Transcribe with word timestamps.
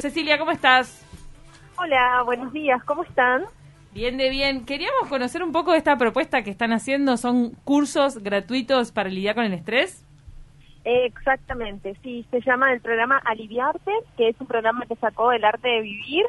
Cecilia, 0.00 0.38
¿cómo 0.38 0.50
estás? 0.50 1.06
Hola, 1.78 2.22
buenos 2.24 2.52
días, 2.52 2.82
¿cómo 2.82 3.04
están? 3.04 3.44
Bien 3.92 4.16
de 4.16 4.28
bien. 4.28 4.66
Queríamos 4.66 5.08
conocer 5.08 5.40
un 5.40 5.52
poco 5.52 5.70
de 5.70 5.78
esta 5.78 5.96
propuesta 5.96 6.42
que 6.42 6.50
están 6.50 6.72
haciendo. 6.72 7.16
¿Son 7.16 7.50
cursos 7.62 8.18
gratuitos 8.18 8.90
para 8.90 9.08
lidiar 9.08 9.36
con 9.36 9.44
el 9.44 9.52
estrés? 9.52 10.04
Exactamente, 10.82 11.94
sí, 12.02 12.26
se 12.32 12.40
llama 12.40 12.72
el 12.72 12.80
programa 12.80 13.18
Aliviarte, 13.24 13.92
que 14.16 14.30
es 14.30 14.40
un 14.40 14.48
programa 14.48 14.84
que 14.86 14.96
sacó 14.96 15.30
el 15.30 15.44
arte 15.44 15.68
de 15.68 15.80
vivir. 15.82 16.24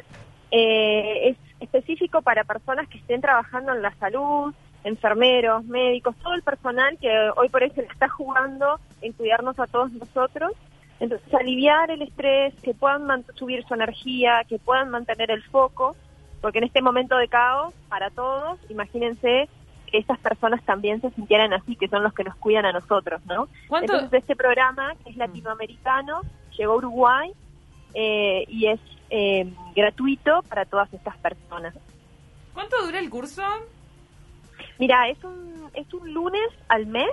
Eh, 0.52 1.30
es 1.30 1.36
específico 1.58 2.22
para 2.22 2.44
personas 2.44 2.88
que 2.88 2.98
estén 2.98 3.20
trabajando 3.20 3.72
en 3.72 3.82
la 3.82 3.92
salud, 3.96 4.54
enfermeros, 4.84 5.64
médicos, 5.64 6.14
todo 6.22 6.34
el 6.34 6.42
personal 6.42 6.96
que 7.00 7.10
hoy 7.36 7.48
por 7.48 7.64
hoy 7.64 7.70
se 7.70 7.82
está 7.82 8.08
jugando 8.08 8.78
en 9.02 9.12
cuidarnos 9.12 9.58
a 9.58 9.66
todos 9.66 9.90
nosotros. 9.90 10.52
Entonces, 10.98 11.34
aliviar 11.34 11.90
el 11.90 12.02
estrés, 12.02 12.54
que 12.62 12.74
puedan 12.74 13.24
subir 13.34 13.64
su 13.66 13.74
energía, 13.74 14.44
que 14.48 14.58
puedan 14.58 14.90
mantener 14.90 15.30
el 15.30 15.42
foco, 15.42 15.94
porque 16.40 16.58
en 16.58 16.64
este 16.64 16.80
momento 16.80 17.16
de 17.16 17.28
caos, 17.28 17.74
para 17.88 18.10
todos, 18.10 18.58
imagínense 18.70 19.48
que 19.90 19.98
esas 19.98 20.18
personas 20.18 20.64
también 20.64 21.00
se 21.00 21.10
sintieran 21.10 21.52
así, 21.52 21.76
que 21.76 21.88
son 21.88 22.02
los 22.02 22.12
que 22.14 22.24
nos 22.24 22.34
cuidan 22.36 22.66
a 22.66 22.72
nosotros, 22.72 23.20
¿no? 23.26 23.48
Entonces, 23.70 24.12
este 24.12 24.34
programa, 24.34 24.94
que 25.04 25.10
es 25.10 25.16
latinoamericano, 25.16 26.22
llegó 26.56 26.72
a 26.72 26.76
Uruguay 26.76 27.32
eh, 27.94 28.44
y 28.48 28.66
es 28.66 28.80
eh, 29.10 29.52
gratuito 29.74 30.42
para 30.48 30.64
todas 30.64 30.92
estas 30.92 31.16
personas. 31.18 31.74
¿Cuánto 32.52 32.84
dura 32.84 32.98
el 32.98 33.10
curso? 33.10 33.42
Mira, 34.78 35.08
es 35.08 35.22
un, 35.22 35.70
es 35.74 35.92
un 35.94 36.12
lunes 36.12 36.48
al 36.68 36.86
mes, 36.86 37.10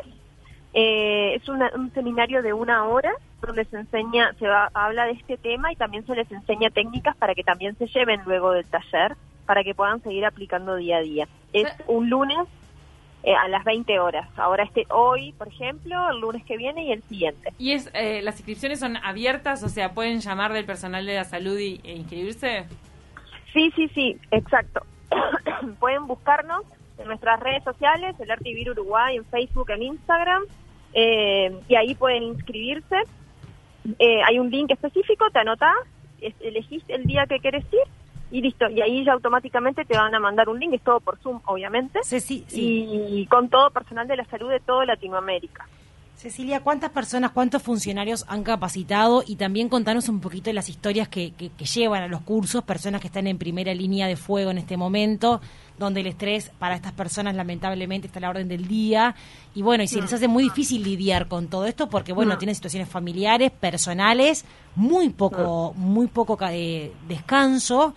eh, 0.74 1.36
es 1.36 1.48
un 1.48 1.92
seminario 1.94 2.42
de 2.42 2.54
una 2.54 2.86
hora 2.86 3.12
donde 3.42 3.66
se 3.66 3.78
enseña, 3.78 4.34
se 4.40 4.48
habla 4.74 5.06
de 5.06 5.12
este 5.12 5.38
tema 5.38 5.72
y 5.72 5.76
también 5.76 6.06
se 6.06 6.16
les 6.16 6.32
enseña 6.32 6.70
técnicas 6.70 7.16
para 7.18 7.36
que 7.36 7.44
también 7.44 7.78
se 7.78 7.88
lleven 7.88 8.22
luego 8.26 8.52
del 8.52 8.66
taller, 8.66 9.16
para 9.46 9.64
que 9.64 9.76
puedan 9.76 10.02
seguir 10.02 10.26
aplicando 10.26 10.76
día 10.76 10.98
a 10.98 11.02
día. 11.02 11.28
Es 11.52 11.68
un 11.88 12.10
lunes 12.10 12.48
eh, 13.24 13.36
a 13.36 13.48
las 13.48 13.64
20 13.64 14.00
horas. 14.00 14.28
Ahora 14.38 14.64
este 14.64 14.86
hoy, 14.90 15.34
por 15.34 15.48
ejemplo, 15.48 16.10
el 16.10 16.20
lunes 16.20 16.44
que 16.46 16.58
viene 16.58 16.86
y 16.86 16.92
el 16.92 17.04
siguiente. 17.04 17.54
¿Y 17.58 17.74
es 17.74 17.90
eh, 17.94 18.22
las 18.22 18.36
inscripciones 18.36 18.80
son 18.80 18.98
abiertas? 18.98 19.64
O 19.64 19.70
sea, 19.70 19.94
¿pueden 19.94 20.20
llamar 20.22 20.54
del 20.54 20.66
personal 20.66 21.06
de 21.06 21.16
la 21.16 21.24
salud 21.24 21.58
y, 21.58 21.80
e 21.84 21.94
inscribirse? 21.94 22.66
Sí, 23.54 23.72
sí, 23.76 23.88
sí, 23.90 24.18
exacto. 24.32 24.82
pueden 25.80 26.08
buscarnos 26.08 26.64
en 26.98 27.08
nuestras 27.08 27.40
redes 27.40 27.64
sociales, 27.64 28.16
el 28.20 28.32
Arte 28.32 28.44
Vivir 28.46 28.72
Uruguay, 28.72 29.18
en 29.18 29.26
Facebook, 29.26 29.70
en 29.72 29.84
Instagram, 29.84 30.44
eh, 30.94 31.52
y 31.68 31.76
ahí 31.76 31.96
pueden 31.96 32.24
inscribirse 32.24 33.04
eh, 34.00 34.22
hay 34.26 34.40
un 34.40 34.50
link 34.50 34.72
específico, 34.72 35.26
te 35.32 35.40
anotás, 35.40 35.76
elegís 36.40 36.84
el 36.88 37.04
día 37.04 37.26
que 37.28 37.40
querés 37.40 37.66
ir 37.72 37.80
y 38.32 38.42
listo. 38.42 38.70
Y 38.70 38.82
ahí 38.82 39.04
ya 39.04 39.14
automáticamente 39.14 39.86
te 39.86 39.98
van 39.98 40.16
a 40.16 40.20
mandar 40.20 40.50
un 40.50 40.60
link, 40.60 40.74
es 40.74 40.82
todo 40.82 41.00
por 41.00 41.18
Zoom, 41.20 41.42
obviamente. 41.46 42.00
Sí, 42.04 42.20
sí, 42.20 42.46
Y 42.48 43.26
con 43.28 43.50
todo 43.50 43.72
personal 43.72 44.08
de 44.08 44.18
la 44.18 44.26
salud 44.26 44.50
de 44.50 44.60
toda 44.60 44.86
Latinoamérica. 44.86 45.68
Cecilia, 46.24 46.62
¿cuántas 46.62 46.90
personas, 46.92 47.32
cuántos 47.32 47.62
funcionarios 47.62 48.24
han 48.30 48.44
capacitado? 48.44 49.26
Y 49.28 49.36
también 49.36 49.68
contanos 49.68 50.08
un 50.08 50.22
poquito 50.22 50.46
de 50.46 50.54
las 50.54 50.70
historias 50.70 51.10
que, 51.10 51.34
que, 51.34 51.66
llevan 51.66 52.02
a 52.02 52.08
los 52.08 52.22
cursos, 52.22 52.64
personas 52.64 53.02
que 53.02 53.08
están 53.08 53.28
en 53.28 53.38
primera 53.38 53.74
línea 53.74 54.08
de 54.08 54.16
fuego 54.16 54.50
en 54.50 54.58
este 54.58 54.78
momento, 54.78 55.42
donde 55.78 56.00
el 56.00 56.08
estrés 56.08 56.50
para 56.60 56.76
estas 56.76 56.94
personas 56.94 57.36
lamentablemente 57.36 58.08
está 58.08 58.20
a 58.20 58.22
la 58.22 58.30
orden 58.30 58.48
del 58.48 58.70
día. 58.70 59.16
Y 59.54 59.64
bueno, 59.64 59.84
y 59.84 59.90
se 59.90 60.00
les 60.00 60.14
hace 60.14 60.30
muy 60.30 60.44
difícil 60.44 60.82
lidiar 60.82 61.28
con 61.28 61.50
todo 61.50 61.66
esto 61.66 61.90
porque, 61.90 62.14
bueno, 62.14 62.38
tienen 62.38 62.56
situaciones 62.56 62.88
familiares, 62.88 63.52
personales, 63.52 64.46
muy 64.78 65.10
poco, 65.10 65.74
muy 65.76 66.08
poco 66.08 66.38
eh, 66.50 66.94
descanso. 67.06 67.96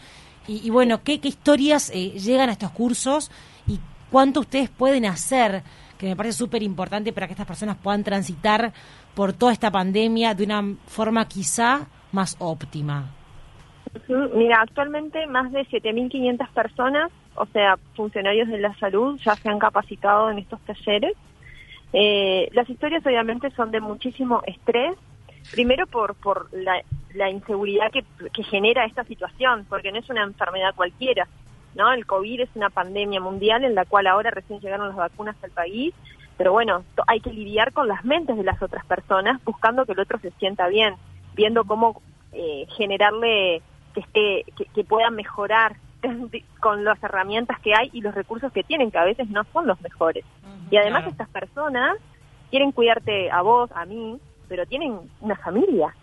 Y, 0.49 0.69
bueno, 0.71 1.01
¿qué, 1.05 1.21
qué 1.21 1.29
historias 1.29 1.91
eh, 1.95 2.11
llegan 2.19 2.49
a 2.49 2.53
estos 2.53 2.73
cursos 2.73 3.31
y 3.69 3.79
cuánto 4.11 4.41
ustedes 4.41 4.69
pueden 4.69 5.07
hacer? 5.07 5.63
Que 5.99 6.07
me 6.07 6.17
parece 6.17 6.39
súper 6.39 6.63
importante 6.63 7.13
para 7.13 7.27
que 7.27 7.33
estas 7.33 7.47
personas 7.47 7.77
puedan 7.77 8.05
transitar 8.05 8.73
por 9.15 9.33
toda 9.33 9.53
esta 9.53 9.71
pandemia 9.71 10.35
de 10.35 10.45
una 10.45 10.63
forma 10.87 11.27
quizá 11.27 11.87
más 12.13 12.37
óptima. 12.39 13.11
Mira, 14.35 14.61
actualmente 14.61 15.27
más 15.27 15.51
de 15.53 15.67
7.500 15.67 16.49
personas, 16.51 17.11
o 17.35 17.47
sea, 17.47 17.79
funcionarios 17.95 18.49
de 18.49 18.59
la 18.59 18.75
salud, 18.79 19.19
ya 19.25 19.35
se 19.37 19.49
han 19.49 19.59
capacitado 19.59 20.31
en 20.31 20.39
estos 20.39 20.61
talleres. 20.61 21.15
Eh, 21.93 22.49
las 22.53 22.69
historias 22.69 23.05
obviamente 23.07 23.51
son 23.53 23.71
de 23.71 23.81
muchísimo 23.81 24.43
estrés, 24.47 24.95
primero 25.53 25.87
por, 25.87 26.15
por 26.15 26.53
la, 26.53 26.83
la 27.15 27.31
inseguridad 27.31 27.91
que, 27.91 28.05
que 28.33 28.43
genera 28.45 28.85
esta 28.85 29.05
situación, 29.05 29.65
porque 29.69 29.93
no 29.93 29.99
es 29.99 30.11
una 30.11 30.25
enfermedad 30.25 30.75
cualquiera, 30.75 31.27
¿no? 31.77 31.93
El 31.93 32.07
COVID 32.07 32.41
es 32.41 32.49
una 32.55 32.71
pandemia 32.71 33.21
mundial 33.21 33.65
en 33.65 33.75
la 33.75 33.85
cual 33.85 34.07
ahora 34.07 34.31
recién 34.31 34.61
llegaron 34.61 34.89
las 34.89 34.97
vacunas 34.97 35.37
al 35.43 35.51
país, 35.51 35.95
pero 36.37 36.53
bueno, 36.53 36.85
hay 37.07 37.21
que 37.21 37.33
lidiar 37.33 37.73
con 37.73 37.87
las 37.87 38.05
mentes 38.05 38.37
de 38.37 38.45
las 38.45 38.61
otras 38.61 38.85
personas 38.87 39.43
buscando 39.45 39.85
que 39.85 39.93
el 39.93 40.01
otro 40.01 40.19
se 40.19 40.31
sienta 40.33 40.69
bien, 40.69 40.95
viendo 41.35 41.65
cómo 41.65 42.03
eh, 42.33 42.67
generarle 42.77 43.63
que 43.95 44.01
esté 44.01 44.45
que, 44.75 44.85
pueda 44.85 45.11
mejorar 45.11 45.77
con 46.61 46.85
las 46.85 47.03
herramientas 47.03 47.61
que 47.61 47.75
hay 47.75 47.91
y 47.93 48.01
los 48.01 48.15
recursos 48.15 48.53
que 48.53 48.65
tienen, 48.65 48.91
que 48.91 48.99
a 48.99 49.05
veces 49.05 49.29
no 49.29 49.45
son 49.53 49.67
los 49.67 49.81
mejores. 49.81 50.25
y 50.71 50.77
además 50.77 51.07
estas 51.07 51.29
personas 51.29 51.97
quieren 52.51 52.73
cuidarte 52.73 53.31
a 53.31 53.43
vos, 53.43 53.71
a 53.73 53.85
mí, 53.85 54.19
pero 54.49 54.67
tienen 54.67 54.99
una 55.21 55.37
familia 55.37 55.95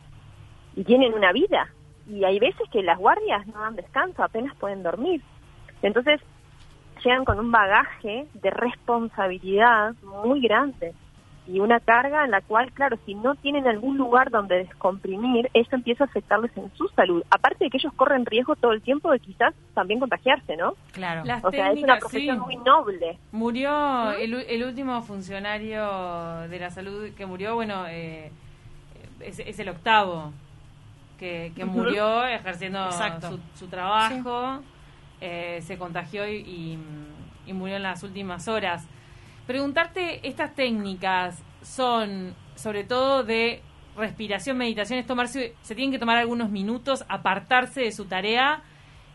y 0.76 0.84
tienen 0.84 1.14
una 1.14 1.32
vida. 1.32 1.68
Y 2.08 2.26
hay 2.26 2.38
veces 2.40 2.68
que 2.72 2.84
las 2.84 2.98
guardias 2.98 3.48
no 3.48 3.62
dan 3.62 3.76
descanso, 3.76 4.24
apenas 4.24 4.56
pueden 4.58 4.84
dormir. 4.84 5.22
Entonces, 5.88 6.22
llegan 7.04 7.26
con 7.26 7.40
un 7.40 7.52
bagaje 7.52 8.26
de 8.34 8.50
responsabilidad 8.50 9.94
muy 10.04 10.42
grande 10.42 10.94
y 11.46 11.60
una 11.60 11.80
carga 11.82 12.24
en 12.24 12.32
la 12.32 12.40
cual, 12.40 12.72
claro, 12.72 12.98
si 13.06 13.16
no 13.16 13.36
tienen 13.36 13.68
algún 13.68 13.98
lugar 13.98 14.32
donde 14.32 14.60
descomprimir, 14.60 15.50
eso 15.54 15.76
empieza 15.76 16.06
a 16.06 16.08
afectarles 16.08 16.56
en 16.56 16.72
su 16.76 16.88
salud. 16.90 17.22
Aparte 17.30 17.66
de 17.66 17.70
que 17.70 17.78
ellos 17.78 17.92
corren 17.94 18.26
riesgo 18.26 18.56
todo 18.56 18.72
el 18.72 18.82
tiempo 18.82 19.12
de 19.12 19.20
quizás 19.20 19.54
también 19.74 20.00
contagiarse, 20.00 20.56
¿no? 20.56 20.76
Claro. 20.94 21.24
o 21.44 21.52
sea, 21.52 21.72
es 21.72 21.84
una 21.84 21.98
profesión 21.98 22.40
muy 22.40 22.56
noble. 22.58 23.18
Murió 23.34 24.14
el, 24.14 24.64
último 24.64 25.02
funcionario 25.02 26.48
de 26.50 26.60
la 26.60 26.70
salud 26.70 27.10
que 27.14 27.26
murió, 27.26 27.56
bueno, 27.56 27.86
eh, 27.90 28.32
es, 29.20 29.60
el 29.60 29.68
octavo 29.68 30.32
que, 31.20 31.52
murió 31.66 32.26
ejerciendo 32.26 32.90
su, 33.56 33.68
trabajo. 33.68 34.62
Eh, 35.26 35.62
se 35.62 35.78
contagió 35.78 36.28
y, 36.28 36.78
murió 37.48 37.78
en 37.78 37.84
las 37.84 38.04
últimas 38.04 38.50
horas. 38.50 38.86
Preguntarte, 39.48 40.28
estas 40.28 40.54
técnicas 40.54 41.42
son 41.62 42.36
sobre 42.56 42.84
todo 42.84 43.24
de 43.24 43.62
respiración, 43.96 44.58
meditación, 44.58 45.00
es 45.00 45.08
tomarse, 45.08 45.56
se 45.62 45.76
tienen 45.76 45.94
que 45.94 46.00
tomar 46.00 46.18
algunos 46.18 46.50
minutos, 46.50 47.06
apartarse 47.08 47.84
de 47.84 47.94
su 47.94 48.04
tarea 48.04 48.64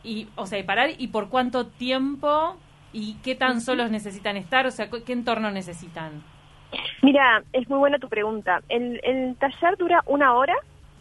y, 0.03 0.29
o 0.37 0.47
sea, 0.47 0.65
parar 0.65 0.93
y 0.97 1.09
por 1.09 1.29
cuánto 1.29 1.67
tiempo 1.67 2.57
y 2.91 3.19
qué 3.23 3.35
tan 3.35 3.61
solos 3.61 3.91
necesitan 3.91 4.39
estar, 4.39 4.67
o 4.67 4.71
sea, 4.71 4.89
qué 4.89 5.13
entorno 5.13 5.51
necesitan. 5.51 6.23
Mira, 7.03 7.43
es 7.53 7.69
muy 7.69 7.81
buena 7.81 7.99
tu 7.99 8.09
pregunta. 8.09 8.63
El, 8.71 8.99
el 9.05 9.37
taller 9.37 9.77
dura 9.77 10.03
una 10.07 10.33
hora, 10.33 10.55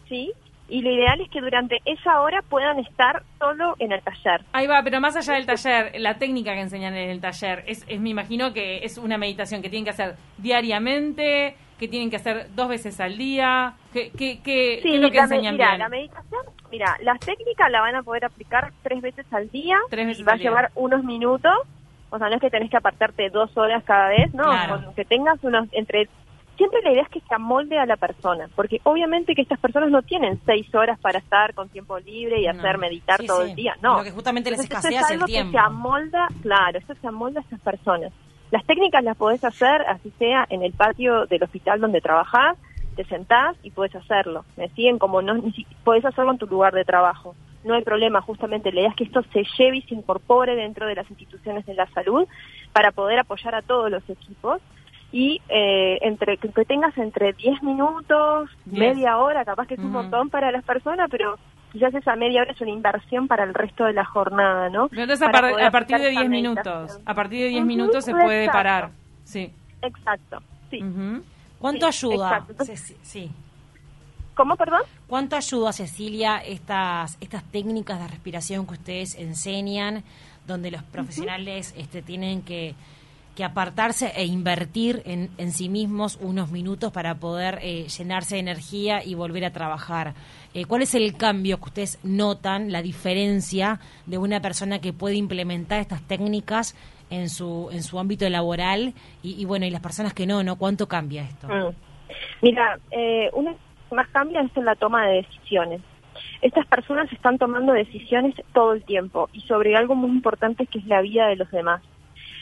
¿sí? 0.06 0.34
Y 0.68 0.82
lo 0.82 0.90
ideal 0.90 1.20
es 1.20 1.30
que 1.30 1.40
durante 1.40 1.78
esa 1.84 2.20
hora 2.20 2.42
puedan 2.42 2.78
estar 2.78 3.22
solo 3.38 3.74
en 3.78 3.92
el 3.92 4.02
taller. 4.02 4.44
Ahí 4.52 4.66
va, 4.66 4.82
pero 4.82 5.00
más 5.00 5.16
allá 5.16 5.34
del 5.34 5.46
taller, 5.46 5.92
la 5.98 6.18
técnica 6.18 6.52
que 6.52 6.60
enseñan 6.60 6.94
en 6.94 7.10
el 7.10 7.20
taller, 7.20 7.64
es, 7.66 7.86
me 7.98 8.10
imagino 8.10 8.52
que 8.52 8.84
es 8.84 8.98
una 8.98 9.16
meditación 9.16 9.62
que 9.62 9.70
tienen 9.70 9.84
que 9.84 9.90
hacer 9.90 10.16
diariamente, 10.36 11.56
que 11.78 11.88
tienen 11.88 12.10
que 12.10 12.16
hacer 12.16 12.54
dos 12.54 12.68
veces 12.68 13.00
al 13.00 13.16
día, 13.16 13.74
¿qué, 13.92 14.10
qué, 14.10 14.80
es 14.84 15.00
lo 15.00 15.10
que 15.10 15.18
enseñan 15.18 15.54
mira, 15.54 15.78
la 15.78 15.88
meditación, 15.88 16.42
mira, 16.70 16.96
las 17.02 17.20
técnicas 17.20 17.70
la 17.70 17.80
van 17.80 17.94
a 17.94 18.02
poder 18.02 18.24
aplicar 18.24 18.72
tres 18.82 19.00
veces 19.00 19.24
al 19.32 19.48
día, 19.50 19.78
tres 19.88 20.06
veces 20.06 20.20
y 20.20 20.24
va 20.24 20.32
a 20.32 20.36
llevar 20.36 20.70
unos 20.74 21.04
minutos, 21.04 21.54
o 22.10 22.18
sea, 22.18 22.28
no 22.28 22.34
es 22.34 22.40
que 22.40 22.50
tenés 22.50 22.70
que 22.70 22.76
apartarte 22.76 23.30
dos 23.30 23.56
horas 23.56 23.84
cada 23.84 24.08
vez, 24.08 24.34
no, 24.34 24.44
que 24.94 25.04
tengas 25.04 25.42
unos 25.44 25.68
entre 25.72 26.08
siempre 26.58 26.82
la 26.82 26.92
idea 26.92 27.02
es 27.04 27.08
que 27.08 27.20
se 27.20 27.34
amolde 27.34 27.78
a 27.78 27.86
la 27.86 27.96
persona, 27.96 28.50
porque 28.54 28.80
obviamente 28.82 29.34
que 29.34 29.42
estas 29.42 29.60
personas 29.60 29.90
no 29.90 30.02
tienen 30.02 30.38
seis 30.44 30.72
horas 30.74 30.98
para 30.98 31.20
estar 31.20 31.54
con 31.54 31.68
tiempo 31.70 31.98
libre 32.00 32.40
y 32.40 32.46
hacer 32.46 32.76
meditar 32.76 33.24
todo 33.24 33.42
el 33.42 33.54
día, 33.54 33.76
no. 33.80 33.98
Lo 33.98 34.04
que 34.04 34.10
justamente 34.10 34.50
les 34.50 34.60
escasea 34.60 35.00
es, 35.00 35.10
el 35.12 35.24
tiempo. 35.24 35.52
Que 35.52 35.58
se 35.58 35.64
amolda, 35.64 36.28
claro, 36.42 36.78
eso 36.78 36.94
se 37.00 37.06
amolda 37.06 37.40
a 37.40 37.44
estas 37.44 37.60
personas. 37.60 38.12
Las 38.50 38.64
técnicas 38.66 39.04
las 39.04 39.16
podés 39.16 39.44
hacer, 39.44 39.82
así 39.88 40.12
sea, 40.18 40.46
en 40.50 40.62
el 40.62 40.72
patio 40.72 41.26
del 41.26 41.42
hospital 41.42 41.80
donde 41.80 42.00
trabajás, 42.00 42.58
te 42.96 43.04
sentás 43.04 43.56
y 43.62 43.70
puedes 43.70 43.94
hacerlo. 43.94 44.44
Me 44.56 44.68
siguen 44.70 44.98
como 44.98 45.22
no, 45.22 45.40
podés 45.84 46.04
hacerlo 46.04 46.32
en 46.32 46.38
tu 46.38 46.46
lugar 46.46 46.74
de 46.74 46.84
trabajo. 46.84 47.36
No 47.62 47.74
hay 47.74 47.82
problema, 47.82 48.20
justamente 48.20 48.72
la 48.72 48.80
idea 48.80 48.90
es 48.90 48.96
que 48.96 49.04
esto 49.04 49.22
se 49.32 49.44
lleve 49.56 49.78
y 49.78 49.82
se 49.82 49.94
incorpore 49.94 50.56
dentro 50.56 50.86
de 50.86 50.96
las 50.96 51.08
instituciones 51.08 51.64
de 51.66 51.74
la 51.74 51.86
salud 51.90 52.26
para 52.72 52.90
poder 52.90 53.20
apoyar 53.20 53.54
a 53.54 53.62
todos 53.62 53.90
los 53.90 54.08
equipos 54.08 54.60
y 55.10 55.40
eh, 55.48 55.98
entre 56.02 56.36
que 56.36 56.48
tengas 56.64 56.96
entre 56.98 57.32
10 57.32 57.62
minutos, 57.62 58.50
media 58.66 59.18
hora, 59.18 59.44
capaz 59.44 59.66
que 59.66 59.74
es 59.74 59.80
un 59.80 59.90
montón 59.90 60.28
para 60.28 60.52
las 60.52 60.64
personas, 60.64 61.08
pero 61.10 61.38
quizás 61.72 61.94
esa 61.94 62.14
media 62.16 62.42
hora 62.42 62.52
es 62.52 62.60
una 62.60 62.70
inversión 62.70 63.26
para 63.26 63.44
el 63.44 63.54
resto 63.54 63.84
de 63.84 63.94
la 63.94 64.04
jornada, 64.04 64.68
¿no? 64.68 64.88
Entonces 64.92 65.22
a, 65.22 65.70
partir 65.70 65.98
de 65.98 66.10
10 66.10 66.28
minutos, 66.28 67.00
a 67.04 67.14
partir 67.14 67.40
de 67.40 67.48
10 67.48 67.64
minutos 67.64 68.04
se 68.04 68.12
puede 68.12 68.46
parar, 68.46 68.90
sí. 69.24 69.52
Exacto, 69.80 70.42
sí. 70.70 70.82
¿Cuánto 71.58 71.86
ayuda? 71.86 72.46
sí. 73.02 73.30
¿Cómo, 74.34 74.54
perdón? 74.54 74.82
¿Cuánto 75.08 75.34
ayuda, 75.34 75.72
Cecilia, 75.72 76.38
estas, 76.38 77.18
estas 77.20 77.42
técnicas 77.50 77.98
de 77.98 78.06
respiración 78.06 78.68
que 78.68 78.74
ustedes 78.74 79.16
enseñan, 79.16 80.04
donde 80.46 80.70
los 80.70 80.84
profesionales 80.84 81.74
este, 81.76 82.02
tienen 82.02 82.42
que, 82.42 82.76
apartarse 83.44 84.12
e 84.16 84.24
invertir 84.24 85.02
en, 85.04 85.30
en, 85.38 85.52
sí 85.52 85.68
mismos 85.68 86.18
unos 86.20 86.50
minutos 86.50 86.92
para 86.92 87.16
poder 87.16 87.58
eh, 87.62 87.86
llenarse 87.88 88.36
de 88.36 88.40
energía 88.40 89.04
y 89.04 89.14
volver 89.14 89.44
a 89.44 89.52
trabajar? 89.52 90.14
Eh, 90.54 90.64
¿Cuál 90.64 90.82
es 90.82 90.94
el 90.94 91.16
cambio 91.16 91.58
que 91.58 91.64
ustedes 91.64 91.98
notan, 92.02 92.72
la 92.72 92.82
diferencia 92.82 93.80
de 94.06 94.18
una 94.18 94.40
persona 94.40 94.80
que 94.80 94.92
puede 94.92 95.16
implementar 95.16 95.80
estas 95.80 96.02
técnicas 96.02 96.74
en 97.10 97.28
su, 97.28 97.68
en 97.72 97.82
su 97.82 97.98
ámbito 97.98 98.28
laboral 98.28 98.94
y, 99.22 99.44
bueno, 99.44 99.66
y 99.66 99.70
las 99.70 99.80
personas 99.80 100.14
que 100.14 100.26
no, 100.26 100.42
¿no? 100.42 100.56
¿Cuánto 100.56 100.86
cambia 100.88 101.22
esto? 101.22 101.48
Mm. 101.48 101.74
Mira, 102.42 102.78
eh, 102.90 103.30
una 103.32 103.54
más 103.90 104.08
cambia 104.08 104.40
es 104.40 104.56
en 104.56 104.64
la 104.64 104.74
toma 104.74 105.06
de 105.06 105.16
decisiones. 105.16 105.80
Estas 106.42 106.66
personas 106.66 107.10
están 107.12 107.38
tomando 107.38 107.72
decisiones 107.72 108.34
todo 108.52 108.72
el 108.72 108.84
tiempo 108.84 109.28
y 109.32 109.40
sobre 109.42 109.76
algo 109.76 109.94
muy 109.94 110.10
importante 110.10 110.66
que 110.66 110.78
es 110.78 110.86
la 110.86 111.00
vida 111.00 111.26
de 111.26 111.36
los 111.36 111.50
demás. 111.50 111.82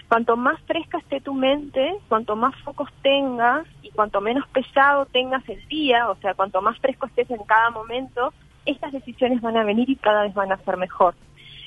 Cuanto 0.08 0.36
más 0.36 0.60
fresca 0.62 0.98
esté 0.98 1.20
tu 1.20 1.34
mente, 1.34 1.96
cuanto 2.08 2.36
más 2.36 2.54
focos 2.62 2.88
tengas 3.02 3.66
y 3.82 3.90
cuanto 3.90 4.20
menos 4.20 4.46
pesado 4.48 5.06
tengas 5.06 5.46
el 5.48 5.66
día, 5.68 6.08
o 6.10 6.16
sea, 6.16 6.34
cuanto 6.34 6.62
más 6.62 6.78
fresco 6.78 7.06
estés 7.06 7.30
en 7.30 7.42
cada 7.44 7.70
momento, 7.70 8.32
estas 8.64 8.92
decisiones 8.92 9.40
van 9.40 9.56
a 9.56 9.64
venir 9.64 9.90
y 9.90 9.96
cada 9.96 10.22
vez 10.22 10.34
van 10.34 10.52
a 10.52 10.58
ser 10.58 10.76
mejor. 10.76 11.14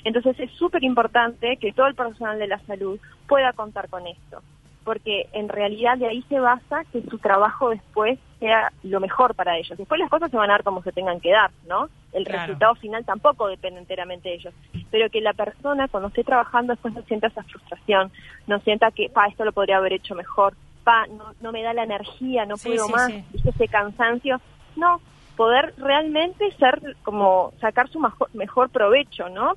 Entonces 0.06 0.40
es 0.40 0.52
súper 0.52 0.84
importante 0.84 1.58
que 1.58 1.74
todo 1.74 1.88
el 1.88 1.96
personal 1.96 2.40
de 2.40 2.48
la 2.48 2.60
salud 2.60 3.00
pueda 3.28 3.52
contar 3.52 3.90
con 3.90 4.08
esto 4.08 4.42
porque 4.90 5.30
en 5.34 5.50
realidad 5.50 6.00
de 6.00 6.08
ahí 6.08 6.24
se 6.30 6.40
basa 6.40 6.84
que 6.92 7.04
su 7.04 7.20
trabajo 7.20 7.70
después 7.70 8.18
sea 8.40 8.72
lo 8.84 9.00
mejor 9.00 9.36
para 9.36 9.58
ellos. 9.58 9.78
Después 9.78 10.00
las 10.00 10.10
cosas 10.10 10.32
se 10.32 10.38
van 10.38 10.50
a 10.50 10.54
dar 10.54 10.64
como 10.64 10.82
se 10.82 10.92
tengan 10.92 11.20
que 11.20 11.32
dar, 11.32 11.52
¿no? 11.68 11.90
El 12.14 12.26
resultado 12.26 12.74
final 12.76 13.06
tampoco 13.06 13.48
depende 13.48 13.80
enteramente 13.80 14.30
de 14.30 14.36
ellos. 14.36 14.54
Pero 14.90 15.10
que 15.10 15.22
la 15.22 15.34
persona 15.34 15.88
cuando 15.88 16.08
esté 16.08 16.24
trabajando 16.24 16.74
después 16.74 16.94
no 16.94 17.02
sienta 17.04 17.28
esa 17.28 17.44
frustración, 17.44 18.12
no 18.48 18.60
sienta 18.60 18.92
que, 18.92 19.10
pa, 19.10 19.28
esto 19.28 19.46
lo 19.46 19.52
podría 19.52 19.78
haber 19.78 19.94
hecho 19.94 20.16
mejor, 20.16 20.56
pa, 20.84 21.06
no, 21.42 21.52
me 21.52 21.62
da 21.62 21.74
la 21.74 21.84
energía, 21.84 22.46
no 22.46 22.56
puedo 22.58 22.88
más, 22.90 23.12
ese 23.34 23.68
cansancio. 23.68 24.42
No, 24.76 25.02
poder 25.36 25.74
realmente 25.78 26.52
ser 26.58 26.96
como 27.04 27.54
sacar 27.60 27.90
su 27.90 28.00
mejor, 28.00 28.30
mejor 28.34 28.70
provecho, 28.70 29.30
¿no? 29.30 29.54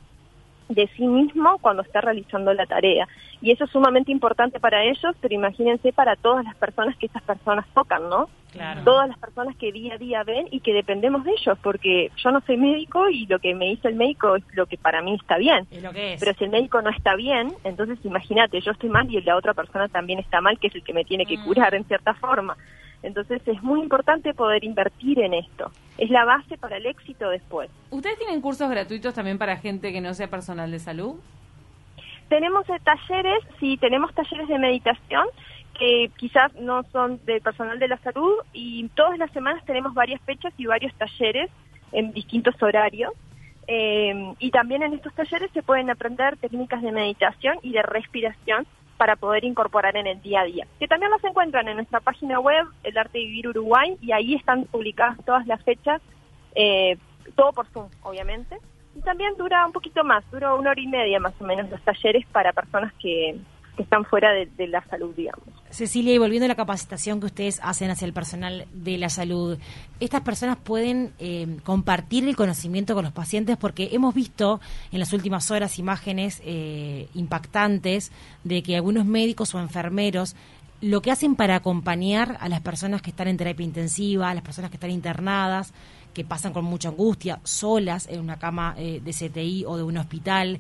De 0.74 0.88
sí 0.96 1.06
mismo 1.06 1.58
cuando 1.60 1.82
está 1.82 2.00
realizando 2.00 2.52
la 2.52 2.66
tarea. 2.66 3.08
Y 3.40 3.50
eso 3.50 3.64
es 3.64 3.70
sumamente 3.70 4.12
importante 4.12 4.60
para 4.60 4.84
ellos, 4.84 5.14
pero 5.20 5.34
imagínense 5.34 5.92
para 5.92 6.16
todas 6.16 6.44
las 6.44 6.56
personas 6.56 6.96
que 6.96 7.06
estas 7.06 7.22
personas 7.22 7.66
tocan, 7.74 8.08
¿no? 8.08 8.28
Todas 8.84 9.08
las 9.08 9.19
personas 9.19 9.56
que 9.56 9.72
día 9.72 9.94
a 9.94 9.98
día 9.98 10.22
ven 10.24 10.46
y 10.50 10.60
que 10.60 10.74
dependemos 10.74 11.24
de 11.24 11.32
ellos, 11.32 11.58
porque 11.62 12.10
yo 12.16 12.30
no 12.30 12.42
soy 12.42 12.58
médico 12.58 13.08
y 13.08 13.26
lo 13.26 13.38
que 13.38 13.54
me 13.54 13.66
dice 13.66 13.88
el 13.88 13.94
médico 13.94 14.36
es 14.36 14.44
lo 14.52 14.66
que 14.66 14.76
para 14.76 15.00
mí 15.00 15.14
está 15.14 15.38
bien. 15.38 15.66
Pero 15.70 16.34
si 16.34 16.44
el 16.44 16.50
médico 16.50 16.82
no 16.82 16.90
está 16.90 17.16
bien, 17.16 17.52
entonces 17.64 17.98
imagínate, 18.04 18.60
yo 18.60 18.72
estoy 18.72 18.90
mal 18.90 19.10
y 19.10 19.20
la 19.22 19.36
otra 19.36 19.54
persona 19.54 19.88
también 19.88 20.19
está 20.19 20.40
mal, 20.40 20.58
que 20.58 20.66
es 20.66 20.74
el 20.74 20.84
que 20.84 20.92
me 20.92 21.04
tiene 21.04 21.24
que 21.24 21.38
mm. 21.38 21.44
curar 21.44 21.74
en 21.74 21.84
cierta 21.84 22.14
forma. 22.14 22.56
Entonces 23.02 23.43
es 23.46 23.62
muy 23.62 23.81
importante 23.81 24.32
poder 24.34 24.64
invertir 24.64 25.20
en 25.20 25.34
esto. 25.34 25.70
Es 25.99 26.10
la 26.10 26.25
base 26.25 26.56
para 26.56 26.76
el 26.76 26.87
éxito 26.87 27.28
después. 27.28 27.70
¿Ustedes 27.90 28.19
tienen 28.19 28.40
cursos 28.40 28.70
gratuitos 28.70 29.14
también 29.14 29.38
para 29.38 29.56
gente 29.56 29.93
que 29.93 30.00
no 30.00 30.14
sea 30.14 30.28
personal 30.28 30.70
de 30.70 30.78
salud? 30.78 31.16
Tenemos 32.28 32.69
eh, 32.70 32.81
talleres, 32.82 33.43
sí, 33.60 33.76
tenemos 33.76 34.14
talleres 34.14 34.49
de 34.49 34.58
meditación 34.58 35.26
que 35.78 36.10
quizás 36.16 36.54
no 36.54 36.82
son 36.84 37.20
de 37.25 37.40
personal 37.40 37.78
de 37.78 37.88
la 37.88 37.99
salud 37.99 38.34
y 38.52 38.88
todas 38.90 39.19
las 39.19 39.31
semanas 39.32 39.64
tenemos 39.64 39.94
varias 39.94 40.20
fechas 40.22 40.52
y 40.56 40.66
varios 40.66 40.94
talleres 40.94 41.50
en 41.93 42.12
distintos 42.12 42.55
horarios. 42.62 43.12
Eh, 43.69 44.34
y 44.38 44.50
también 44.50 44.82
en 44.82 44.93
estos 44.93 45.14
talleres 45.14 45.50
se 45.52 45.62
pueden 45.62 45.88
aprender 45.88 46.37
técnicas 46.37 46.82
de 46.82 46.93
meditación 46.93 47.58
y 47.62 47.72
de 47.72 47.82
respiración 47.82 48.66
para 49.02 49.16
poder 49.16 49.43
incorporar 49.43 49.96
en 49.96 50.06
el 50.06 50.22
día 50.22 50.43
a 50.43 50.44
día. 50.44 50.64
Que 50.78 50.87
también 50.87 51.10
los 51.10 51.25
encuentran 51.25 51.66
en 51.66 51.75
nuestra 51.75 51.99
página 51.99 52.38
web, 52.38 52.64
El 52.84 52.96
Arte 52.96 53.19
de 53.19 53.25
Vivir 53.25 53.49
Uruguay, 53.49 53.96
y 54.00 54.12
ahí 54.12 54.37
están 54.37 54.62
publicadas 54.66 55.19
todas 55.25 55.44
las 55.49 55.60
fechas, 55.64 56.00
eh, 56.54 56.96
todo 57.34 57.50
por 57.50 57.66
Zoom, 57.66 57.88
obviamente. 58.02 58.58
Y 58.94 59.00
también 59.00 59.34
dura 59.37 59.66
un 59.66 59.72
poquito 59.72 60.04
más, 60.04 60.22
dura 60.31 60.54
una 60.54 60.70
hora 60.70 60.81
y 60.81 60.87
media 60.87 61.19
más 61.19 61.34
o 61.40 61.44
menos 61.44 61.69
los 61.69 61.82
talleres 61.82 62.25
para 62.26 62.52
personas 62.52 62.93
que, 63.00 63.37
que 63.76 63.82
están 63.82 64.04
fuera 64.04 64.32
de, 64.32 64.66
la 64.66 64.84
salud, 64.88 65.14
digamos. 65.14 65.46
Cecilia, 65.70 66.12
y 66.12 66.19
volviendo 66.19 66.44
a 66.44 66.48
la 66.48 66.54
capacitación 66.54 67.20
que 67.20 67.26
ustedes 67.26 67.58
hacen 67.62 67.90
hacia 67.90 68.04
el 68.04 68.12
personal 68.12 68.66
de 68.72 68.98
la 68.98 69.08
salud, 69.08 69.58
estas 69.98 70.20
personas 70.20 70.58
pueden 70.58 71.12
eh, 71.19 71.56
compartir 71.64 72.28
el 72.28 72.36
conocimiento 72.36 72.94
con 72.94 73.04
los 73.04 73.12
pacientes 73.12 73.56
porque 73.56 73.88
hemos 73.92 74.14
visto 74.14 74.60
en 74.90 74.98
las 74.98 75.12
últimas 75.14 75.50
horas 75.50 75.78
imágenes 75.78 76.42
eh, 76.44 77.08
impactantes 77.14 78.12
de 78.44 78.62
que 78.62 78.76
algunos 78.76 79.06
médicos 79.06 79.54
o 79.54 79.60
enfermeros 79.60 80.36
lo 80.82 81.00
que 81.00 81.12
hacen 81.12 81.36
para 81.36 81.54
acompañar 81.54 82.36
a 82.40 82.48
las 82.48 82.60
personas 82.60 83.00
que 83.02 83.10
están 83.10 83.28
en 83.28 83.36
terapia 83.36 83.64
intensiva, 83.64 84.28
a 84.28 84.34
las 84.34 84.42
personas 84.42 84.70
que 84.70 84.76
están 84.76 84.90
internadas, 84.90 85.72
que 86.12 86.24
pasan 86.24 86.52
con 86.52 86.64
mucha 86.64 86.88
angustia, 86.88 87.40
solas 87.44 88.08
en 88.08 88.20
una 88.20 88.38
cama 88.38 88.74
eh, 88.76 89.00
de 89.02 89.12
CTI 89.12 89.64
o 89.64 89.76
de 89.76 89.82
un 89.84 89.96
hospital, 89.96 90.58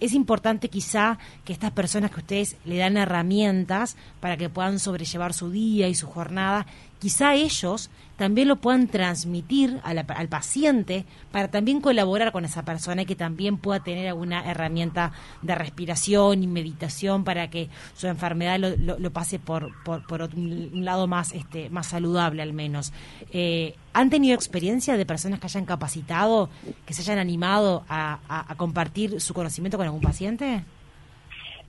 es 0.00 0.12
importante 0.12 0.68
quizá 0.68 1.18
que 1.44 1.52
estas 1.52 1.72
personas 1.72 2.10
que 2.10 2.20
ustedes 2.20 2.56
le 2.64 2.78
dan 2.78 2.96
herramientas 2.96 3.96
para 4.20 4.36
que 4.36 4.48
puedan 4.48 4.78
sobrellevar 4.78 5.32
su 5.32 5.50
día 5.50 5.88
y 5.88 5.94
su 5.94 6.06
jornada, 6.06 6.66
quizá 6.98 7.34
ellos 7.34 7.90
también 8.18 8.48
lo 8.48 8.56
puedan 8.56 8.88
transmitir 8.88 9.80
al 9.84 10.28
paciente 10.28 11.04
para 11.30 11.48
también 11.48 11.80
colaborar 11.80 12.32
con 12.32 12.44
esa 12.44 12.64
persona 12.64 13.02
y 13.02 13.06
que 13.06 13.14
también 13.14 13.58
pueda 13.58 13.80
tener 13.80 14.08
alguna 14.08 14.44
herramienta 14.50 15.12
de 15.40 15.54
respiración 15.54 16.42
y 16.42 16.48
meditación 16.48 17.22
para 17.22 17.48
que 17.48 17.68
su 17.94 18.08
enfermedad 18.08 18.58
lo, 18.58 19.10
pase 19.12 19.38
por, 19.38 19.72
por, 19.84 20.22
un 20.22 20.84
lado 20.84 21.06
más, 21.06 21.32
este, 21.32 21.70
más 21.70 21.86
saludable 21.86 22.42
al 22.42 22.52
menos. 22.52 22.92
Eh, 23.32 23.76
¿Han 23.92 24.10
tenido 24.10 24.34
experiencia 24.34 24.96
de 24.96 25.06
personas 25.06 25.38
que 25.38 25.46
hayan 25.46 25.64
capacitado, 25.64 26.50
que 26.86 26.94
se 26.94 27.02
hayan 27.02 27.18
animado 27.18 27.84
a, 27.88 28.18
compartir 28.56 29.20
su 29.20 29.32
conocimiento 29.32 29.76
con 29.76 29.86
algún 29.86 30.00
paciente? 30.00 30.64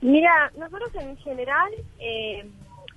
Mira, 0.00 0.50
nosotros 0.58 0.90
en 0.96 1.16
general 1.18 1.70
eh, 2.00 2.44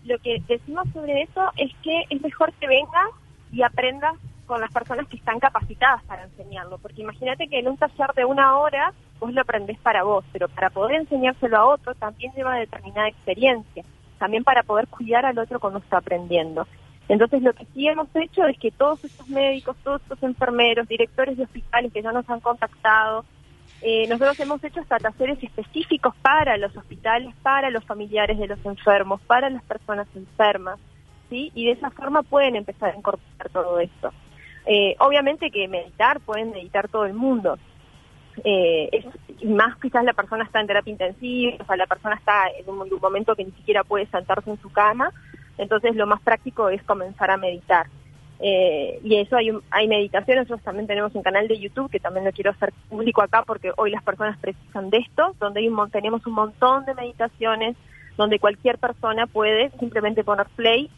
lo 0.06 0.18
que 0.20 0.42
decimos 0.48 0.88
sobre 0.92 1.22
eso 1.22 1.52
es 1.58 1.72
que 1.84 2.04
es 2.10 2.20
mejor 2.20 2.52
que 2.54 2.68
vengas 2.68 3.10
y 3.54 3.62
aprendas 3.64 4.16
con 4.46 4.60
las 4.60 4.72
personas 4.72 5.08
que 5.08 5.16
están 5.16 5.40
capacitadas 5.40 6.04
para 6.04 6.24
enseñarlo, 6.24 6.78
porque 6.80 7.02
imagínate 7.02 7.48
que 7.48 7.60
en 7.60 7.70
un 7.70 7.78
taller 7.78 8.14
de 8.16 8.26
una 8.26 8.58
hora 8.58 8.94
vos 9.20 9.34
lo 9.34 9.42
aprendés 9.42 9.80
para 9.80 10.04
vos, 10.04 10.26
pero 10.34 10.50
para 10.50 10.70
poder 10.70 10.98
enseñárselo 10.98 11.58
a 11.58 11.66
otro 11.66 11.96
también 11.96 12.34
lleva 12.34 12.56
determinada 12.56 13.08
experiencia, 13.08 13.84
también 14.20 14.44
para 14.44 14.64
poder 14.64 14.88
cuidar 14.88 15.26
al 15.26 15.38
otro 15.40 15.60
cuando 15.60 15.80
está 15.80 15.98
aprendiendo. 15.98 16.68
Entonces 17.08 17.42
lo 17.42 17.54
que 17.54 17.66
sí 17.74 17.88
hemos 17.88 18.08
hecho 18.16 18.46
es 18.48 18.58
que 18.58 18.72
todos 18.72 19.04
estos 19.04 19.28
médicos, 19.30 19.78
todos 19.84 20.02
estos 20.02 20.22
enfermeros, 20.24 20.88
directores 20.88 21.38
de 21.38 21.44
hospitales 21.44 21.94
que 21.94 22.02
ya 22.02 22.12
nos 22.12 22.30
han 22.30 22.40
contactado, 22.40 23.26
eh, 23.82 24.08
nosotros 24.08 24.40
hemos 24.40 24.64
hecho 24.64 24.80
hasta 24.80 24.98
talleres 24.98 25.44
específicos 25.44 26.16
para 26.22 26.58
los 26.58 26.76
hospitales, 26.76 27.36
para 27.44 27.70
los 27.70 27.84
familiares 27.84 28.38
de 28.40 28.48
los 28.48 28.66
enfermos, 28.66 29.20
para 29.22 29.50
las 29.50 29.64
personas 29.64 30.08
enfermas. 30.16 30.80
Y 31.34 31.66
de 31.66 31.72
esa 31.72 31.90
forma 31.92 32.24
pueden 32.24 32.56
empezar 32.56 32.94
a 32.94 32.98
incorporar 32.98 33.50
todo 33.52 33.80
esto. 33.80 34.12
Eh, 34.66 34.96
obviamente 35.00 35.52
que 35.52 35.68
meditar, 35.68 36.20
pueden 36.22 36.52
meditar 36.52 36.88
todo 36.88 37.06
el 37.06 37.14
mundo. 37.14 37.58
Eh, 38.44 39.06
más 39.46 39.78
quizás 39.78 40.04
la 40.04 40.14
persona 40.14 40.44
está 40.44 40.60
en 40.62 40.68
terapia 40.68 40.92
intensiva, 40.92 41.58
o 41.60 41.66
sea, 41.66 41.76
la 41.76 41.86
persona 41.86 42.16
está 42.16 42.48
en 42.58 42.68
un, 42.70 42.90
momento 43.02 43.36
que 43.36 43.46
ni 43.46 43.52
siquiera 43.52 43.84
puede 43.84 44.08
sentarse 44.08 44.50
en 44.50 44.60
su 44.62 44.72
cama, 44.72 45.12
entonces 45.58 45.96
lo 45.96 46.08
más 46.08 46.22
práctico 46.22 46.70
es 46.70 46.82
comenzar 46.84 47.30
a 47.30 47.38
meditar. 47.38 47.88
Eh, 48.40 49.00
y 49.04 49.18
eso 49.18 49.38
hay, 49.38 49.52
hay 49.70 49.88
meditaciones, 49.88 50.46
nosotros 50.46 50.66
también 50.66 50.88
tenemos 50.88 51.14
un 51.14 51.22
canal 51.22 51.48
de 51.48 51.60
YouTube 51.60 51.92
que 51.92 52.00
también 52.00 52.26
lo 52.26 52.32
quiero 52.32 52.52
hacer 52.52 52.74
público 52.90 53.22
acá 53.22 53.44
porque 53.46 53.72
hoy 53.78 53.92
las 53.92 54.04
personas 54.04 54.38
precisan 54.40 54.90
de 54.90 54.98
esto, 54.98 55.36
donde 55.40 55.60
hay 55.60 55.70
un, 55.70 55.90
tenemos 55.92 56.26
un 56.26 56.34
montón 56.34 56.86
de 56.86 56.96
meditaciones 56.96 57.78
donde 58.18 58.40
cualquier 58.40 58.78
persona 58.80 59.28
puede 59.28 59.72
simplemente 59.80 60.24
poner 60.24 60.48
play 60.56 60.90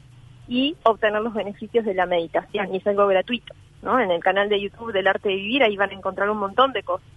y 0.47 0.75
obtener 0.83 1.21
los 1.21 1.33
beneficios 1.33 1.85
de 1.85 1.93
la 1.93 2.05
meditación 2.05 2.73
y 2.73 2.77
es 2.77 2.87
algo 2.87 3.07
gratuito, 3.07 3.53
¿no? 3.81 3.99
En 3.99 4.11
el 4.11 4.21
canal 4.21 4.49
de 4.49 4.61
YouTube 4.61 4.93
del 4.93 5.07
Arte 5.07 5.29
de 5.29 5.35
Vivir 5.35 5.63
ahí 5.63 5.75
van 5.75 5.89
a 5.89 5.95
encontrar 5.95 6.29
un 6.29 6.37
montón 6.37 6.71
de 6.73 6.83
cosas. 6.83 7.07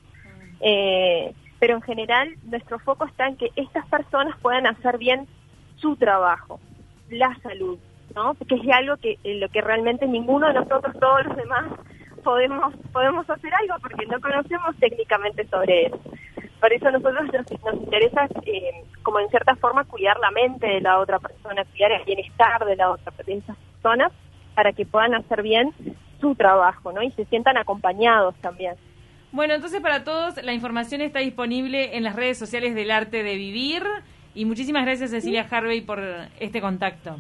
Eh, 0.61 1.35
pero 1.61 1.75
en 1.75 1.83
general 1.83 2.35
nuestro 2.45 2.79
foco 2.79 3.05
está 3.05 3.27
en 3.29 3.37
que 3.37 3.51
estas 3.57 3.87
personas 3.87 4.37
puedan 4.41 4.67
hacer 4.67 4.99
bien 4.99 5.27
su 5.77 5.97
trabajo, 5.97 6.61
la 7.11 7.37
salud, 7.43 7.79
¿no? 8.15 8.35
Porque 8.35 8.57
es 8.57 8.69
algo 8.71 8.97
que 8.97 9.19
lo 9.25 9.49
que 9.49 9.61
realmente 9.61 10.07
ninguno 10.07 10.49
de 10.49 10.55
nosotros, 10.55 10.97
todos 10.99 11.27
los 11.27 11.37
demás, 11.37 11.67
podemos 12.23 12.75
podemos 12.93 13.29
hacer 13.29 13.53
algo 13.55 13.75
porque 13.81 14.07
no 14.07 14.21
conocemos 14.21 14.77
técnicamente 14.77 15.47
sobre 15.49 15.87
eso. 15.87 16.01
Por 16.61 16.73
eso 16.73 16.89
a 16.89 16.91
nosotros 16.91 17.29
nos, 17.33 17.75
interesa, 17.75 18.27
eh, 18.45 18.85
como 19.03 19.21
en 19.21 19.29
cierta 19.29 19.55
forma, 19.57 19.85
cuidar 19.85 20.19
la 20.19 20.31
mente 20.31 20.67
de 20.67 20.81
la 20.81 20.99
otra 20.99 21.19
persona, 21.19 21.65
cuidar 21.65 21.93
el 21.93 22.05
bienestar 22.05 22.65
de 22.65 22.77
la 22.77 22.91
otra 22.91 23.13
de 23.25 23.35
esas 23.35 23.57
personas 23.57 24.13
para 24.55 24.73
que 24.73 24.85
puedan 24.85 25.15
hacer 25.15 25.43
bien 25.43 25.73
su 26.21 26.35
trabajo, 26.35 26.93
¿no? 26.93 27.03
Y 27.03 27.13
se 27.13 27.25
sientan 27.27 27.57
acompañados 27.57 28.35
también. 28.41 28.75
Bueno, 29.31 29.55
entonces 29.55 29.81
para 29.81 30.05
todos 30.05 30.43
la 30.43 30.53
información 30.53 31.01
está 31.01 31.21
disponible 31.21 31.97
en 31.97 32.03
las 32.03 32.17
redes 32.17 32.39
sociales 32.39 32.75
del 32.75 32.91
Arte 32.91 33.23
de 33.23 33.37
Vivir 33.37 33.85
y 34.35 34.45
muchísimas 34.47 34.85
gracias 34.85 35.11
Cecilia 35.11 35.47
Harvey 35.49 35.83
por 35.83 36.03
este 36.41 36.61
contacto. 36.61 37.17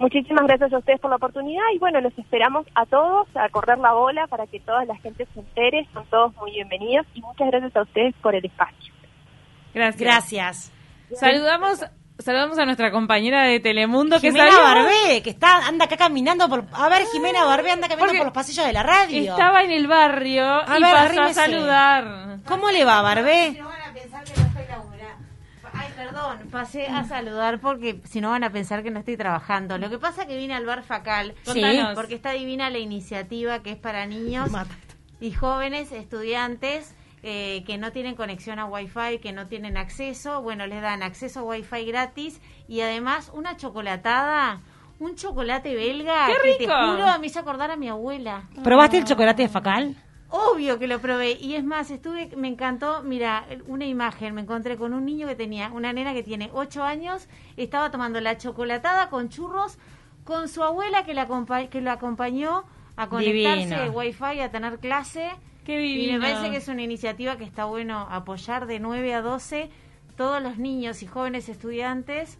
Muchísimas 0.00 0.46
gracias 0.46 0.72
a 0.72 0.78
ustedes 0.78 0.98
por 0.98 1.10
la 1.10 1.16
oportunidad 1.16 1.62
y 1.74 1.78
bueno, 1.78 2.00
los 2.00 2.16
esperamos 2.18 2.66
a 2.74 2.86
todos 2.86 3.28
a 3.34 3.50
correr 3.50 3.76
la 3.76 3.92
bola 3.92 4.26
para 4.28 4.46
que 4.46 4.58
toda 4.58 4.86
la 4.86 4.96
gente 4.96 5.28
se 5.34 5.40
entere, 5.40 5.86
son 5.92 6.06
todos 6.06 6.34
muy 6.36 6.52
bienvenidos 6.52 7.06
y 7.12 7.20
muchas 7.20 7.48
gracias 7.48 7.76
a 7.76 7.82
ustedes 7.82 8.14
por 8.22 8.34
el 8.34 8.42
espacio. 8.42 8.94
Gracias. 9.74 10.00
Gracias. 10.00 10.72
Saludamos 11.12 11.84
Saludamos 12.20 12.58
a 12.58 12.66
nuestra 12.66 12.90
compañera 12.90 13.44
de 13.44 13.60
Telemundo 13.60 14.20
Jimena 14.20 14.50
que 14.50 14.56
Barbé, 14.56 15.22
que 15.22 15.30
está 15.30 15.66
anda 15.66 15.86
acá 15.86 15.96
caminando 15.96 16.48
por 16.48 16.64
a 16.72 16.88
ver 16.90 17.06
Jimena 17.12 17.44
Barbé 17.44 17.70
anda 17.70 17.88
caminando 17.88 18.16
por 18.16 18.26
los 18.26 18.34
pasillos 18.34 18.66
de 18.66 18.72
la 18.74 18.82
radio. 18.82 19.30
Estaba 19.30 19.62
en 19.62 19.70
el 19.70 19.86
barrio 19.86 20.44
a 20.44 20.78
y 20.78 20.82
pasó 20.82 21.22
a 21.22 21.32
saludar. 21.32 22.38
¿Cómo 22.46 22.70
le 22.70 22.84
va 22.84 23.00
Barbé? 23.00 23.62
Perdón, 26.00 26.48
pasé 26.50 26.86
a 26.86 27.04
saludar 27.04 27.60
porque 27.60 28.00
si 28.04 28.22
no 28.22 28.30
van 28.30 28.42
a 28.42 28.50
pensar 28.50 28.82
que 28.82 28.90
no 28.90 29.00
estoy 29.00 29.18
trabajando. 29.18 29.76
Lo 29.76 29.90
que 29.90 29.98
pasa 29.98 30.22
es 30.22 30.28
que 30.28 30.36
vine 30.38 30.54
al 30.54 30.64
bar 30.64 30.82
Facal 30.82 31.34
sí. 31.42 31.62
porque 31.94 32.14
está 32.14 32.32
divina 32.32 32.70
la 32.70 32.78
iniciativa 32.78 33.62
que 33.62 33.72
es 33.72 33.76
para 33.76 34.06
niños 34.06 34.48
y 35.20 35.32
jóvenes 35.32 35.92
estudiantes 35.92 36.94
eh, 37.22 37.64
que 37.66 37.76
no 37.76 37.92
tienen 37.92 38.14
conexión 38.14 38.58
a 38.58 38.64
Wi-Fi, 38.64 39.18
que 39.18 39.32
no 39.32 39.46
tienen 39.46 39.76
acceso, 39.76 40.40
bueno, 40.40 40.66
les 40.66 40.80
dan 40.80 41.02
acceso 41.02 41.40
a 41.40 41.42
Wi-Fi 41.42 41.84
gratis 41.84 42.40
y 42.66 42.80
además 42.80 43.30
una 43.34 43.58
chocolatada, 43.58 44.60
un 45.00 45.16
chocolate 45.16 45.74
belga 45.74 46.28
¡Qué 46.28 46.56
que 46.56 46.64
te 46.64 46.66
juro 46.66 47.18
me 47.20 47.26
hizo 47.26 47.40
acordar 47.40 47.70
a 47.72 47.76
mi 47.76 47.90
abuela. 47.90 48.44
¿Probaste 48.64 48.96
el 48.96 49.04
chocolate 49.04 49.42
de 49.42 49.48
Facal? 49.50 49.96
Obvio 50.30 50.78
que 50.78 50.86
lo 50.86 51.00
probé. 51.00 51.32
Y 51.32 51.54
es 51.54 51.64
más, 51.64 51.90
estuve, 51.90 52.30
me 52.36 52.48
encantó, 52.48 53.02
mira, 53.02 53.46
una 53.66 53.86
imagen, 53.86 54.34
me 54.34 54.42
encontré 54.42 54.76
con 54.76 54.94
un 54.94 55.04
niño 55.04 55.26
que 55.26 55.34
tenía, 55.34 55.70
una 55.72 55.92
nena 55.92 56.14
que 56.14 56.22
tiene 56.22 56.50
8 56.52 56.82
años, 56.82 57.28
estaba 57.56 57.90
tomando 57.90 58.20
la 58.20 58.38
chocolatada 58.38 59.10
con 59.10 59.28
churros 59.28 59.78
con 60.24 60.48
su 60.48 60.62
abuela 60.62 61.04
que 61.04 61.14
la, 61.14 61.26
que 61.70 61.80
lo 61.80 61.90
acompañó 61.90 62.64
a 62.96 63.08
conectarse 63.08 63.74
a 63.74 63.90
Wi-Fi, 63.90 64.40
a 64.40 64.50
tener 64.50 64.78
clase. 64.78 65.30
Y 65.66 66.12
me 66.12 66.20
parece 66.20 66.50
que 66.50 66.56
es 66.56 66.68
una 66.68 66.82
iniciativa 66.82 67.36
que 67.36 67.44
está 67.44 67.64
bueno 67.64 68.06
apoyar 68.10 68.66
de 68.66 68.80
9 68.80 69.14
a 69.14 69.22
12. 69.22 69.70
Todos 70.16 70.42
los 70.42 70.58
niños 70.58 71.02
y 71.02 71.06
jóvenes 71.06 71.48
estudiantes 71.48 72.38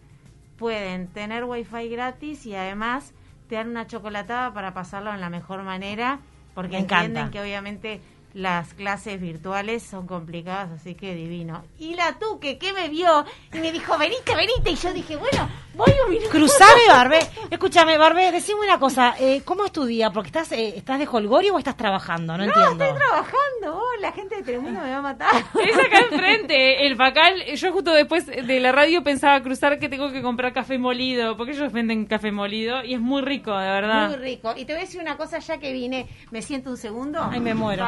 pueden 0.57 1.07
tener 1.07 1.43
wifi 1.45 1.89
gratis 1.89 2.45
y 2.45 2.53
además 2.55 3.13
te 3.49 3.55
dan 3.55 3.69
una 3.69 3.87
chocolatada 3.87 4.53
para 4.53 4.73
pasarlo 4.73 5.13
en 5.13 5.19
la 5.19 5.29
mejor 5.29 5.63
manera, 5.63 6.19
porque 6.53 6.77
entienden 6.77 7.29
que 7.29 7.39
obviamente 7.39 8.01
las 8.33 8.73
clases 8.73 9.19
virtuales 9.19 9.83
son 9.83 10.07
complicadas, 10.07 10.71
así 10.71 10.95
que 10.95 11.15
divino. 11.15 11.63
Y 11.77 11.95
la 11.95 12.17
Tuque, 12.17 12.57
que 12.57 12.73
me 12.73 12.89
vio 12.89 13.25
y 13.53 13.59
me 13.59 13.71
dijo, 13.71 13.97
venite, 13.97 14.35
venite. 14.35 14.71
Y 14.71 14.75
yo 14.75 14.93
dije, 14.93 15.15
bueno, 15.15 15.49
voy 15.73 15.91
un 16.05 16.11
minuto. 16.11 16.29
Cruzame, 16.29 16.87
Barbe. 16.87 17.19
Escúchame, 17.49 17.97
Barbe, 17.97 18.31
decime 18.31 18.61
una 18.61 18.79
cosa. 18.79 19.15
Eh, 19.19 19.41
¿Cómo 19.43 19.65
es 19.65 19.71
tu 19.71 19.85
día? 19.85 20.11
Porque 20.11 20.27
estás, 20.27 20.51
eh, 20.51 20.73
¿estás 20.77 20.99
de 20.99 21.07
holgorio 21.11 21.55
o 21.55 21.59
estás 21.59 21.75
trabajando? 21.75 22.37
No, 22.37 22.43
entiendo. 22.43 22.83
estoy 22.85 22.97
trabajando. 22.97 23.81
la 23.99 24.11
gente 24.11 24.35
de 24.37 24.43
Telemundo 24.43 24.79
me 24.81 24.91
va 24.91 24.97
a 24.97 25.01
matar. 25.01 25.31
Es 25.61 25.77
acá 25.77 25.99
enfrente, 26.09 26.87
el 26.87 26.95
Facal. 26.95 27.45
Yo 27.55 27.71
justo 27.71 27.93
después 27.93 28.25
de 28.25 28.59
la 28.59 28.71
radio 28.71 29.03
pensaba 29.03 29.41
cruzar 29.41 29.79
que 29.79 29.89
tengo 29.89 30.11
que 30.11 30.21
comprar 30.21 30.53
café 30.53 30.77
molido, 30.77 31.37
porque 31.37 31.51
ellos 31.51 31.71
venden 31.71 32.05
café 32.05 32.31
molido 32.31 32.83
y 32.83 32.93
es 32.93 32.99
muy 32.99 33.21
rico, 33.21 33.51
de 33.57 33.67
verdad. 33.67 34.07
Muy 34.09 34.17
rico. 34.17 34.53
Y 34.55 34.65
te 34.65 34.73
voy 34.73 34.81
a 34.81 34.85
decir 34.85 35.01
una 35.01 35.17
cosa, 35.17 35.39
ya 35.39 35.57
que 35.59 35.71
vine, 35.71 36.07
me 36.31 36.41
siento 36.41 36.69
un 36.71 36.77
segundo. 36.77 37.19
Ay, 37.29 37.39
me 37.39 37.53
muero. 37.53 37.85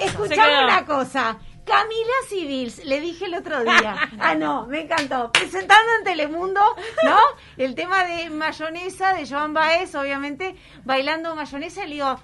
Escuchame 0.00 0.64
una 0.64 0.84
cosa. 0.84 1.38
Camila 1.64 2.12
Civils, 2.28 2.84
le 2.84 3.00
dije 3.00 3.26
el 3.26 3.34
otro 3.34 3.62
día. 3.62 3.96
Ah, 4.18 4.34
no, 4.34 4.66
me 4.66 4.82
encantó. 4.82 5.30
Presentando 5.32 5.92
en 5.98 6.04
Telemundo, 6.04 6.60
¿no? 7.04 7.18
El 7.56 7.74
tema 7.74 8.04
de 8.04 8.28
mayonesa 8.28 9.14
de 9.14 9.26
Joan 9.26 9.54
Baez, 9.54 9.94
obviamente, 9.94 10.56
bailando 10.84 11.34
mayonesa. 11.36 11.84
Le 11.84 11.94
digo, 11.94 12.20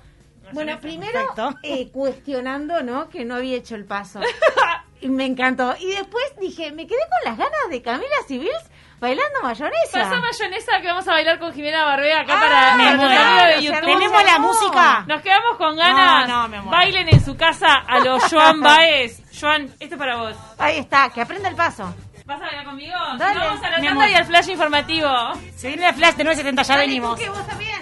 bueno, 0.52 0.80
primero 0.80 1.34
eh, 1.62 1.90
cuestionando, 1.90 2.82
¿no? 2.82 3.08
Que 3.08 3.24
no 3.24 3.36
había 3.36 3.56
hecho 3.56 3.74
el 3.76 3.84
paso. 3.84 4.20
Y 4.98 5.10
me 5.10 5.26
encantó. 5.26 5.74
Y 5.78 5.88
después 5.90 6.24
dije, 6.40 6.72
me 6.72 6.86
quedé 6.86 6.98
con 6.98 7.30
las 7.30 7.36
ganas 7.36 7.68
de 7.68 7.82
Camila 7.82 8.16
Civils 8.26 8.64
bailando 9.00 9.42
mayonesa. 9.42 9.92
Pasa 9.92 10.20
mayonesa 10.20 10.80
que 10.80 10.86
vamos 10.88 11.08
a 11.08 11.12
bailar 11.12 11.38
con 11.38 11.52
Jimena 11.52 11.84
Barbé 11.84 12.12
acá 12.14 12.34
ah, 12.36 12.40
para, 12.40 13.46
de 13.48 13.62
YouTube. 13.62 13.80
Tenemos 13.80 14.24
la 14.24 14.38
música. 14.38 15.04
Nos 15.06 15.22
quedamos 15.22 15.56
con 15.56 15.76
ganas. 15.76 16.64
Bailen 16.66 17.08
en 17.08 17.24
su 17.24 17.36
casa 17.36 17.84
a 17.86 17.98
los 18.00 18.22
Joan 18.30 18.60
Baez. 18.60 19.22
Joan, 19.38 19.66
esto 19.78 19.94
es 19.94 19.98
para 19.98 20.16
vos. 20.16 20.36
Ahí 20.58 20.78
está, 20.78 21.10
que 21.10 21.20
aprenda 21.20 21.48
el 21.48 21.56
paso. 21.56 21.94
¿Vas 22.24 22.40
a 22.40 22.46
bailar 22.46 22.64
conmigo? 22.64 22.94
Dale, 23.18 23.38
vamos 23.38 23.62
a 23.62 23.70
la 23.70 23.80
tanda 23.80 24.10
y 24.10 24.14
al 24.14 24.24
flash 24.24 24.48
informativo. 24.48 25.08
Se 25.54 25.68
viene 25.68 25.88
el 25.88 25.94
flash 25.94 26.14
de 26.14 26.24
970, 26.24 26.62
ya 26.62 26.76
venimos. 26.76 27.18
Que 27.18 27.28
vos 27.28 27.46
también. 27.46 27.80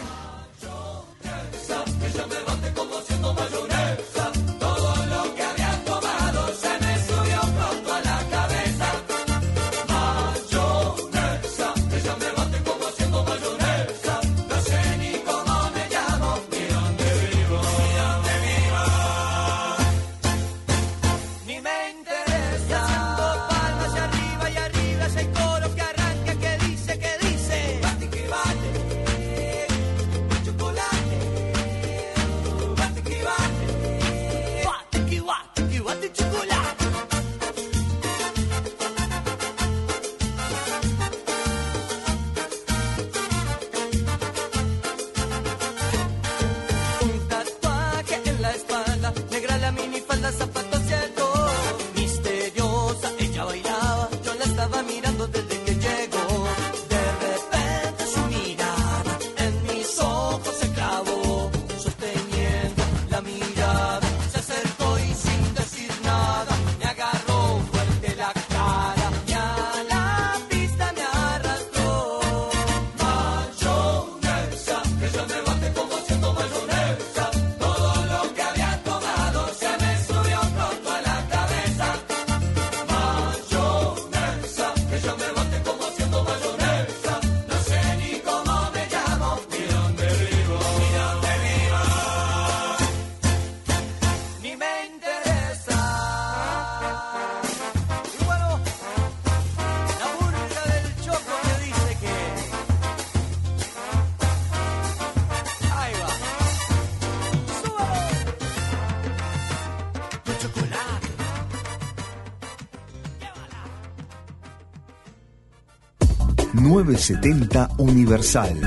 Universal. 117.78 118.60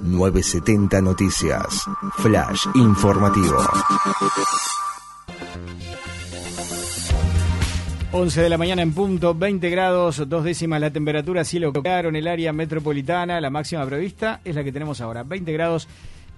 970 0.00 1.00
Noticias. 1.00 1.84
Flash 2.18 2.66
informativo. 2.74 3.56
11 8.12 8.42
de 8.42 8.48
la 8.48 8.58
mañana 8.58 8.82
en 8.82 8.92
punto, 8.92 9.34
20 9.34 9.70
grados, 9.70 10.28
dos 10.28 10.44
décimas 10.44 10.80
la 10.80 10.90
temperatura, 10.90 11.44
cielo 11.44 11.72
claro 11.72 12.10
en 12.10 12.16
el 12.16 12.28
área 12.28 12.52
metropolitana, 12.52 13.40
la 13.40 13.50
máxima 13.50 13.84
prevista 13.86 14.40
es 14.44 14.54
la 14.54 14.64
que 14.64 14.72
tenemos 14.72 15.00
ahora, 15.00 15.22
20 15.22 15.52
grados 15.52 15.88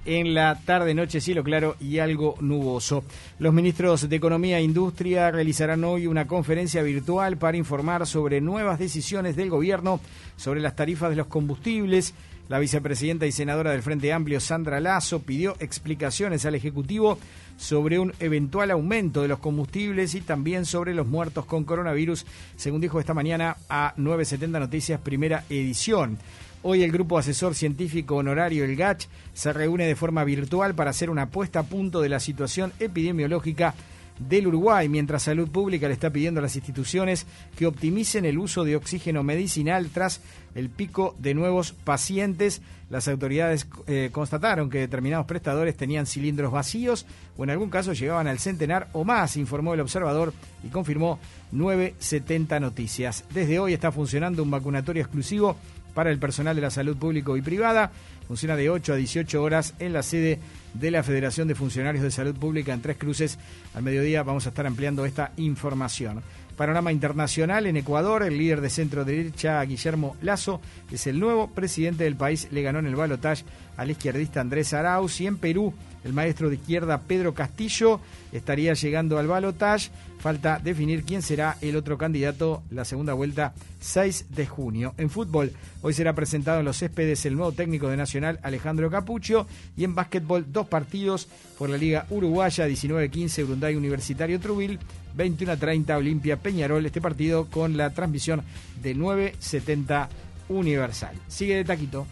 en 0.08 0.32
la 0.32 0.58
tarde, 0.64 0.94
noche, 0.94 1.20
cielo 1.20 1.44
claro 1.44 1.76
y 1.80 1.98
algo 1.98 2.36
nuboso. 2.40 3.04
Los 3.38 3.52
ministros 3.52 4.08
de 4.08 4.16
Economía 4.16 4.58
e 4.58 4.62
Industria 4.62 5.30
realizarán 5.30 5.84
hoy 5.84 6.06
una 6.06 6.26
conferencia 6.26 6.82
virtual 6.82 7.36
para 7.36 7.58
informar 7.58 8.06
sobre 8.06 8.40
nuevas 8.40 8.78
decisiones 8.78 9.36
del 9.36 9.50
gobierno 9.50 10.00
sobre 10.36 10.60
las 10.60 10.74
tarifas 10.74 11.10
de 11.10 11.16
los 11.16 11.26
combustibles. 11.26 12.14
La 12.48 12.58
vicepresidenta 12.58 13.26
y 13.26 13.32
senadora 13.32 13.72
del 13.72 13.82
Frente 13.82 14.10
Amplio, 14.10 14.40
Sandra 14.40 14.80
Lazo, 14.80 15.20
pidió 15.20 15.54
explicaciones 15.60 16.46
al 16.46 16.54
Ejecutivo 16.54 17.18
sobre 17.58 17.98
un 17.98 18.14
eventual 18.20 18.70
aumento 18.70 19.20
de 19.20 19.28
los 19.28 19.40
combustibles 19.40 20.14
y 20.14 20.22
también 20.22 20.64
sobre 20.64 20.94
los 20.94 21.06
muertos 21.06 21.44
con 21.44 21.64
coronavirus, 21.64 22.24
según 22.56 22.80
dijo 22.80 22.98
esta 22.98 23.12
mañana 23.12 23.58
a 23.68 23.92
970 23.98 24.58
Noticias, 24.58 25.00
primera 25.00 25.44
edición. 25.50 26.16
Hoy 26.62 26.82
el 26.82 26.90
Grupo 26.90 27.18
Asesor 27.18 27.54
Científico 27.54 28.16
Honorario, 28.16 28.64
el 28.64 28.74
GACH, 28.74 29.06
se 29.32 29.52
reúne 29.52 29.86
de 29.86 29.94
forma 29.94 30.24
virtual 30.24 30.74
para 30.74 30.90
hacer 30.90 31.08
una 31.08 31.30
puesta 31.30 31.60
a 31.60 31.62
punto 31.62 32.00
de 32.00 32.08
la 32.08 32.18
situación 32.18 32.72
epidemiológica 32.80 33.74
del 34.18 34.48
Uruguay, 34.48 34.88
mientras 34.88 35.22
Salud 35.22 35.48
Pública 35.48 35.86
le 35.86 35.94
está 35.94 36.10
pidiendo 36.10 36.40
a 36.40 36.42
las 36.42 36.56
instituciones 36.56 37.26
que 37.56 37.66
optimicen 37.66 38.24
el 38.24 38.38
uso 38.38 38.64
de 38.64 38.74
oxígeno 38.74 39.22
medicinal 39.22 39.88
tras 39.90 40.20
el 40.56 40.70
pico 40.70 41.14
de 41.20 41.34
nuevos 41.34 41.72
pacientes. 41.72 42.60
Las 42.90 43.06
autoridades 43.06 43.68
eh, 43.86 44.08
constataron 44.10 44.70
que 44.70 44.78
determinados 44.78 45.26
prestadores 45.26 45.76
tenían 45.76 46.06
cilindros 46.06 46.50
vacíos 46.50 47.06
o 47.36 47.44
en 47.44 47.50
algún 47.50 47.70
caso 47.70 47.92
llegaban 47.92 48.26
al 48.26 48.40
centenar 48.40 48.88
o 48.92 49.04
más, 49.04 49.36
informó 49.36 49.74
el 49.74 49.80
observador 49.80 50.32
y 50.64 50.68
confirmó 50.68 51.20
970 51.52 52.58
Noticias. 52.58 53.24
Desde 53.32 53.60
hoy 53.60 53.74
está 53.74 53.92
funcionando 53.92 54.42
un 54.42 54.50
vacunatorio 54.50 55.02
exclusivo 55.02 55.56
para 55.98 56.12
el 56.12 56.20
personal 56.20 56.54
de 56.54 56.62
la 56.62 56.70
salud 56.70 56.96
público 56.96 57.36
y 57.36 57.42
privada. 57.42 57.90
Funciona 58.28 58.54
de 58.54 58.70
8 58.70 58.92
a 58.92 58.96
18 58.96 59.42
horas 59.42 59.74
en 59.80 59.92
la 59.92 60.04
sede 60.04 60.38
de 60.74 60.92
la 60.92 61.02
Federación 61.02 61.48
de 61.48 61.56
Funcionarios 61.56 62.04
de 62.04 62.12
Salud 62.12 62.36
Pública 62.36 62.72
en 62.72 62.80
Tres 62.80 62.98
Cruces. 62.98 63.36
Al 63.74 63.82
mediodía 63.82 64.22
vamos 64.22 64.46
a 64.46 64.50
estar 64.50 64.64
ampliando 64.64 65.04
esta 65.04 65.32
información. 65.38 66.22
Panorama 66.56 66.92
internacional 66.92 67.66
en 67.66 67.78
Ecuador, 67.78 68.22
el 68.22 68.38
líder 68.38 68.60
de 68.60 68.70
centro 68.70 69.04
derecha 69.04 69.60
Guillermo 69.64 70.16
Lazo 70.22 70.60
es 70.92 71.08
el 71.08 71.18
nuevo 71.18 71.50
presidente 71.50 72.04
del 72.04 72.14
país, 72.14 72.46
le 72.52 72.62
ganó 72.62 72.78
en 72.78 72.86
el 72.86 72.94
balotaje 72.94 73.42
al 73.76 73.90
izquierdista 73.90 74.40
Andrés 74.40 74.74
Arauz 74.74 75.20
y 75.20 75.26
en 75.26 75.36
Perú 75.36 75.74
el 76.08 76.14
maestro 76.14 76.48
de 76.48 76.56
izquierda 76.56 77.02
Pedro 77.02 77.34
Castillo 77.34 78.00
estaría 78.32 78.72
llegando 78.72 79.18
al 79.18 79.26
balotaje. 79.26 79.90
Falta 80.18 80.58
definir 80.58 81.04
quién 81.04 81.22
será 81.22 81.56
el 81.60 81.76
otro 81.76 81.96
candidato 81.96 82.62
la 82.70 82.84
segunda 82.84 83.12
vuelta 83.12 83.54
6 83.80 84.26
de 84.30 84.46
junio. 84.46 84.94
En 84.96 85.10
fútbol, 85.10 85.52
hoy 85.82 85.92
será 85.92 86.14
presentado 86.14 86.58
en 86.58 86.64
los 86.64 86.78
céspedes 86.78 87.24
el 87.26 87.36
nuevo 87.36 87.52
técnico 87.52 87.88
de 87.88 87.96
Nacional 87.96 88.40
Alejandro 88.42 88.90
Capuccio 88.90 89.46
y 89.76 89.84
en 89.84 89.94
básquetbol 89.94 90.50
dos 90.50 90.66
partidos 90.66 91.28
por 91.56 91.70
la 91.70 91.76
Liga 91.76 92.06
Uruguaya 92.10 92.66
19-15 92.66 93.44
Urunday 93.44 93.76
Universitario 93.76 94.40
Trubil 94.40 94.78
21-30 95.16 95.96
Olimpia 95.96 96.36
Peñarol. 96.38 96.84
Este 96.86 97.00
partido 97.00 97.46
con 97.50 97.76
la 97.76 97.90
transmisión 97.90 98.42
de 98.82 98.94
970 98.94 100.08
Universal. 100.48 101.14
Sigue 101.28 101.56
de 101.56 101.64
taquito. 101.64 102.06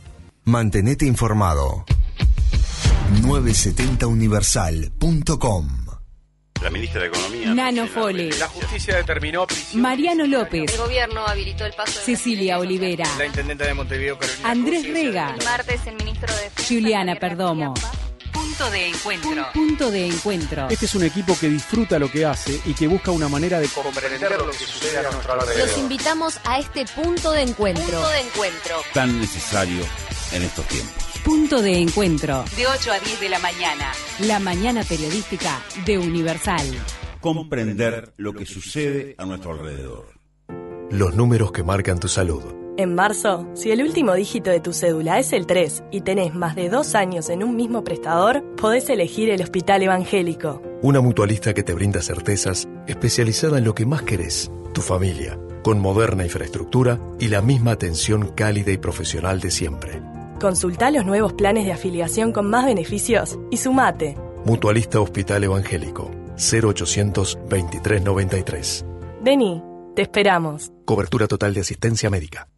Mantenete 0.45 1.07
informado. 1.07 1.85
970universal.com 3.23 5.87
la 6.63 6.71
ministra 6.71 7.03
de 7.03 7.09
Economía. 7.09 7.55
Nano 7.55 7.87
Fole. 7.87 8.31
La 8.39 8.49
justicia 8.49 8.97
determinó 8.97 9.47
Mariano 9.75 10.27
López. 10.27 10.73
El 10.73 10.79
gobierno 10.79 11.27
habilitó 11.27 11.67
el 11.67 11.75
paso 11.75 11.99
de 11.99 12.05
Cecilia 12.05 12.59
Olivera. 12.59 13.05
La 13.19 13.27
intendente 13.27 13.65
de 13.65 13.75
Montevideo, 13.75 14.19
Carolina 14.19 14.51
Andrés 14.51 14.89
Rega. 14.89 15.35
El 15.39 15.45
martes 15.45 15.87
el 15.87 15.97
ministro 15.97 16.33
de 16.35 16.65
Juliana 16.67 17.17
Perdomo. 17.17 17.75
Punto 18.33 18.71
de 18.71 18.89
encuentro. 18.89 19.47
Punto 19.53 19.91
de 19.91 20.07
encuentro. 20.07 20.69
Este 20.69 20.87
es 20.87 20.95
un 20.95 21.05
equipo 21.05 21.37
que 21.39 21.49
disfruta 21.49 21.99
lo 21.99 22.11
que 22.11 22.25
hace 22.25 22.61
y 22.65 22.75
que 22.75 22.87
busca 22.87 23.11
una 23.11 23.29
manera 23.29 23.61
de 23.61 23.69
comprender 23.69 24.33
lo 24.33 24.51
que 24.51 24.59
sucede 24.59 24.99
a 24.99 25.03
nuestro 25.03 25.35
alrededor. 25.35 25.69
Los 25.69 25.79
invitamos 25.79 26.41
a 26.45 26.59
este 26.59 26.87
punto 26.87 27.33
de 27.33 27.43
encuentro. 27.43 27.85
Punto 27.85 28.09
de 28.09 28.21
encuentro. 28.21 28.77
Tan 28.95 29.21
necesario 29.21 29.85
en 30.33 30.43
estos 30.43 30.67
tiempos. 30.67 31.06
Punto 31.27 31.61
de 31.61 31.81
encuentro. 31.81 32.45
De 32.57 32.69
8 32.69 32.93
a 32.93 33.01
10 33.01 33.21
de 33.21 33.29
la 33.29 33.41
mañana. 33.41 33.91
La 34.21 34.39
mañana 34.39 34.85
periodística 34.85 35.61
de 35.85 35.99
Universal. 35.99 36.65
Comprender 37.21 38.13
lo 38.17 38.33
que 38.33 38.47
sucede 38.47 39.17
a 39.19 39.27
nuestro 39.27 39.51
alrededor. 39.51 40.07
Los 40.89 41.17
números 41.17 41.51
que 41.51 41.65
marcan 41.65 41.99
tu 41.99 42.07
salud. 42.07 42.45
En 42.77 42.95
marzo, 42.95 43.45
si 43.55 43.73
el 43.73 43.83
último 43.83 44.15
dígito 44.15 44.51
de 44.51 44.61
tu 44.61 44.73
cédula 44.73 45.19
es 45.19 45.33
el 45.33 45.47
3 45.47 45.83
y 45.91 46.03
tenés 46.03 46.33
más 46.33 46.55
de 46.55 46.69
dos 46.69 46.95
años 46.95 47.29
en 47.29 47.43
un 47.43 47.57
mismo 47.57 47.83
prestador, 47.83 48.45
podés 48.55 48.89
elegir 48.89 49.29
el 49.31 49.43
Hospital 49.43 49.83
Evangélico. 49.83 50.63
Una 50.83 51.01
mutualista 51.01 51.55
que 51.55 51.65
te 51.65 51.75
brinda 51.75 52.03
certezas, 52.03 52.69
especializada 52.87 53.59
en 53.59 53.65
lo 53.65 53.75
que 53.75 53.85
más 53.85 54.03
querés, 54.03 54.49
tu 54.73 54.81
familia, 54.81 55.37
con 55.65 55.81
moderna 55.81 56.23
infraestructura 56.23 57.01
y 57.19 57.27
la 57.27 57.43
misma 57.43 57.73
atención 57.73 58.29
cálida 58.29 58.71
y 58.71 58.79
profesional 58.79 59.41
de 59.41 59.51
siempre. 59.51 60.16
Consulta 60.41 60.91
los 60.91 61.07
nuevos 61.07 61.33
planes 61.33 61.65
de 61.65 61.73
afiliación 61.73 62.33
con 62.33 62.51
más 62.51 62.67
beneficios 62.67 63.39
y 63.51 63.57
sumate. 63.57 64.17
Mutualista 64.45 65.01
Hospital 65.01 65.45
Evangélico 65.45 66.11
0800 66.37 67.39
2393. 67.49 68.85
Vení, 69.23 69.63
te 69.95 70.03
esperamos. 70.03 70.71
Cobertura 70.85 71.27
total 71.27 71.55
de 71.55 71.63
asistencia 71.63 72.11
médica. 72.11 72.49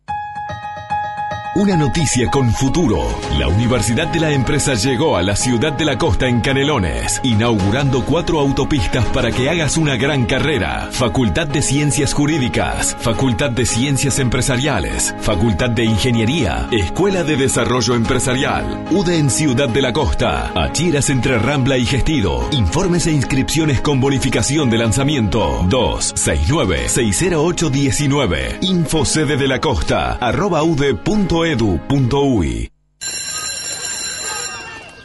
Una 1.54 1.76
noticia 1.76 2.28
con 2.30 2.52
futuro. 2.52 2.98
La 3.38 3.48
Universidad 3.48 4.06
de 4.08 4.20
la 4.20 4.30
Empresa 4.30 4.74
llegó 4.74 5.16
a 5.16 5.22
la 5.22 5.34
ciudad 5.34 5.72
de 5.72 5.86
la 5.86 5.96
costa 5.96 6.28
en 6.28 6.40
Canelones, 6.40 7.22
inaugurando 7.24 8.04
cuatro 8.04 8.38
autopistas 8.38 9.06
para 9.06 9.32
que 9.32 9.48
hagas 9.48 9.78
una 9.78 9.96
gran 9.96 10.26
carrera. 10.26 10.90
Facultad 10.92 11.46
de 11.48 11.62
Ciencias 11.62 12.12
Jurídicas, 12.12 12.94
Facultad 13.00 13.48
de 13.50 13.64
Ciencias 13.64 14.18
Empresariales, 14.18 15.14
Facultad 15.20 15.70
de 15.70 15.86
Ingeniería, 15.86 16.68
Escuela 16.70 17.24
de 17.24 17.36
Desarrollo 17.36 17.94
Empresarial, 17.94 18.84
UDE 18.90 19.16
en 19.18 19.30
Ciudad 19.30 19.70
de 19.70 19.82
la 19.82 19.94
Costa, 19.94 20.52
Achiras 20.54 21.08
entre 21.08 21.38
Rambla 21.38 21.78
y 21.78 21.86
Gestido. 21.86 22.46
Informes 22.52 23.06
e 23.06 23.12
inscripciones 23.12 23.80
con 23.80 24.00
bonificación 24.00 24.68
de 24.70 24.78
lanzamiento 24.78 25.62
269-60819. 25.70 28.58
Info 28.60 29.06
sede 29.06 29.38
de 29.38 29.48
la 29.48 29.60
costa, 29.60 30.18
arroba 30.20 30.62
ude.es 30.62 31.38
edu.ui 31.52 32.70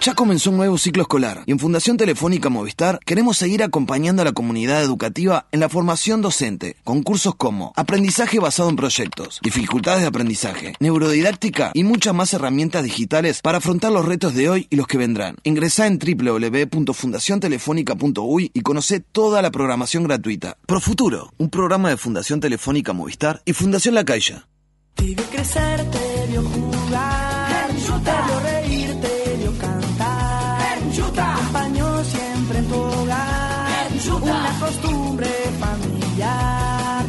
Ya 0.01 0.13
comenzó 0.13 0.49
un 0.49 0.57
nuevo 0.57 0.77
ciclo 0.77 1.03
escolar 1.03 1.43
y 1.45 1.51
en 1.51 1.59
Fundación 1.59 1.95
Telefónica 1.95 2.49
Movistar 2.49 2.99
queremos 3.05 3.37
seguir 3.37 3.63
acompañando 3.63 4.21
a 4.21 4.25
la 4.25 4.33
comunidad 4.33 4.83
educativa 4.83 5.47
en 5.53 5.61
la 5.61 5.69
formación 5.69 6.21
docente, 6.21 6.75
con 6.83 7.01
cursos 7.01 7.35
como 7.35 7.71
aprendizaje 7.77 8.39
basado 8.39 8.69
en 8.69 8.75
proyectos, 8.75 9.39
dificultades 9.41 10.01
de 10.01 10.07
aprendizaje, 10.07 10.73
neurodidáctica 10.81 11.71
y 11.73 11.85
muchas 11.85 12.13
más 12.13 12.33
herramientas 12.33 12.83
digitales 12.83 13.39
para 13.41 13.59
afrontar 13.59 13.93
los 13.93 14.05
retos 14.05 14.33
de 14.33 14.49
hoy 14.49 14.67
y 14.69 14.75
los 14.75 14.87
que 14.87 14.97
vendrán. 14.97 15.37
Ingresá 15.43 15.87
en 15.87 15.97
www.fundaciontelefónica.uy 15.97 18.51
y 18.53 18.59
conoce 18.59 18.99
toda 18.99 19.41
la 19.41 19.51
programación 19.51 20.03
gratuita. 20.03 20.57
Profuturo, 20.65 21.31
un 21.37 21.49
programa 21.49 21.87
de 21.87 21.95
Fundación 21.95 22.41
Telefónica 22.41 22.91
Movistar 22.91 23.41
y 23.45 23.53
Fundación 23.53 23.95
La 23.95 24.03
Caixa. 24.03 24.49
Crecer, 24.95 25.85
te 26.23 26.29
vio 26.29 26.41
jugar, 26.41 27.67
te 27.67 28.11
vio 28.25 28.39
reír, 28.39 29.01
te 29.01 29.37
vio 29.37 29.51
cantar, 29.57 30.77
te 31.13 31.21
acompañó 31.21 32.03
siempre 32.03 32.59
en 32.59 32.67
tu 32.69 32.75
hogar, 32.75 33.89
una 34.21 34.59
costumbre 34.59 35.27
familiar, 35.59 37.05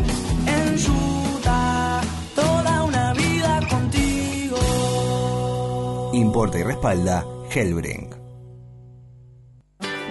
en 0.47 0.77
Yuta, 0.77 2.01
toda 2.35 2.83
una 2.83 3.13
vida 3.13 3.61
contigo. 3.71 4.59
Importa 6.13 6.59
y 6.59 6.63
respalda 6.65 7.25
Hellbrink. 7.55 8.17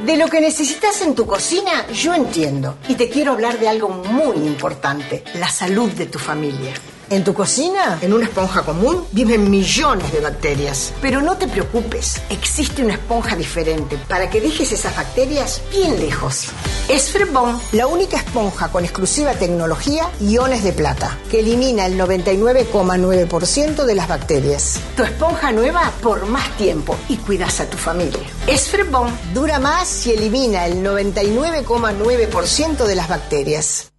De 0.05 0.17
lo 0.17 0.27
que 0.27 0.39
necesitas 0.41 1.01
en 1.01 1.15
tu 1.15 1.25
cocina, 1.25 1.87
yo 1.93 2.13
entiendo. 2.13 2.77
Y 2.89 2.95
te 2.95 3.09
quiero 3.09 3.31
hablar 3.31 3.57
de 3.57 3.69
algo 3.69 3.89
muy 3.89 4.35
importante, 4.45 5.23
la 5.35 5.47
salud 5.49 5.89
de 5.91 6.05
tu 6.07 6.19
familia. 6.19 6.73
En 7.13 7.23
tu 7.23 7.33
cocina, 7.35 7.99
en 8.01 8.11
una 8.11 8.25
esponja 8.25 8.63
común, 8.63 9.05
viven 9.11 9.51
millones 9.51 10.11
de 10.11 10.19
bacterias. 10.19 10.91
Pero 10.99 11.21
no 11.21 11.37
te 11.37 11.47
preocupes, 11.47 12.19
existe 12.31 12.83
una 12.83 12.95
esponja 12.95 13.35
diferente 13.35 13.99
para 14.07 14.31
que 14.31 14.41
dejes 14.41 14.71
esas 14.71 14.95
bacterias 14.95 15.61
bien 15.69 15.99
lejos. 15.99 16.47
Es 16.89 17.11
Frebon, 17.11 17.61
la 17.71 17.85
única 17.85 18.17
esponja 18.17 18.71
con 18.71 18.83
exclusiva 18.83 19.35
tecnología 19.35 20.09
iones 20.21 20.63
de 20.63 20.73
plata, 20.73 21.15
que 21.29 21.41
elimina 21.41 21.85
el 21.85 21.99
99,9% 21.99 23.85
de 23.85 23.93
las 23.93 24.07
bacterias. 24.07 24.79
Tu 24.97 25.03
esponja 25.03 25.51
nueva 25.51 25.91
por 26.01 26.25
más 26.25 26.57
tiempo 26.57 26.95
y 27.09 27.17
cuidas 27.17 27.59
a 27.59 27.69
tu 27.69 27.77
familia. 27.77 28.23
Es 28.47 28.69
Frebon, 28.69 29.15
dura 29.35 29.59
más 29.59 30.07
y 30.07 30.13
elimina 30.13 30.65
el 30.65 30.83
99,9% 30.83 32.87
de 32.87 32.95
las 32.95 33.07
bacterias. 33.07 33.92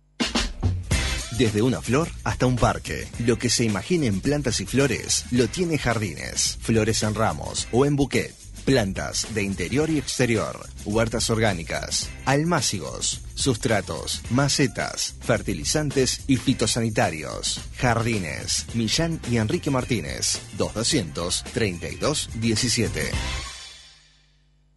Desde 1.39 1.63
una 1.63 1.83
flor 1.83 2.09
hasta 2.23 2.47
un 2.47 2.57
parque. 2.57 3.09
Lo 3.19 3.39
que 3.39 3.51
se 3.51 3.65
imagine 3.65 4.07
en 4.07 4.21
plantas 4.21 4.61
y 4.61 4.67
flores 4.67 5.25
lo 5.33 5.49
tiene 5.49 5.79
Jardines. 5.79 6.59
Flores 6.61 7.03
en 7.03 7.15
ramos 7.15 7.67
o 7.73 7.85
en 7.87 7.97
buquet. 7.97 8.33
Plantas 8.65 9.35
de 9.35 9.43
interior 9.43 9.91
y 9.91 9.99
exterior. 9.99 10.67
Huertas 10.85 11.31
orgánicas. 11.31 12.09
Almácigos. 12.25 13.23
Sustratos. 13.35 14.23
Macetas. 14.31 15.17
Fertilizantes 15.21 16.21
y 16.29 16.37
fitosanitarios. 16.37 17.61
Jardines. 17.79 18.67
Millán 18.75 19.21
y 19.29 19.39
Enrique 19.39 19.71
Martínez. 19.71 20.41
2200 20.57 21.45
3217. 21.53 23.11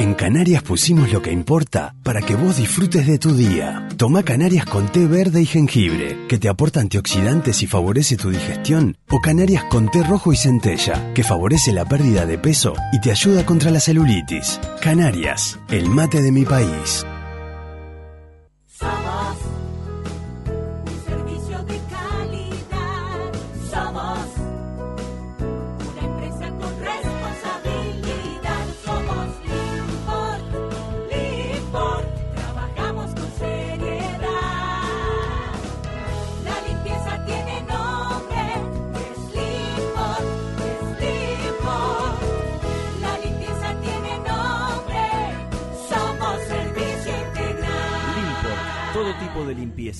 En 0.05 0.12
Canarias 0.12 0.62
pusimos 0.62 1.11
lo 1.11 1.23
que 1.23 1.33
importa 1.33 1.95
para 2.03 2.21
que 2.21 2.37
vos 2.37 2.59
disfrutes 2.59 3.07
de 3.07 3.19
tu 3.19 3.35
día. 3.35 3.88
Toma 3.97 4.23
Canarias 4.23 4.67
con 4.67 4.93
té 4.93 5.07
verde 5.07 5.40
y 5.40 5.47
jengibre, 5.47 6.27
que 6.29 6.37
te 6.37 6.51
aporta 6.51 6.81
antioxidantes 6.81 7.62
y 7.62 7.67
favorece 7.67 8.19
tu 8.19 8.29
digestión. 8.29 8.99
O 9.09 9.23
Canarias 9.23 9.64
con 9.71 9.90
té 9.90 10.03
rojo 10.03 10.31
y 10.31 10.37
centella, 10.37 11.14
que 11.14 11.25
favorece 11.25 11.73
la 11.73 11.87
pérdida 11.87 12.27
de 12.27 12.37
peso 12.37 12.75
y 12.93 13.01
te 13.01 13.12
ayuda 13.12 13.47
contra 13.47 13.71
la 13.71 13.81
celulitis. 13.81 14.61
Canarias, 14.83 15.59
el 15.71 15.88
mate 15.88 16.21
de 16.21 16.33
mi 16.33 16.45
país. 16.45 17.07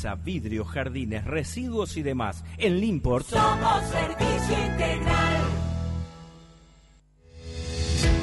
Limpieza, 0.05 0.15
vidrio, 0.15 0.65
jardines, 0.65 1.25
residuos 1.25 1.97
y 1.97 2.03
demás. 2.03 2.45
En 2.59 2.81
Limport 2.81 3.27
somos 3.27 3.83
servicio 3.85 4.67
integral. 4.67 5.45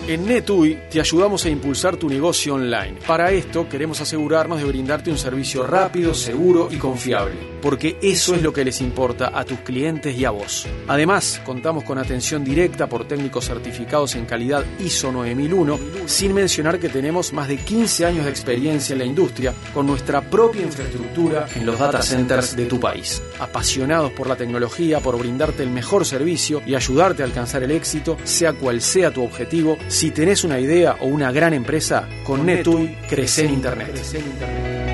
En 0.07 0.25
NetUI 0.25 0.77
te 0.91 0.99
ayudamos 0.99 1.45
a 1.45 1.49
impulsar 1.49 1.95
tu 1.95 2.09
negocio 2.09 2.55
online. 2.55 2.97
Para 3.07 3.31
esto 3.31 3.69
queremos 3.69 4.01
asegurarnos 4.01 4.59
de 4.59 4.65
brindarte 4.65 5.09
un 5.09 5.17
servicio 5.17 5.65
rápido, 5.65 6.13
seguro 6.13 6.69
y 6.71 6.77
confiable, 6.77 7.37
porque 7.61 7.97
eso 8.01 8.35
es 8.35 8.41
lo 8.41 8.53
que 8.53 8.65
les 8.65 8.81
importa 8.81 9.31
a 9.33 9.45
tus 9.45 9.59
clientes 9.59 10.17
y 10.17 10.25
a 10.25 10.31
vos. 10.31 10.67
Además, 10.87 11.41
contamos 11.45 11.83
con 11.83 11.97
atención 11.97 12.43
directa 12.43 12.87
por 12.87 13.07
técnicos 13.07 13.45
certificados 13.45 14.15
en 14.15 14.25
calidad 14.25 14.63
ISO 14.79 15.11
9001, 15.11 15.79
sin 16.05 16.33
mencionar 16.33 16.79
que 16.79 16.89
tenemos 16.89 17.33
más 17.33 17.47
de 17.47 17.57
15 17.57 18.05
años 18.05 18.25
de 18.25 18.31
experiencia 18.31 18.93
en 18.93 18.99
la 18.99 19.05
industria 19.05 19.53
con 19.73 19.87
nuestra 19.87 20.21
propia 20.21 20.63
infraestructura 20.63 21.47
en 21.55 21.65
los 21.65 21.79
data 21.79 22.01
centers 22.01 22.55
de 22.55 22.65
tu 22.65 22.79
país. 22.79 23.21
Apasionados 23.39 24.11
por 24.11 24.27
la 24.27 24.35
tecnología, 24.35 24.99
por 24.99 25.17
brindarte 25.17 25.63
el 25.63 25.69
mejor 25.69 26.05
servicio 26.05 26.61
y 26.65 26.75
ayudarte 26.75 27.23
a 27.23 27.25
alcanzar 27.25 27.63
el 27.63 27.71
éxito, 27.71 28.17
sea 28.23 28.53
cual 28.53 28.81
sea 28.81 29.11
tu 29.11 29.23
objetivo, 29.23 29.77
si 29.87 30.11
tenés 30.11 30.43
una 30.43 30.59
idea 30.59 30.97
o 30.99 31.07
una 31.07 31.31
gran 31.31 31.53
empresa, 31.53 32.07
con 32.23 32.45
NetUI 32.45 32.97
crece 33.07 33.45
en 33.45 33.53
Internet. 33.53 34.90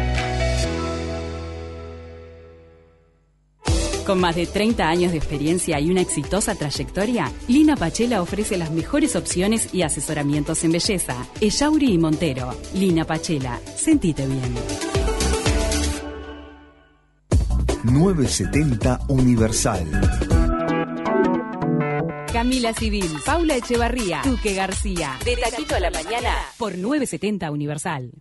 Con 4.07 4.21
más 4.21 4.37
de 4.37 4.45
30 4.45 4.87
años 4.87 5.11
de 5.11 5.17
experiencia 5.17 5.81
y 5.81 5.91
una 5.91 5.99
exitosa 5.99 6.55
trayectoria, 6.55 7.29
Lina 7.49 7.75
Pachela 7.75 8.21
ofrece 8.21 8.55
las 8.55 8.71
mejores 8.71 9.17
opciones 9.17 9.73
y 9.73 9.81
asesoramientos 9.81 10.63
en 10.63 10.71
belleza. 10.71 11.27
Echauri 11.41 11.91
y 11.91 11.97
Montero. 11.97 12.55
Lina 12.73 13.03
Pachela. 13.03 13.59
Sentite 13.75 14.25
bien. 14.25 14.55
970 17.83 19.01
Universal. 19.09 19.85
Camila 22.31 22.73
Civil, 22.73 23.11
Paula 23.25 23.57
Echevarría, 23.57 24.21
Duque 24.23 24.53
García. 24.53 25.17
De 25.25 25.35
Taquito 25.35 25.75
a 25.75 25.81
la 25.81 25.91
Mañana 25.91 26.33
por 26.57 26.77
970 26.77 27.51
Universal. 27.51 28.11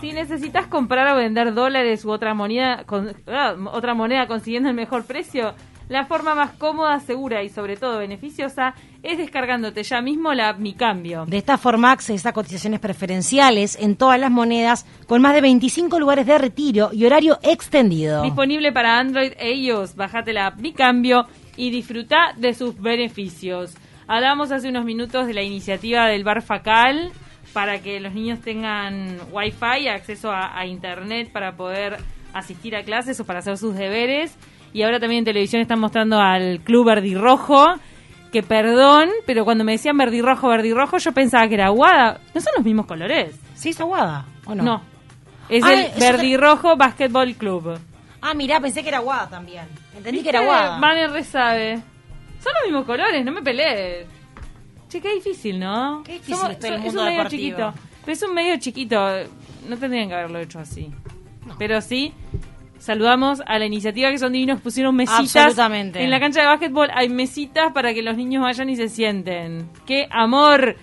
Si 0.00 0.12
necesitas 0.12 0.66
comprar 0.66 1.14
o 1.14 1.16
vender 1.16 1.54
dólares 1.54 2.04
u 2.04 2.10
otra 2.10 2.34
moneda, 2.34 2.84
con, 2.84 3.14
ah, 3.26 3.54
otra 3.72 3.94
moneda 3.94 4.26
consiguiendo 4.26 4.68
el 4.68 4.74
mejor 4.74 5.04
precio, 5.04 5.54
la 5.88 6.04
forma 6.04 6.34
más 6.34 6.50
cómoda, 6.52 6.98
segura 6.98 7.44
y 7.44 7.48
sobre 7.48 7.76
todo 7.76 7.98
beneficiosa 7.98 8.74
es 9.04 9.18
descargándote 9.18 9.84
ya 9.84 10.00
mismo 10.00 10.34
la 10.34 10.52
Mi 10.52 10.74
Cambio. 10.74 11.26
De 11.26 11.36
esta 11.36 11.58
forma 11.58 11.92
accedes 11.92 12.26
a 12.26 12.32
cotizaciones 12.32 12.80
preferenciales 12.80 13.78
en 13.80 13.94
todas 13.94 14.18
las 14.18 14.32
monedas 14.32 14.84
con 15.06 15.22
más 15.22 15.32
de 15.34 15.42
25 15.42 16.00
lugares 16.00 16.26
de 16.26 16.38
retiro 16.38 16.90
y 16.92 17.04
horario 17.04 17.38
extendido. 17.42 18.22
Disponible 18.22 18.72
para 18.72 18.98
Android 18.98 19.32
e 19.38 19.54
iOS. 19.54 19.94
Bájate 19.94 20.32
la 20.32 20.50
Mi 20.50 20.72
Cambio 20.72 21.26
y 21.56 21.70
disfruta 21.70 22.34
de 22.36 22.52
sus 22.52 22.80
beneficios. 22.80 23.76
Hablamos 24.08 24.50
hace 24.50 24.68
unos 24.68 24.84
minutos 24.84 25.28
de 25.28 25.34
la 25.34 25.42
iniciativa 25.42 26.06
del 26.06 26.24
Bar 26.24 26.42
Facal 26.42 27.12
para 27.56 27.80
que 27.80 28.00
los 28.00 28.12
niños 28.12 28.42
tengan 28.42 29.16
Wi-Fi, 29.32 29.88
acceso 29.88 30.30
a, 30.30 30.58
a 30.58 30.66
Internet 30.66 31.30
para 31.32 31.56
poder 31.56 31.96
asistir 32.34 32.76
a 32.76 32.82
clases 32.82 33.18
o 33.18 33.24
para 33.24 33.38
hacer 33.38 33.56
sus 33.56 33.74
deberes 33.74 34.36
y 34.74 34.82
ahora 34.82 35.00
también 35.00 35.20
en 35.20 35.24
televisión 35.24 35.62
están 35.62 35.80
mostrando 35.80 36.20
al 36.20 36.60
Club 36.60 36.84
Verdirrojo, 36.84 37.64
que 38.30 38.42
perdón, 38.42 39.08
pero 39.24 39.46
cuando 39.46 39.64
me 39.64 39.72
decían 39.72 39.96
verdirrojo, 39.96 40.48
verdirrojo, 40.48 40.98
yo 40.98 41.12
pensaba 41.12 41.48
que 41.48 41.54
era 41.54 41.68
aguada. 41.68 42.20
¿No 42.34 42.42
son 42.42 42.52
los 42.58 42.66
mismos 42.66 42.84
colores? 42.84 43.34
¿Sí 43.54 43.70
es 43.70 43.80
aguada 43.80 44.26
o 44.44 44.54
no? 44.54 44.62
No. 44.62 44.82
Es 45.48 45.64
ah, 45.64 45.72
el 45.72 45.98
Verdirrojo 45.98 46.76
Basketball 46.76 47.34
Club. 47.36 47.78
Ah, 48.20 48.34
mirá, 48.34 48.60
pensé 48.60 48.82
que 48.82 48.90
era 48.90 48.98
aguada 48.98 49.30
también. 49.30 49.64
Entendí 49.96 50.22
que 50.22 50.28
era 50.28 50.40
aguada. 50.40 50.78
Van 50.78 51.10
re 51.10 51.24
sabe. 51.24 51.76
Son 52.40 52.52
los 52.60 52.64
mismos 52.66 52.84
colores, 52.84 53.24
no 53.24 53.32
me 53.32 53.40
pelees. 53.40 54.06
Che, 54.88 55.00
qué 55.00 55.14
difícil, 55.14 55.58
¿no? 55.58 56.02
Qué 56.04 56.14
difícil 56.14 56.78
mundo 56.78 56.86
es 56.86 56.94
un 56.94 57.04
medio 57.04 57.28
chiquito. 57.28 57.74
Pero 58.00 58.12
es 58.12 58.22
un 58.22 58.34
medio 58.34 58.56
chiquito. 58.58 58.96
No 59.68 59.76
tendrían 59.76 60.08
que 60.08 60.14
haberlo 60.14 60.38
hecho 60.38 60.60
así. 60.60 60.90
Pero 61.58 61.80
sí, 61.80 62.12
Saludamos 62.78 63.42
a 63.46 63.58
la 63.58 63.66
iniciativa 63.66 64.10
que 64.10 64.18
son 64.18 64.32
divinos, 64.32 64.60
pusieron 64.60 64.94
mesitas. 64.94 65.58
En 65.58 66.10
la 66.10 66.20
cancha 66.20 66.42
de 66.42 66.46
básquetbol 66.46 66.88
hay 66.94 67.08
mesitas 67.08 67.72
para 67.72 67.94
que 67.94 68.02
los 68.02 68.16
niños 68.16 68.42
vayan 68.42 68.68
y 68.68 68.76
se 68.76 68.88
sienten. 68.88 69.68
¡Qué 69.86 70.06
amor! 70.10 70.76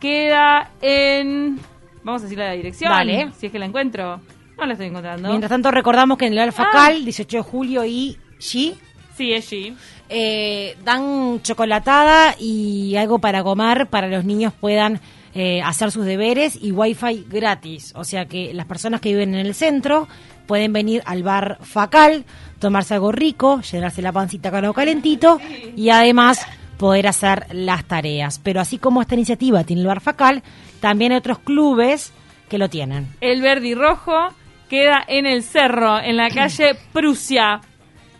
Queda 0.00 0.70
en. 0.82 1.58
Vamos 2.02 2.22
a 2.22 2.24
decir 2.24 2.38
la 2.38 2.52
dirección. 2.52 2.90
Vale. 2.90 3.30
Si 3.38 3.46
es 3.46 3.52
que 3.52 3.58
la 3.58 3.66
encuentro. 3.66 4.20
No 4.58 4.66
la 4.66 4.72
estoy 4.72 4.88
encontrando. 4.88 5.28
Mientras 5.28 5.48
tanto, 5.48 5.70
recordamos 5.70 6.18
que 6.18 6.26
en 6.26 6.32
el 6.32 6.40
Alfacal, 6.40 7.04
18 7.04 7.38
ah. 7.38 7.42
de 7.42 7.42
julio 7.42 7.84
y 7.84 8.18
G. 8.38 8.74
Sí, 9.16 9.32
es 9.32 9.50
G. 9.50 9.74
Eh, 10.12 10.76
dan 10.84 11.40
chocolatada 11.42 12.34
y 12.36 12.96
algo 12.96 13.20
para 13.20 13.44
comer 13.44 13.86
para 13.86 14.08
los 14.08 14.24
niños 14.24 14.52
puedan 14.52 15.00
eh, 15.34 15.62
hacer 15.62 15.92
sus 15.92 16.04
deberes 16.04 16.58
y 16.60 16.72
wifi 16.72 17.26
gratis. 17.30 17.92
O 17.94 18.02
sea 18.02 18.24
que 18.24 18.52
las 18.52 18.66
personas 18.66 19.00
que 19.00 19.10
viven 19.10 19.36
en 19.36 19.46
el 19.46 19.54
centro 19.54 20.08
pueden 20.48 20.72
venir 20.72 21.00
al 21.06 21.22
bar 21.22 21.58
Facal, 21.62 22.24
tomarse 22.58 22.94
algo 22.94 23.12
rico, 23.12 23.60
llenarse 23.60 24.02
la 24.02 24.10
pancita 24.10 24.50
con 24.50 24.64
algo 24.64 24.74
calentito 24.74 25.40
y 25.76 25.90
además 25.90 26.44
poder 26.76 27.06
hacer 27.06 27.46
las 27.52 27.84
tareas. 27.84 28.40
Pero 28.42 28.60
así 28.60 28.78
como 28.78 29.02
esta 29.02 29.14
iniciativa 29.14 29.62
tiene 29.62 29.82
el 29.82 29.86
bar 29.86 30.00
Facal, 30.00 30.42
también 30.80 31.12
hay 31.12 31.18
otros 31.18 31.38
clubes 31.38 32.12
que 32.48 32.58
lo 32.58 32.68
tienen. 32.68 33.06
El 33.20 33.42
verde 33.42 33.68
y 33.68 33.74
rojo 33.76 34.30
queda 34.68 35.04
en 35.06 35.26
el 35.26 35.44
cerro, 35.44 36.00
en 36.00 36.16
la 36.16 36.30
calle 36.30 36.74
Prusia, 36.92 37.60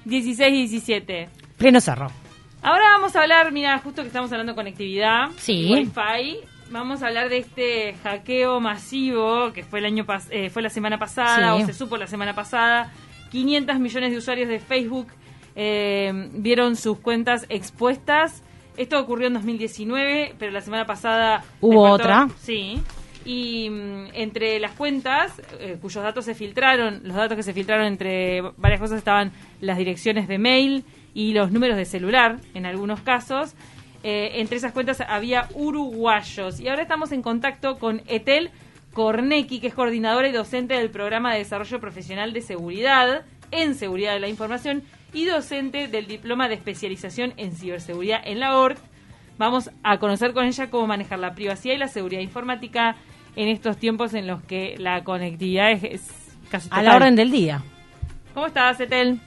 16 0.04 0.54
y 0.54 0.68
17. 0.68 1.39
Pleno 1.60 1.78
cerro. 1.78 2.10
Ahora 2.62 2.84
vamos 2.96 3.14
a 3.14 3.20
hablar, 3.20 3.52
mira, 3.52 3.76
justo 3.80 4.00
que 4.00 4.08
estamos 4.08 4.32
hablando 4.32 4.52
de 4.52 4.56
conectividad, 4.56 5.28
sí. 5.36 5.70
Wi-Fi, 5.70 6.38
vamos 6.70 7.02
a 7.02 7.08
hablar 7.08 7.28
de 7.28 7.36
este 7.36 7.96
hackeo 8.02 8.60
masivo 8.60 9.52
que 9.52 9.62
fue 9.62 9.80
el 9.80 9.84
año 9.84 10.06
eh, 10.30 10.48
fue 10.48 10.62
la 10.62 10.70
semana 10.70 10.96
pasada 10.98 11.54
o 11.54 11.66
se 11.66 11.74
supo 11.74 11.98
la 11.98 12.06
semana 12.06 12.34
pasada. 12.34 12.90
500 13.30 13.78
millones 13.78 14.10
de 14.10 14.16
usuarios 14.16 14.48
de 14.48 14.58
Facebook 14.58 15.08
eh, 15.54 16.30
vieron 16.32 16.76
sus 16.76 16.98
cuentas 16.98 17.44
expuestas. 17.50 18.42
Esto 18.78 18.98
ocurrió 18.98 19.26
en 19.26 19.34
2019, 19.34 20.36
pero 20.38 20.52
la 20.52 20.62
semana 20.62 20.86
pasada 20.86 21.44
hubo 21.60 21.90
otra. 21.90 22.30
Sí. 22.38 22.80
Y 23.26 23.68
mm, 23.68 24.06
entre 24.14 24.58
las 24.60 24.72
cuentas 24.72 25.42
eh, 25.58 25.76
cuyos 25.78 26.02
datos 26.02 26.24
se 26.24 26.34
filtraron, 26.34 27.02
los 27.04 27.16
datos 27.16 27.36
que 27.36 27.42
se 27.42 27.52
filtraron 27.52 27.84
entre 27.84 28.40
varias 28.56 28.80
cosas 28.80 28.96
estaban 28.96 29.32
las 29.60 29.76
direcciones 29.76 30.26
de 30.26 30.38
mail 30.38 30.84
y 31.14 31.32
los 31.32 31.50
números 31.52 31.76
de 31.76 31.84
celular 31.84 32.38
en 32.54 32.66
algunos 32.66 33.00
casos. 33.00 33.54
Eh, 34.02 34.40
entre 34.40 34.56
esas 34.56 34.72
cuentas 34.72 35.00
había 35.00 35.48
uruguayos. 35.54 36.58
Y 36.60 36.68
ahora 36.68 36.82
estamos 36.82 37.12
en 37.12 37.22
contacto 37.22 37.78
con 37.78 38.02
Etel 38.06 38.50
Cornequi, 38.94 39.60
que 39.60 39.68
es 39.68 39.74
coordinadora 39.74 40.28
y 40.28 40.32
docente 40.32 40.74
del 40.74 40.90
programa 40.90 41.32
de 41.32 41.38
desarrollo 41.40 41.80
profesional 41.80 42.32
de 42.32 42.40
seguridad 42.40 43.24
en 43.50 43.74
seguridad 43.74 44.14
de 44.14 44.20
la 44.20 44.28
información 44.28 44.82
y 45.12 45.24
docente 45.24 45.88
del 45.88 46.06
diploma 46.06 46.48
de 46.48 46.54
especialización 46.54 47.34
en 47.36 47.52
ciberseguridad 47.52 48.20
en 48.24 48.40
la 48.40 48.56
ORT. 48.56 48.78
Vamos 49.38 49.70
a 49.82 49.98
conocer 49.98 50.32
con 50.32 50.44
ella 50.44 50.70
cómo 50.70 50.86
manejar 50.86 51.18
la 51.18 51.34
privacidad 51.34 51.74
y 51.74 51.78
la 51.78 51.88
seguridad 51.88 52.20
informática 52.20 52.96
en 53.36 53.48
estos 53.48 53.76
tiempos 53.76 54.14
en 54.14 54.26
los 54.26 54.42
que 54.42 54.76
la 54.78 55.02
conectividad 55.02 55.70
es, 55.70 56.36
casi 56.50 56.68
a 56.70 56.82
la 56.82 56.96
orden 56.96 57.16
del 57.16 57.30
día. 57.30 57.62
¿Cómo 58.34 58.46
estás, 58.46 58.80
Etel? 58.80 59.20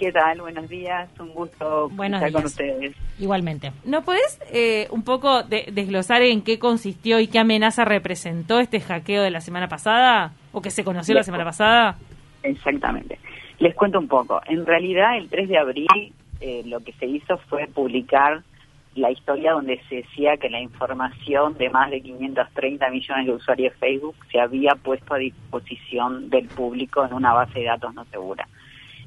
¿Qué 0.00 0.12
tal? 0.12 0.40
Buenos 0.40 0.66
días, 0.66 1.10
un 1.20 1.28
gusto 1.34 1.90
estar 1.90 2.32
con 2.32 2.46
ustedes. 2.46 2.96
Igualmente. 3.18 3.70
¿No 3.84 4.00
podés 4.02 4.40
eh, 4.50 4.88
un 4.90 5.02
poco 5.04 5.42
desglosar 5.42 6.22
en 6.22 6.40
qué 6.40 6.58
consistió 6.58 7.20
y 7.20 7.26
qué 7.26 7.38
amenaza 7.38 7.84
representó 7.84 8.60
este 8.60 8.80
hackeo 8.80 9.22
de 9.22 9.30
la 9.30 9.42
semana 9.42 9.68
pasada? 9.68 10.32
¿O 10.52 10.62
que 10.62 10.70
se 10.70 10.84
conoció 10.84 11.14
la 11.14 11.22
semana 11.22 11.44
pasada? 11.44 11.98
Exactamente. 12.42 13.18
Les 13.58 13.74
cuento 13.74 13.98
un 13.98 14.08
poco. 14.08 14.40
En 14.46 14.64
realidad, 14.64 15.18
el 15.18 15.28
3 15.28 15.50
de 15.50 15.58
abril 15.58 16.14
eh, 16.40 16.62
lo 16.64 16.80
que 16.80 16.92
se 16.94 17.04
hizo 17.04 17.36
fue 17.36 17.66
publicar 17.66 18.42
la 18.94 19.10
historia 19.10 19.52
donde 19.52 19.82
se 19.90 19.96
decía 19.96 20.38
que 20.38 20.48
la 20.48 20.62
información 20.62 21.58
de 21.58 21.68
más 21.68 21.90
de 21.90 22.00
530 22.00 22.88
millones 22.88 23.26
de 23.26 23.32
usuarios 23.32 23.74
de 23.74 23.78
Facebook 23.78 24.16
se 24.32 24.40
había 24.40 24.76
puesto 24.76 25.12
a 25.12 25.18
disposición 25.18 26.30
del 26.30 26.48
público 26.48 27.04
en 27.04 27.12
una 27.12 27.34
base 27.34 27.58
de 27.58 27.66
datos 27.66 27.94
no 27.94 28.06
segura 28.06 28.48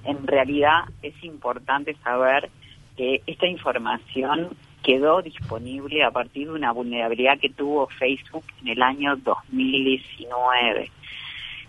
en 0.06 0.28
realidad 0.28 0.86
es 1.02 1.22
importante 1.24 1.96
saber 2.04 2.50
que 2.98 3.22
esta 3.26 3.48
información 3.48 4.50
quedó 4.84 5.22
disponible 5.22 6.04
a 6.04 6.12
partir 6.12 6.48
de 6.48 6.54
una 6.54 6.72
vulnerabilidad 6.72 7.40
que 7.40 7.50
tuvo 7.50 7.88
Facebook 7.88 8.44
en 8.62 8.70
el 8.70 8.82
año 8.82 9.16
2019. 9.16 10.92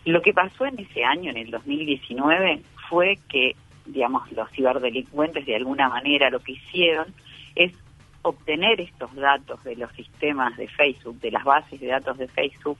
Lo 0.04 0.20
que 0.20 0.34
pasó 0.34 0.66
en 0.66 0.78
ese 0.78 1.04
año, 1.04 1.30
en 1.30 1.38
el 1.38 1.50
2019, 1.50 2.60
fue 2.88 3.18
que, 3.28 3.56
digamos, 3.86 4.30
los 4.32 4.50
ciberdelincuentes 4.50 5.46
de 5.46 5.56
alguna 5.56 5.88
manera 5.88 6.28
lo 6.28 6.40
que 6.40 6.52
hicieron 6.52 7.06
es 7.54 7.72
obtener 8.22 8.80
estos 8.80 9.14
datos 9.14 9.62
de 9.64 9.76
los 9.76 9.92
sistemas 9.92 10.56
de 10.56 10.66
Facebook, 10.68 11.20
de 11.20 11.30
las 11.30 11.44
bases 11.44 11.80
de 11.80 11.86
datos 11.86 12.18
de 12.18 12.26
Facebook, 12.26 12.78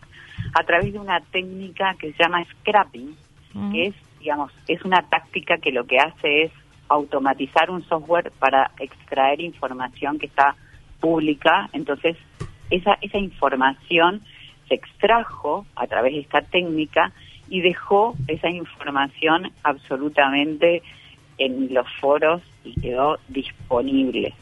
a 0.59 0.65
través 0.65 0.93
de 0.93 0.99
una 0.99 1.21
técnica 1.21 1.95
que 1.99 2.13
se 2.13 2.23
llama 2.23 2.45
scrapping, 2.45 3.15
que 3.71 3.87
es 3.87 3.95
digamos, 4.25 4.53
es 4.69 4.83
una 4.85 5.03
táctica 5.03 5.59
que 5.59 5.71
lo 5.71 5.85
que 5.85 5.99
hace 5.99 6.45
es 6.45 6.53
automatizar 6.89 7.71
un 7.71 7.85
software 7.85 8.33
para 8.39 8.71
extraer 8.79 9.43
información 9.43 10.19
que 10.19 10.27
está 10.27 10.57
pública. 10.99 11.69
Entonces, 11.75 12.17
esa, 12.71 12.97
esa 13.03 13.19
información 13.19 14.23
se 14.67 14.77
extrajo 14.77 15.67
a 15.77 15.87
través 15.87 16.15
de 16.15 16.21
esta 16.21 16.41
técnica 16.41 17.13
y 17.49 17.61
dejó 17.61 18.15
esa 18.27 18.49
información 18.49 19.53
absolutamente 19.63 20.83
en 21.37 21.75
los 21.75 21.87
foros 22.01 22.41
y 22.65 22.81
quedó 22.81 23.19
disponible. 23.29 24.33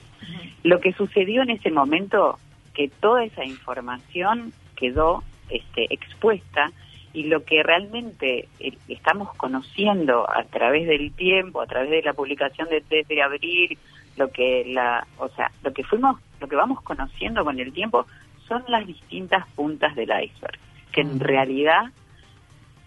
Lo 0.62 0.78
que 0.78 0.92
sucedió 0.92 1.42
en 1.42 1.50
ese 1.50 1.72
momento, 1.72 2.38
que 2.72 2.88
toda 2.88 3.24
esa 3.24 3.44
información 3.44 4.52
quedó 4.76 5.24
este, 5.50 5.92
expuesta 5.92 6.70
y 7.12 7.24
lo 7.24 7.44
que 7.44 7.62
realmente 7.62 8.48
eh, 8.58 8.76
estamos 8.88 9.34
conociendo 9.36 10.28
a 10.28 10.44
través 10.44 10.86
del 10.86 11.12
tiempo, 11.12 11.60
a 11.60 11.66
través 11.66 11.90
de 11.90 12.02
la 12.02 12.14
publicación 12.14 12.68
de 12.68 12.80
3 12.80 13.08
de 13.08 13.22
abril, 13.22 13.78
lo 14.16 14.30
que 14.30 14.64
la, 14.66 15.06
o 15.18 15.28
sea, 15.28 15.50
lo 15.62 15.72
que 15.72 15.84
fuimos, 15.84 16.20
lo 16.40 16.48
que 16.48 16.56
vamos 16.56 16.80
conociendo 16.82 17.44
con 17.44 17.58
el 17.58 17.72
tiempo 17.72 18.06
son 18.48 18.64
las 18.68 18.86
distintas 18.86 19.46
puntas 19.48 19.94
del 19.94 20.10
iceberg, 20.10 20.58
que 20.92 21.00
en 21.00 21.20
realidad 21.20 21.92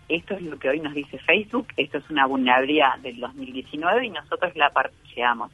esto 0.07 0.35
es 0.35 0.41
lo 0.43 0.59
que 0.59 0.69
hoy 0.69 0.79
nos 0.79 0.93
dice 0.93 1.17
Facebook, 1.19 1.67
esto 1.77 1.97
es 1.97 2.09
una 2.09 2.27
vulnerabilidad 2.27 2.99
del 2.99 3.19
2019 3.19 4.05
y 4.05 4.09
nosotros 4.11 4.55
la 4.55 4.69
parcheamos. 4.69 5.51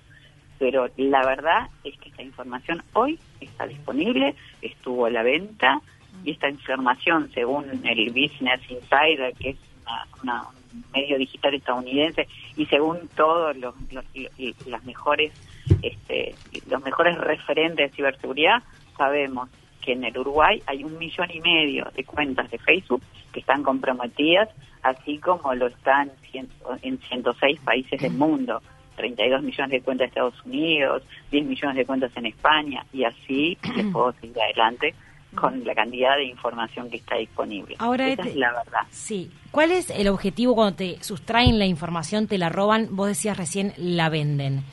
Pero 0.59 0.87
la 0.97 1.25
verdad 1.25 1.69
es 1.83 1.97
que 1.97 2.09
esta 2.09 2.21
información 2.21 2.83
hoy 2.93 3.17
está 3.39 3.65
disponible, 3.65 4.35
estuvo 4.61 5.05
a 5.05 5.09
la 5.09 5.23
venta, 5.23 5.81
y 6.23 6.31
esta 6.31 6.49
información, 6.49 7.29
según 7.33 7.65
el 7.85 8.09
Business 8.09 8.61
Insider, 8.69 9.33
que 9.39 9.51
es 9.51 9.57
un 10.23 10.31
medio 10.93 11.17
digital 11.17 11.53
estadounidense, 11.53 12.27
y 12.55 12.65
según 12.67 13.09
todos 13.15 13.55
los, 13.57 13.75
las 14.65 14.83
mejores, 14.83 15.33
este, 15.81 16.35
los 16.69 16.83
mejores 16.83 17.17
referentes 17.17 17.91
de 17.91 17.95
ciberseguridad, 17.95 18.63
sabemos 18.97 19.49
que 19.81 19.93
en 19.93 20.03
el 20.03 20.17
Uruguay 20.17 20.61
hay 20.67 20.83
un 20.83 20.97
millón 20.97 21.29
y 21.33 21.41
medio 21.41 21.87
de 21.95 22.03
cuentas 22.03 22.49
de 22.51 22.59
Facebook 22.59 23.01
que 23.33 23.39
están 23.39 23.63
comprometidas, 23.63 24.49
así 24.83 25.17
como 25.17 25.53
lo 25.55 25.67
están 25.67 26.11
en 26.83 26.99
106 26.99 27.59
países 27.61 27.99
del 28.01 28.13
mundo. 28.13 28.61
32 28.97 29.41
millones 29.41 29.71
de 29.71 29.81
cuentas 29.81 30.05
de 30.05 30.09
Estados 30.09 30.45
Unidos, 30.45 31.01
10 31.31 31.45
millones 31.45 31.77
de 31.77 31.85
cuentas 31.85 32.11
en 32.15 32.27
España, 32.27 32.85
y 32.93 33.03
así 33.03 33.57
les 33.75 33.87
puedo 33.87 34.11
seguir 34.13 34.39
adelante 34.39 34.93
con 35.35 35.63
la 35.63 35.73
cantidad 35.73 36.15
de 36.17 36.25
información 36.25 36.89
que 36.89 36.97
está 36.97 37.15
disponible. 37.15 37.75
Ahora, 37.79 38.07
Esa 38.09 38.23
es 38.23 38.35
la 38.35 38.51
verdad. 38.51 38.81
Sí. 38.89 39.31
¿Cuál 39.51 39.71
es 39.71 39.89
el 39.89 40.07
objetivo 40.07 40.55
cuando 40.55 40.75
te 40.75 41.03
sustraen 41.03 41.59
la 41.59 41.65
información, 41.65 42.27
te 42.27 42.37
la 42.37 42.49
roban? 42.49 42.87
Vos 42.91 43.07
decías 43.07 43.37
recién, 43.37 43.73
la 43.77 44.09
venden. 44.09 44.63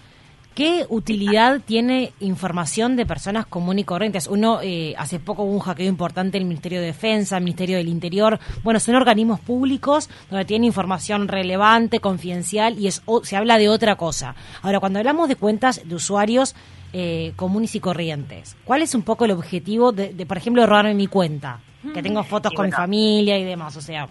¿Qué 0.58 0.86
utilidad 0.88 1.60
tiene 1.64 2.12
información 2.18 2.96
de 2.96 3.06
personas 3.06 3.46
comunes 3.46 3.82
y 3.82 3.84
corrientes? 3.84 4.26
Uno, 4.26 4.58
eh, 4.60 4.92
hace 4.98 5.20
poco 5.20 5.44
hubo 5.44 5.52
un 5.52 5.60
hackeo 5.60 5.86
importante 5.86 6.36
en 6.36 6.42
el 6.42 6.48
Ministerio 6.48 6.80
de 6.80 6.86
Defensa, 6.86 7.36
el 7.36 7.44
Ministerio 7.44 7.76
del 7.76 7.86
Interior. 7.86 8.40
Bueno, 8.64 8.80
son 8.80 8.96
organismos 8.96 9.38
públicos 9.38 10.10
donde 10.28 10.44
tienen 10.46 10.64
información 10.64 11.28
relevante, 11.28 12.00
confidencial 12.00 12.76
y 12.76 12.88
es, 12.88 13.02
se 13.22 13.36
habla 13.36 13.56
de 13.56 13.68
otra 13.68 13.94
cosa. 13.94 14.34
Ahora, 14.62 14.80
cuando 14.80 14.98
hablamos 14.98 15.28
de 15.28 15.36
cuentas 15.36 15.88
de 15.88 15.94
usuarios, 15.94 16.56
eh, 16.92 17.32
comunes 17.36 17.74
y 17.74 17.80
corrientes. 17.80 18.56
¿Cuál 18.64 18.82
es 18.82 18.94
un 18.94 19.02
poco 19.02 19.24
el 19.24 19.32
objetivo 19.32 19.92
de, 19.92 20.26
por 20.26 20.36
ejemplo, 20.36 20.66
robarme 20.66 20.94
mi 20.94 21.06
cuenta? 21.06 21.60
Que 21.94 22.02
tengo 22.02 22.22
fotos 22.24 22.52
con 22.52 22.66
mi 22.66 22.72
familia 22.72 23.38
y 23.38 23.44
demás, 23.44 23.76
o 23.76 23.80
sea. 23.80 24.08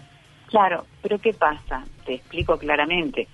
Claro, 0.47 0.85
pero 1.01 1.19
¿qué 1.19 1.33
pasa? 1.33 1.83
Te 2.05 2.15
explico 2.15 2.57
claramente. 2.57 3.27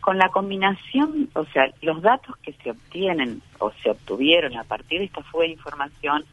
Con 0.00 0.18
la 0.18 0.28
combinación, 0.28 1.28
o 1.34 1.44
sea, 1.46 1.64
los 1.82 2.02
datos 2.02 2.36
que 2.38 2.52
se 2.52 2.70
obtienen 2.70 3.42
o 3.58 3.70
se 3.82 3.90
obtuvieron 3.90 4.56
a 4.56 4.64
partir 4.64 5.00
de 5.00 5.06
esta 5.06 5.22
fuga 5.22 5.44
de 5.44 5.52
información 5.52 6.24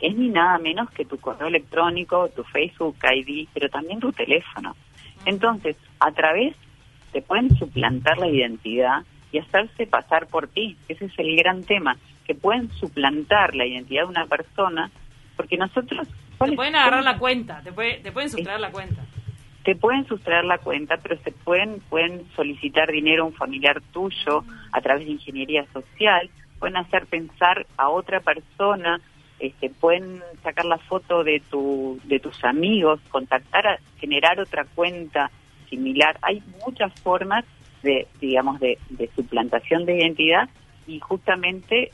es 0.00 0.16
ni 0.16 0.28
nada 0.28 0.58
menos 0.58 0.90
que 0.90 1.04
tu 1.04 1.18
correo 1.18 1.48
electrónico, 1.48 2.28
tu 2.28 2.44
Facebook 2.44 2.96
ID, 3.02 3.48
pero 3.54 3.68
también 3.68 4.00
tu 4.00 4.12
teléfono. 4.12 4.76
Entonces, 5.24 5.76
a 6.00 6.10
través, 6.12 6.56
te 7.12 7.22
pueden 7.22 7.56
suplantar 7.56 8.18
la 8.18 8.28
identidad 8.28 9.04
y 9.34 9.38
hacerse 9.38 9.88
pasar 9.88 10.28
por 10.28 10.46
ti. 10.46 10.76
Ese 10.88 11.06
es 11.06 11.18
el 11.18 11.34
gran 11.34 11.64
tema, 11.64 11.96
que 12.24 12.36
pueden 12.36 12.70
suplantar 12.70 13.56
la 13.56 13.66
identidad 13.66 14.02
de 14.04 14.08
una 14.08 14.26
persona, 14.26 14.92
porque 15.36 15.56
nosotros... 15.56 16.06
Te 16.38 16.52
pueden 16.52 16.76
agarrar 16.76 17.02
la 17.02 17.18
cuenta, 17.18 17.60
te, 17.62 17.72
te 17.72 18.12
pueden 18.12 18.30
sustraer 18.30 18.60
la 18.60 18.70
cuenta. 18.70 19.02
Te 19.64 19.74
pueden 19.74 20.06
sustraer 20.06 20.44
la 20.44 20.58
cuenta, 20.58 20.98
pero 20.98 21.18
se 21.22 21.32
pueden, 21.32 21.80
pueden 21.88 22.22
solicitar 22.36 22.92
dinero 22.92 23.24
a 23.24 23.26
un 23.26 23.32
familiar 23.32 23.80
tuyo 23.92 24.44
a 24.70 24.80
través 24.80 25.04
de 25.04 25.12
ingeniería 25.12 25.66
social, 25.72 26.30
pueden 26.60 26.76
hacer 26.76 27.06
pensar 27.06 27.66
a 27.76 27.88
otra 27.88 28.20
persona, 28.20 29.00
este, 29.40 29.68
pueden 29.68 30.22
sacar 30.44 30.64
la 30.64 30.78
foto 30.78 31.24
de, 31.24 31.42
tu, 31.50 31.98
de 32.04 32.20
tus 32.20 32.44
amigos, 32.44 33.00
contactar, 33.08 33.66
a, 33.66 33.78
generar 33.98 34.38
otra 34.38 34.64
cuenta 34.76 35.32
similar. 35.68 36.18
Hay 36.22 36.40
muchas 36.64 36.92
formas 37.00 37.44
de, 37.84 38.08
digamos, 38.20 38.58
de, 38.58 38.78
suplantación 39.14 39.86
de 39.86 39.98
identidad 39.98 40.48
y 40.88 40.98
justamente 40.98 41.92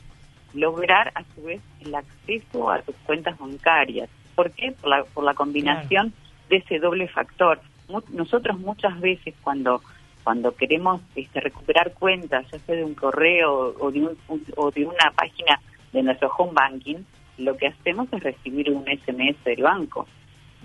lograr 0.53 1.11
a 1.13 1.23
su 1.35 1.43
vez 1.43 1.61
el 1.81 1.93
acceso 1.93 2.71
a 2.71 2.81
tus 2.81 2.95
cuentas 3.05 3.37
bancarias. 3.37 4.09
¿Por 4.35 4.51
qué? 4.51 4.71
Por 4.71 4.89
la, 4.89 5.03
por 5.03 5.23
la 5.23 5.35
combinación 5.35 6.13
de 6.49 6.57
ese 6.57 6.79
doble 6.79 7.07
factor. 7.07 7.61
nosotros 8.09 8.59
muchas 8.59 8.99
veces 8.99 9.35
cuando 9.43 9.81
cuando 10.23 10.55
queremos 10.55 11.01
este, 11.15 11.39
recuperar 11.39 11.93
cuentas, 11.93 12.45
ya 12.51 12.59
sea 12.59 12.75
de 12.75 12.83
un 12.83 12.93
correo 12.93 13.75
o 13.79 13.91
de, 13.91 14.07
o 14.55 14.71
de 14.71 14.85
una 14.85 15.11
página 15.15 15.59
de 15.91 16.03
nuestro 16.03 16.29
home 16.37 16.53
banking, 16.53 16.97
lo 17.37 17.57
que 17.57 17.67
hacemos 17.67 18.07
es 18.13 18.21
recibir 18.21 18.69
un 18.69 18.85
SMS 18.85 19.43
del 19.43 19.63
banco. 19.63 20.07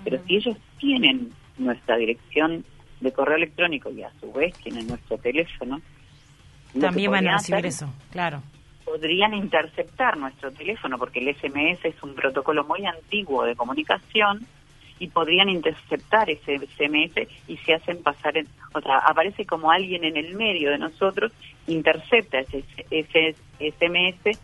Pero 0.04 0.18
si 0.26 0.36
ellos 0.36 0.56
tienen 0.78 1.32
nuestra 1.58 1.96
dirección 1.96 2.64
de 3.00 3.12
correo 3.12 3.36
electrónico 3.36 3.90
y 3.90 4.02
a 4.02 4.10
su 4.20 4.32
vez 4.32 4.54
tienen 4.58 4.86
nuestro 4.86 5.18
teléfono, 5.18 5.80
también 6.80 7.10
van 7.10 7.28
a 7.28 7.36
recibir 7.38 7.66
eso, 7.66 7.88
claro. 8.10 8.42
Podrían 8.84 9.34
interceptar 9.34 10.16
nuestro 10.16 10.52
teléfono 10.52 10.98
porque 10.98 11.20
el 11.20 11.34
SMS 11.34 11.84
es 11.84 12.02
un 12.02 12.14
protocolo 12.14 12.64
muy 12.64 12.86
antiguo 12.86 13.44
de 13.44 13.56
comunicación 13.56 14.46
y 14.98 15.08
podrían 15.08 15.48
interceptar 15.48 16.30
ese 16.30 16.58
SMS 16.58 17.28
y 17.48 17.56
se 17.58 17.74
hacen 17.74 18.02
pasar, 18.02 18.36
en, 18.38 18.46
o 18.72 18.80
sea, 18.80 18.98
aparece 18.98 19.44
como 19.44 19.70
alguien 19.70 20.04
en 20.04 20.16
el 20.16 20.34
medio 20.34 20.70
de 20.70 20.78
nosotros, 20.78 21.32
intercepta 21.66 22.38
ese, 22.40 22.64
ese 22.90 23.34
SMS 23.58 24.38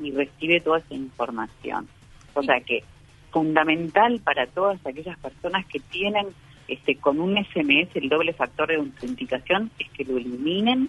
y 0.00 0.10
recibe 0.12 0.60
toda 0.60 0.78
esa 0.78 0.94
información. 0.94 1.88
O 2.34 2.42
sea 2.42 2.60
que 2.60 2.84
fundamental 3.30 4.20
para 4.20 4.46
todas 4.46 4.84
aquellas 4.86 5.18
personas 5.18 5.64
que 5.66 5.80
tienen 5.80 6.26
este 6.68 6.96
con 6.96 7.20
un 7.20 7.36
SMS 7.36 7.94
el 7.94 8.08
doble 8.08 8.32
factor 8.32 8.68
de 8.68 8.76
autenticación 8.76 9.70
es 9.78 9.88
que 9.90 10.04
lo 10.04 10.16
eliminen 10.16 10.88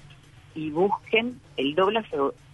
y 0.55 0.69
busquen 0.71 1.39
el 1.55 1.75
doble 1.75 2.03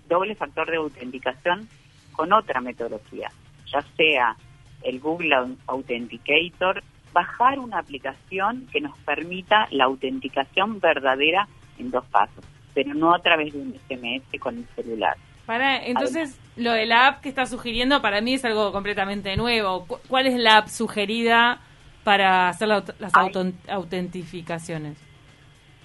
doble 0.07 0.35
factor 0.35 0.69
de 0.69 0.77
autenticación 0.77 1.67
con 2.11 2.33
otra 2.33 2.61
metodología, 2.61 3.31
ya 3.65 3.81
sea 3.95 4.35
el 4.83 4.99
Google 4.99 5.55
Authenticator, 5.67 6.83
bajar 7.13 7.59
una 7.59 7.79
aplicación 7.79 8.67
que 8.71 8.81
nos 8.81 8.97
permita 8.99 9.67
la 9.71 9.85
autenticación 9.85 10.79
verdadera 10.79 11.47
en 11.77 11.89
dos 11.91 12.05
pasos, 12.05 12.43
pero 12.73 12.93
no 12.93 13.15
a 13.15 13.19
través 13.19 13.53
de 13.53 13.59
un 13.59 13.73
SMS 13.73 14.39
con 14.39 14.57
el 14.57 14.67
celular. 14.75 15.15
Para, 15.45 15.85
entonces, 15.85 16.39
lo 16.55 16.71
de 16.71 16.85
la 16.85 17.07
app 17.07 17.21
que 17.21 17.29
está 17.29 17.45
sugiriendo 17.45 18.01
para 18.01 18.21
mí 18.21 18.35
es 18.35 18.45
algo 18.45 18.71
completamente 18.71 19.35
nuevo. 19.35 19.85
¿Cuál 20.07 20.27
es 20.27 20.35
la 20.35 20.57
app 20.57 20.67
sugerida 20.67 21.59
para 22.03 22.49
hacer 22.49 22.67
las 22.67 22.83
autentificaciones? 23.67 24.97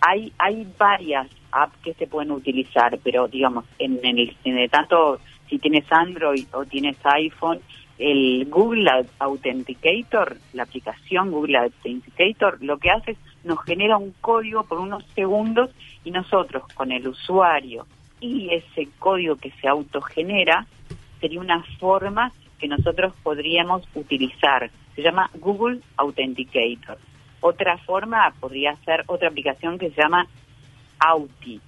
Hay, 0.01 0.33
hay 0.39 0.67
varias 0.79 1.29
apps 1.51 1.77
que 1.83 1.95
se 1.95 2.07
pueden 2.07 2.31
utilizar, 2.31 2.99
pero 3.03 3.27
digamos, 3.29 3.65
en, 3.79 3.99
el, 4.05 4.37
en 4.45 4.69
tanto 4.69 5.21
si 5.49 5.59
tienes 5.59 5.85
Android 5.91 6.47
o 6.53 6.65
tienes 6.65 6.97
iPhone, 7.05 7.61
el 7.99 8.47
Google 8.49 8.89
Authenticator, 9.19 10.37
la 10.53 10.63
aplicación 10.63 11.33
Google 11.33 11.59
Authenticator, 11.59 12.63
lo 12.63 12.79
que 12.79 12.91
hace 12.91 13.13
es 13.13 13.19
nos 13.45 13.63
genera 13.65 13.97
un 13.97 14.13
código 14.21 14.65
por 14.65 14.79
unos 14.79 15.05
segundos 15.15 15.71
y 16.05 16.11
nosotros 16.11 16.63
con 16.75 16.93
el 16.93 17.09
usuario 17.09 17.87
y 18.21 18.51
ese 18.51 18.89
código 18.99 19.37
que 19.37 19.51
se 19.61 19.69
autogenera 19.69 20.67
sería 21.21 21.41
una 21.41 21.63
forma 21.79 22.33
que 22.59 22.69
nosotros 22.69 23.15
podríamos 23.23 23.83
utilizar. 23.95 24.71
Se 24.99 25.05
llama 25.05 25.31
Google 25.35 25.79
Authenticator. 25.97 26.99
Otra 27.41 27.79
forma 27.79 28.35
podría 28.41 28.75
ser 28.85 29.05
otra 29.07 29.29
aplicación 29.29 29.79
que 29.79 29.91
se 29.91 30.03
llama 30.03 30.27
Auti. 30.99 31.61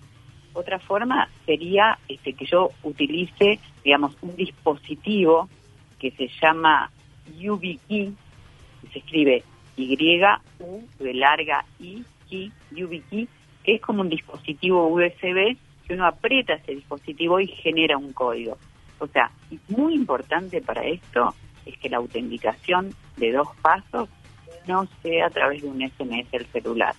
Otra 0.52 0.80
forma 0.80 1.28
sería 1.46 1.96
este, 2.08 2.32
que 2.32 2.44
yo 2.44 2.70
utilice, 2.82 3.60
digamos, 3.84 4.16
un 4.20 4.34
dispositivo 4.34 5.48
que 6.00 6.10
se 6.10 6.28
llama 6.42 6.90
YubiKey, 7.38 8.12
se 8.92 8.98
escribe 8.98 9.44
Y-U 9.76 10.82
de 10.98 11.14
larga 11.14 11.64
I, 11.78 12.02
Key, 12.28 12.50
YubiKey, 12.72 13.28
que 13.62 13.74
es 13.76 13.80
como 13.80 14.00
un 14.00 14.08
dispositivo 14.08 14.88
USB 14.88 15.56
que 15.86 15.94
uno 15.94 16.04
aprieta 16.04 16.54
ese 16.54 16.74
dispositivo 16.74 17.38
y 17.38 17.46
genera 17.46 17.96
un 17.96 18.12
código. 18.12 18.58
O 18.98 19.06
sea, 19.06 19.30
muy 19.68 19.94
importante 19.94 20.60
para 20.60 20.82
esto 20.82 21.32
es 21.66 21.76
que 21.78 21.88
la 21.88 21.98
autenticación 21.98 22.94
de 23.16 23.32
dos 23.32 23.48
pasos 23.62 24.08
no 24.66 24.86
sea 25.02 25.26
a 25.26 25.30
través 25.30 25.62
de 25.62 25.68
un 25.68 25.80
SMS 25.80 26.30
del 26.30 26.46
celular, 26.46 26.94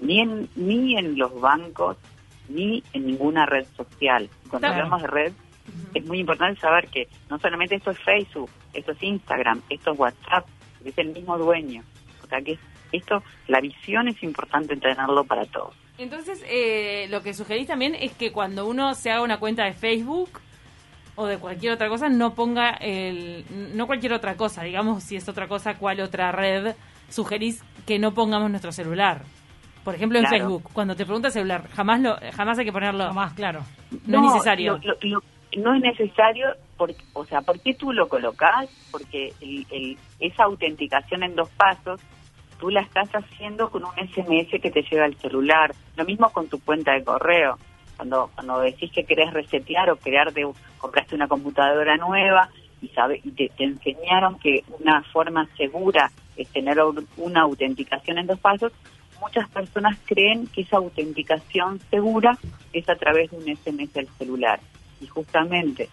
ni 0.00 0.20
en, 0.20 0.48
ni 0.56 0.96
en 0.98 1.18
los 1.18 1.40
bancos, 1.40 1.96
ni 2.48 2.82
en 2.92 3.06
ninguna 3.06 3.46
red 3.46 3.66
social. 3.76 4.28
Cuando 4.48 4.68
hablamos 4.68 5.02
de 5.02 5.08
red, 5.08 5.32
es 5.94 6.04
muy 6.04 6.18
importante 6.20 6.60
saber 6.60 6.88
que 6.88 7.08
no 7.30 7.38
solamente 7.38 7.76
esto 7.76 7.90
es 7.90 7.98
Facebook, 8.00 8.50
esto 8.72 8.92
es 8.92 9.02
Instagram, 9.02 9.62
esto 9.70 9.92
es 9.92 9.98
WhatsApp, 9.98 10.46
es 10.84 10.96
el 10.98 11.08
mismo 11.08 11.38
dueño. 11.38 11.82
O 12.22 12.26
sea 12.26 12.40
que 12.40 12.58
esto, 12.92 13.22
la 13.48 13.60
visión 13.60 14.08
es 14.08 14.22
importante 14.22 14.76
tenerlo 14.76 15.24
para 15.24 15.44
todos. 15.46 15.74
Entonces, 15.96 16.44
eh, 16.48 17.06
lo 17.10 17.22
que 17.22 17.34
sugerís 17.34 17.68
también 17.68 17.94
es 17.94 18.12
que 18.12 18.32
cuando 18.32 18.66
uno 18.66 18.94
se 18.94 19.10
haga 19.10 19.22
una 19.22 19.38
cuenta 19.38 19.64
de 19.64 19.72
Facebook 19.72 20.40
o 21.16 21.26
de 21.26 21.38
cualquier 21.38 21.72
otra 21.72 21.88
cosa, 21.88 22.08
no 22.08 22.34
ponga 22.34 22.70
el. 22.70 23.44
No 23.74 23.86
cualquier 23.86 24.12
otra 24.12 24.36
cosa, 24.36 24.62
digamos, 24.62 25.02
si 25.02 25.16
es 25.16 25.28
otra 25.28 25.48
cosa, 25.48 25.74
cuál 25.74 26.00
otra 26.00 26.32
red 26.32 26.74
sugerís 27.08 27.62
que 27.86 27.98
no 27.98 28.12
pongamos 28.14 28.50
nuestro 28.50 28.72
celular. 28.72 29.22
Por 29.84 29.94
ejemplo, 29.94 30.18
en 30.18 30.26
Facebook, 30.26 30.70
cuando 30.72 30.96
te 30.96 31.04
pregunta 31.04 31.30
celular, 31.30 31.68
jamás 31.74 32.00
lo, 32.00 32.16
jamás 32.34 32.58
hay 32.58 32.64
que 32.64 32.72
ponerlo. 32.72 33.04
Jamás, 33.04 33.34
claro. 33.34 33.60
No, 34.06 34.26
es 34.26 34.32
necesario 34.32 34.80
no 35.56 35.74
es 35.74 35.82
necesario, 35.82 36.48
porque, 36.76 36.96
o 37.12 37.24
sea, 37.24 37.40
¿por 37.40 37.60
qué 37.60 37.74
tú 37.74 37.92
lo 37.92 38.08
colocas? 38.08 38.68
Porque 38.90 39.32
el, 39.40 39.96
esa 40.20 40.44
autenticación 40.44 41.22
en 41.22 41.34
dos 41.34 41.50
pasos, 41.50 42.00
tú 42.58 42.70
la 42.70 42.80
estás 42.80 43.08
haciendo 43.10 43.70
con 43.70 43.84
un 43.84 43.92
SMS 43.92 44.60
que 44.60 44.70
te 44.70 44.82
llega 44.82 45.04
al 45.04 45.16
celular. 45.16 45.72
Lo 45.96 46.04
mismo 46.04 46.30
con 46.30 46.48
tu 46.48 46.60
cuenta 46.60 46.92
de 46.92 47.04
correo. 47.04 47.58
Cuando, 47.96 48.30
cuando 48.34 48.60
decís 48.60 48.90
que 48.92 49.04
querés 49.04 49.32
resetear 49.32 49.90
o 49.90 49.96
crear 49.96 50.32
de, 50.32 50.50
compraste 50.78 51.14
una 51.14 51.28
computadora 51.28 51.96
nueva 51.96 52.48
y, 52.80 52.88
sabe, 52.88 53.20
te 53.36 53.50
enseñaron 53.58 54.38
que 54.38 54.64
una 54.80 55.02
forma 55.04 55.48
segura 55.56 56.10
es 56.36 56.48
tener 56.48 56.78
una 57.16 57.42
autenticación 57.42 58.18
en 58.18 58.26
dos 58.26 58.40
pasos, 58.40 58.72
muchas 59.20 59.48
personas 59.48 59.96
creen 60.04 60.46
que 60.48 60.62
esa 60.62 60.76
autenticación 60.76 61.80
segura 61.90 62.36
es 62.72 62.88
a 62.88 62.96
través 62.96 63.30
de 63.30 63.36
un 63.36 63.56
SMS 63.56 63.96
al 63.96 64.08
celular. 64.18 64.60
Y 65.00 65.06
justamente 65.06 65.88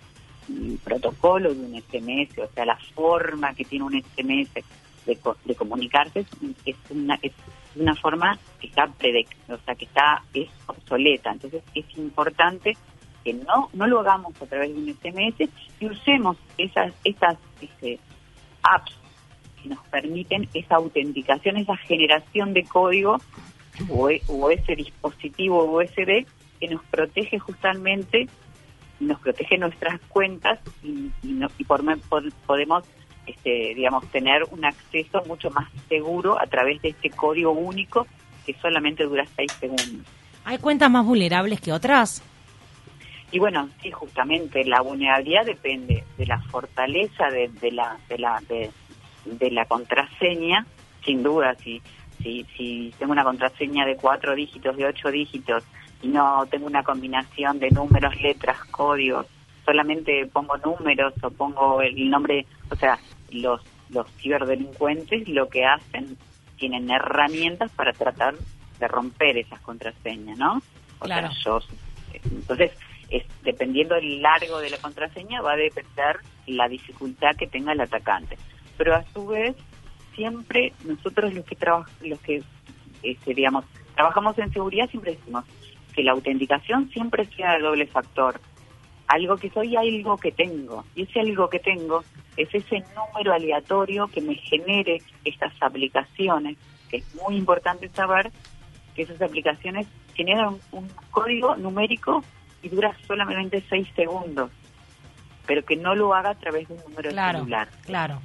el 0.49 0.79
protocolo 0.83 1.53
de 1.53 1.59
un 1.59 1.81
SMS, 1.81 2.37
o 2.39 2.53
sea, 2.53 2.65
la 2.65 2.77
forma 2.93 3.53
que 3.53 3.65
tiene 3.65 3.85
un 3.85 4.01
SMS 4.01 4.53
de, 5.05 5.17
de 5.45 5.55
comunicarse 5.55 6.25
es 6.65 6.75
una, 6.89 7.17
es 7.21 7.31
una 7.75 7.95
forma 7.95 8.37
que 8.59 8.67
está 8.67 8.85
o 8.85 9.57
sea, 9.65 9.75
que 9.75 9.85
está 9.85 10.23
es 10.33 10.49
obsoleta. 10.67 11.31
Entonces 11.31 11.63
es 11.73 11.85
importante 11.97 12.75
que 13.23 13.33
no 13.33 13.69
no 13.73 13.87
lo 13.87 13.99
hagamos 13.99 14.39
a 14.41 14.45
través 14.45 14.73
de 14.73 14.79
un 14.79 14.93
SMS 14.93 15.49
y 15.79 15.85
usemos 15.85 16.37
esas 16.57 16.93
estas 17.03 17.37
este, 17.61 17.99
apps 18.63 18.95
que 19.61 19.69
nos 19.69 19.79
permiten 19.87 20.49
esa 20.53 20.75
autenticación, 20.75 21.57
esa 21.57 21.77
generación 21.77 22.53
de 22.53 22.63
código 22.63 23.17
o, 23.89 24.09
o 24.27 24.49
ese 24.49 24.75
dispositivo 24.75 25.63
USB 25.65 26.25
que 26.59 26.67
nos 26.67 26.83
protege 26.85 27.39
justamente 27.39 28.27
nos 29.01 29.19
protege 29.19 29.57
nuestras 29.57 29.99
cuentas 30.09 30.59
y, 30.83 31.11
y, 31.23 31.63
por, 31.63 31.83
podemos 32.45 32.83
este, 33.31 33.73
digamos 33.75 34.05
tener 34.07 34.43
un 34.51 34.65
acceso 34.65 35.23
mucho 35.27 35.49
más 35.51 35.69
seguro 35.89 36.39
a 36.41 36.45
través 36.47 36.81
de 36.81 36.89
este 36.89 37.09
código 37.09 37.51
único 37.51 38.07
que 38.45 38.53
solamente 38.61 39.03
dura 39.03 39.25
seis 39.35 39.51
segundos. 39.53 40.05
¿Hay 40.45 40.57
cuentas 40.57 40.89
más 40.89 41.05
vulnerables 41.05 41.61
que 41.61 41.71
otras? 41.71 42.23
Y 43.31 43.39
bueno, 43.39 43.69
sí, 43.81 43.91
justamente 43.91 44.65
la 44.65 44.81
vulnerabilidad 44.81 45.45
depende 45.45 46.03
de 46.17 46.25
la 46.25 46.41
fortaleza 46.41 47.29
de, 47.29 47.49
de 47.61 47.71
la 47.71 47.97
de 48.09 48.17
la 48.17 48.41
de, 48.47 49.51
la 49.51 49.65
contraseña, 49.65 50.65
sin 51.05 51.23
duda. 51.23 51.55
Si, 51.55 51.81
si 52.21 52.45
si 52.57 52.93
tengo 52.99 53.13
una 53.13 53.23
contraseña 53.23 53.85
de 53.85 53.95
cuatro 53.95 54.35
dígitos, 54.35 54.75
de 54.75 54.85
ocho 54.85 55.09
dígitos 55.11 55.63
y 56.01 56.07
no 56.07 56.45
tengo 56.47 56.65
una 56.65 56.83
combinación 56.83 57.59
de 57.59 57.69
números, 57.71 58.19
letras, 58.21 58.57
códigos, 58.65 59.27
solamente 59.65 60.25
pongo 60.27 60.57
números 60.57 61.13
o 61.23 61.29
pongo 61.29 61.81
el 61.81 62.09
nombre, 62.09 62.45
o 62.69 62.75
sea, 62.75 62.99
los, 63.31 63.61
los 63.89 64.07
ciberdelincuentes 64.17 65.27
lo 65.27 65.49
que 65.49 65.65
hacen, 65.65 66.17
tienen 66.57 66.89
herramientas 66.89 67.71
para 67.71 67.93
tratar 67.93 68.35
de 68.79 68.87
romper 68.87 69.37
esas 69.37 69.59
contraseñas, 69.61 70.37
¿no? 70.37 70.61
claro. 70.99 71.29
entonces, 72.23 72.71
es, 73.09 73.23
dependiendo 73.43 73.95
del 73.95 74.21
largo 74.21 74.59
de 74.59 74.69
la 74.69 74.77
contraseña, 74.77 75.41
va 75.41 75.53
a 75.53 75.57
depender 75.57 76.17
la 76.47 76.67
dificultad 76.67 77.35
que 77.35 77.47
tenga 77.47 77.73
el 77.73 77.81
atacante. 77.81 78.37
Pero 78.77 78.95
a 78.95 79.03
su 79.13 79.27
vez, 79.27 79.55
siempre 80.15 80.73
nosotros 80.85 81.33
los 81.33 81.45
que, 81.45 81.57
los 82.01 82.19
que 82.19 82.43
este, 83.03 83.33
digamos, 83.33 83.65
trabajamos 83.95 84.37
en 84.39 84.51
seguridad, 84.51 84.89
siempre 84.89 85.15
decimos 85.15 85.45
que 85.93 86.03
la 86.03 86.13
autenticación 86.13 86.89
siempre 86.89 87.25
sea 87.35 87.53
de 87.53 87.59
doble 87.59 87.87
factor. 87.87 88.39
Algo 89.11 89.35
que 89.35 89.49
soy, 89.49 89.75
algo 89.75 90.15
que 90.15 90.31
tengo. 90.31 90.85
Y 90.95 91.03
ese 91.03 91.19
algo 91.19 91.49
que 91.49 91.59
tengo 91.59 92.01
es 92.37 92.47
ese 92.53 92.81
número 92.95 93.33
aleatorio 93.33 94.07
que 94.07 94.21
me 94.21 94.35
genere 94.35 94.99
estas 95.25 95.53
aplicaciones, 95.61 96.57
que 96.89 96.97
es 96.97 97.15
muy 97.15 97.35
importante 97.35 97.89
saber 97.89 98.31
que 98.95 99.01
esas 99.01 99.21
aplicaciones 99.21 99.85
generan 100.13 100.57
un, 100.71 100.87
código 101.09 101.57
numérico 101.57 102.23
y 102.63 102.69
dura 102.69 102.95
solamente 103.05 103.61
seis 103.69 103.85
segundos, 103.97 104.49
pero 105.45 105.63
que 105.65 105.75
no 105.75 105.93
lo 105.93 106.13
haga 106.13 106.29
a 106.29 106.35
través 106.35 106.69
de 106.69 106.75
un 106.75 106.81
número 106.81 107.11
celular. 107.11 107.67
Claro. 107.85 108.21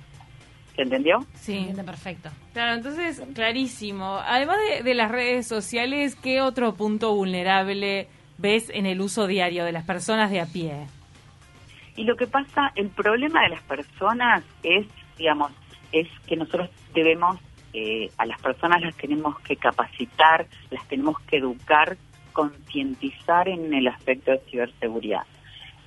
¿Se 0.77 0.83
entendió? 0.83 1.27
Sí, 1.35 1.73
perfecto. 1.85 2.29
Claro, 2.53 2.75
entonces, 2.75 3.23
clarísimo. 3.35 4.19
Además 4.25 4.59
de, 4.85 4.95
las 4.95 5.11
redes 5.11 5.49
sociales, 5.49 6.15
¿qué 6.17 6.43
otro 6.43 6.75
punto 6.75 7.13
vulnerable 7.15 8.09
ves 8.39 8.71
en 8.71 8.87
el 8.87 9.01
uso 9.01 9.27
diario 9.27 9.65
de 9.65 9.73
las 9.73 9.85
personas 9.85 10.31
de 10.31 10.41
a 10.41 10.47
pie? 10.47 10.87
Y 11.97 12.05
lo 12.05 12.17
que 12.17 12.27
pasa, 12.27 12.73
el 12.75 12.91
problema 12.91 13.43
de 13.43 13.51
las 13.51 13.63
personas 13.63 14.45
es, 14.63 14.87
digamos, 15.17 15.53
es 15.93 16.09
que 16.27 16.37
nosotros 16.37 16.71
debemos, 16.95 17.39
eh, 17.73 18.11
a 18.19 18.27
las 18.27 18.41
personas 18.41 18.83
las 18.83 18.97
tenemos 18.97 19.39
que 19.41 19.57
capacitar, 19.57 20.47
las 20.71 20.87
tenemos 20.89 21.19
que 21.21 21.39
educar, 21.39 21.97
concientizar 22.33 23.49
en 23.49 23.73
el 23.73 23.89
aspecto 23.89 24.33
de 24.33 24.41
ciberseguridad 24.51 25.23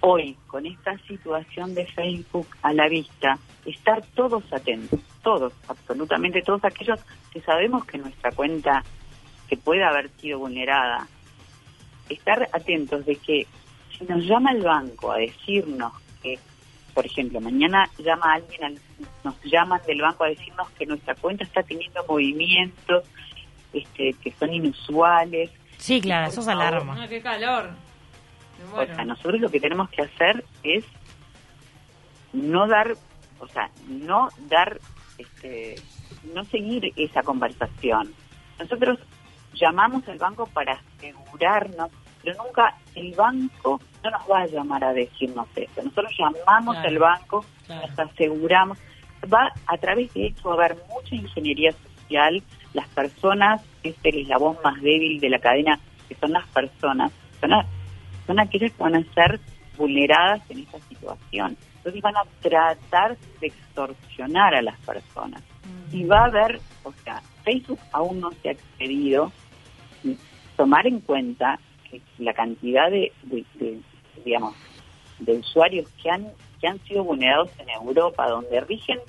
hoy, 0.01 0.37
con 0.47 0.65
esta 0.65 0.97
situación 1.07 1.75
de 1.75 1.85
Facebook 1.85 2.47
a 2.61 2.73
la 2.73 2.87
vista, 2.87 3.37
estar 3.65 4.03
todos 4.15 4.43
atentos, 4.53 4.99
todos, 5.21 5.53
absolutamente 5.67 6.41
todos 6.41 6.63
aquellos 6.63 6.99
que 7.31 7.41
sabemos 7.41 7.85
que 7.85 7.97
nuestra 7.97 8.31
cuenta 8.31 8.83
que 9.49 9.57
puede 9.57 9.83
haber 9.83 10.09
sido 10.17 10.39
vulnerada, 10.39 11.07
estar 12.09 12.49
atentos 12.51 13.05
de 13.05 13.15
que 13.15 13.47
si 13.97 14.05
nos 14.05 14.23
llama 14.25 14.51
el 14.51 14.63
banco 14.63 15.11
a 15.11 15.17
decirnos 15.17 15.93
que, 16.21 16.39
por 16.93 17.05
ejemplo, 17.05 17.39
mañana 17.41 17.89
llama 17.97 18.33
alguien, 18.33 18.79
nos 19.23 19.35
llaman 19.43 19.81
del 19.85 20.01
banco 20.01 20.23
a 20.23 20.29
decirnos 20.29 20.69
que 20.71 20.85
nuestra 20.85 21.15
cuenta 21.15 21.43
está 21.43 21.63
teniendo 21.63 22.03
movimientos 22.07 23.03
este, 23.73 24.13
que 24.13 24.31
son 24.39 24.53
inusuales. 24.53 25.51
Sí, 25.77 26.01
claro, 26.01 26.27
eso 26.27 26.41
es 26.41 26.47
alarma. 26.47 26.97
Ah, 26.99 27.07
¡Qué 27.07 27.21
calor! 27.21 27.71
O 28.73 28.85
sea, 28.85 29.05
nosotros 29.05 29.39
lo 29.39 29.49
que 29.49 29.59
tenemos 29.59 29.89
que 29.89 30.01
hacer 30.01 30.43
es 30.63 30.83
no 32.33 32.67
dar, 32.67 32.93
o 33.39 33.47
sea, 33.47 33.69
no 33.87 34.29
dar, 34.49 34.79
este, 35.17 35.75
no 36.33 36.43
seguir 36.45 36.91
esa 36.97 37.23
conversación. 37.23 38.13
Nosotros 38.59 38.99
llamamos 39.53 40.07
al 40.07 40.17
banco 40.17 40.45
para 40.47 40.81
asegurarnos, 40.97 41.91
pero 42.23 42.43
nunca 42.43 42.75
el 42.95 43.13
banco 43.15 43.79
no 44.03 44.11
nos 44.11 44.21
va 44.29 44.41
a 44.41 44.45
llamar 44.47 44.83
a 44.83 44.93
decirnos 44.93 45.47
eso. 45.55 45.81
Nosotros 45.83 46.11
llamamos 46.17 46.77
al 46.77 46.97
banco, 46.97 47.45
nos 47.67 47.99
aseguramos. 47.99 48.77
Va 49.31 49.51
a 49.67 49.77
través 49.77 50.13
de 50.13 50.27
eso 50.27 50.51
a 50.51 50.53
haber 50.53 50.77
mucha 50.89 51.15
ingeniería 51.15 51.71
social. 51.71 52.41
Las 52.73 52.87
personas, 52.89 53.61
este 53.83 54.09
es 54.09 54.15
el 54.15 54.21
eslabón 54.21 54.57
más 54.63 54.81
débil 54.81 55.19
de 55.19 55.29
la 55.29 55.39
cadena, 55.39 55.79
que 56.07 56.15
son 56.15 56.31
las 56.31 56.47
personas, 56.47 57.11
son 57.41 57.51
son 58.25 58.39
aquellas 58.39 58.71
que 58.71 58.83
van 58.83 58.95
a 58.95 59.13
ser 59.13 59.39
vulneradas 59.75 60.41
en 60.49 60.59
esta 60.59 60.79
situación. 60.81 61.57
Entonces 61.77 62.01
van 62.01 62.17
a 62.17 62.23
tratar 62.41 63.17
de 63.41 63.47
extorsionar 63.47 64.53
a 64.53 64.61
las 64.61 64.77
personas. 64.81 65.41
Y 65.91 66.05
va 66.05 66.21
a 66.21 66.25
haber, 66.25 66.59
o 66.83 66.93
sea, 67.03 67.21
Facebook 67.43 67.79
aún 67.91 68.19
no 68.19 68.31
se 68.41 68.49
ha 68.49 68.51
excedido, 68.51 69.31
tomar 70.55 70.85
en 70.87 70.99
cuenta 70.99 71.59
que 71.89 72.01
la 72.17 72.33
cantidad 72.33 72.91
de, 72.91 73.11
digamos, 74.23 74.55
de 75.19 75.33
usuarios 75.33 75.89
que 76.01 76.09
han 76.09 76.27
que 76.59 76.67
han 76.67 76.79
sido 76.79 77.05
vulnerados 77.05 77.49
en 77.57 77.69
Europa, 77.69 78.27
donde 78.27 78.59
rigen 78.59 78.99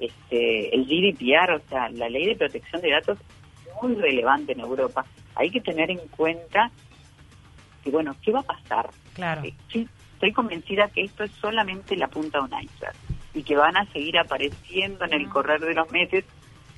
este, 0.00 0.74
el 0.74 0.86
GDPR, 0.86 1.52
o 1.52 1.68
sea, 1.68 1.88
la 1.90 2.08
ley 2.08 2.26
de 2.26 2.34
protección 2.34 2.82
de 2.82 2.90
datos, 2.90 3.18
muy 3.80 3.94
relevante 3.94 4.52
en 4.52 4.60
Europa. 4.60 5.06
Hay 5.36 5.50
que 5.50 5.60
tener 5.60 5.88
en 5.88 6.00
cuenta 6.16 6.72
bueno, 7.90 8.16
¿qué 8.22 8.32
va 8.32 8.40
a 8.40 8.42
pasar? 8.42 8.90
Claro. 9.14 9.42
Eh, 9.44 9.54
sí, 9.72 9.88
estoy 10.14 10.32
convencida 10.32 10.88
que 10.88 11.02
esto 11.02 11.24
es 11.24 11.30
solamente 11.32 11.96
la 11.96 12.08
punta 12.08 12.38
de 12.38 12.44
un 12.44 12.62
iceberg 12.62 12.96
y 13.36 13.42
que 13.42 13.54
van 13.54 13.76
a 13.76 13.84
seguir 13.92 14.18
apareciendo 14.18 15.04
en 15.04 15.12
el 15.12 15.28
correr 15.28 15.60
de 15.60 15.74
los 15.74 15.90
meses 15.92 16.24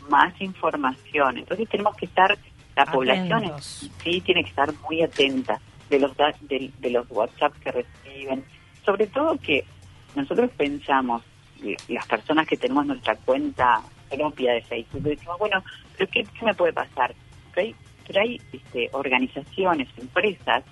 más 0.09 0.38
información. 0.40 1.38
Entonces 1.38 1.68
tenemos 1.68 1.96
que 1.96 2.06
estar, 2.06 2.36
la 2.76 2.84
población 2.84 3.52
sí 3.61 4.20
tiene 4.20 4.42
que 4.42 4.50
estar 4.50 4.72
muy 4.88 5.02
atenta 5.02 5.61
de 5.88 6.00
los 6.00 6.16
de, 6.16 6.70
de 6.80 6.90
los 6.90 7.09
WhatsApp 7.11 7.54
que 7.62 7.70
reciben, 7.70 8.44
sobre 8.84 9.06
todo 9.06 9.38
que 9.38 9.64
nosotros 10.16 10.50
pensamos 10.56 11.22
las 11.88 12.06
personas 12.06 12.46
que 12.46 12.56
tenemos 12.56 12.86
nuestra 12.86 13.14
cuenta 13.16 13.80
propia 14.11 14.54
de 14.54 14.62
Facebook, 14.62 15.02
decimos, 15.02 15.38
bueno, 15.38 15.62
pero 15.96 16.11
¿qué, 16.11 16.26
me 16.42 16.54
puede 16.54 16.72
pasar? 16.72 17.14
Pero 17.54 18.20
hay, 18.20 18.40
este, 18.52 18.88
organizaciones, 18.92 19.88
empresas 19.96 20.64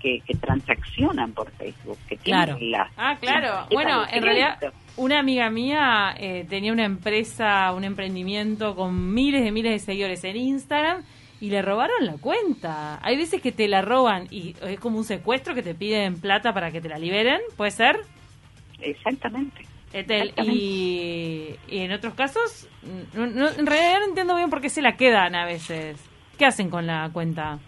que, 0.00 0.22
transaccionan 0.40 1.32
por 1.32 1.50
Facebook, 1.52 1.98
que 2.08 2.16
claro. 2.16 2.56
ah, 2.96 3.16
claro. 3.20 3.66
bueno, 3.70 4.04
en 4.10 4.22
realidad 4.22 4.58
una 4.96 5.18
amiga 5.18 5.50
mía 5.50 6.14
eh, 6.18 6.46
tenía 6.48 6.72
una 6.72 6.84
empresa, 6.84 7.72
un 7.72 7.84
emprendimiento 7.84 8.74
con 8.74 9.12
miles 9.12 9.42
de 9.44 9.52
miles 9.52 9.72
de 9.72 9.78
seguidores 9.78 10.24
en 10.24 10.36
Instagram 10.36 11.02
y 11.40 11.50
le 11.50 11.62
robaron 11.62 12.04
la 12.04 12.18
cuenta. 12.18 12.98
Hay 13.02 13.16
veces 13.16 13.40
que 13.40 13.52
te 13.52 13.68
la 13.68 13.82
roban 13.82 14.26
y 14.30 14.54
es 14.62 14.78
como 14.78 14.98
un 14.98 15.04
secuestro 15.04 15.54
que 15.54 15.62
te 15.62 15.74
piden 15.74 16.20
plata 16.20 16.52
para 16.52 16.70
que 16.70 16.80
te 16.80 16.88
la 16.88 16.98
liberen, 16.98 17.40
¿puede 17.56 17.70
ser? 17.70 18.00
Exactamente. 18.80 19.66
Y, 20.44 21.56
en 21.68 21.92
otros 21.92 22.14
casos, 22.14 22.68
en 23.14 23.66
realidad 23.66 24.00
no 24.00 24.06
entiendo 24.06 24.36
bien 24.36 24.48
por 24.48 24.60
qué 24.60 24.68
se 24.68 24.82
la 24.82 24.96
quedan 24.96 25.34
a 25.34 25.46
veces. 25.46 26.00
¿Qué 26.38 26.46
hacen 26.46 26.70
con 26.70 26.86
la 26.86 27.10
cuenta? 27.12 27.58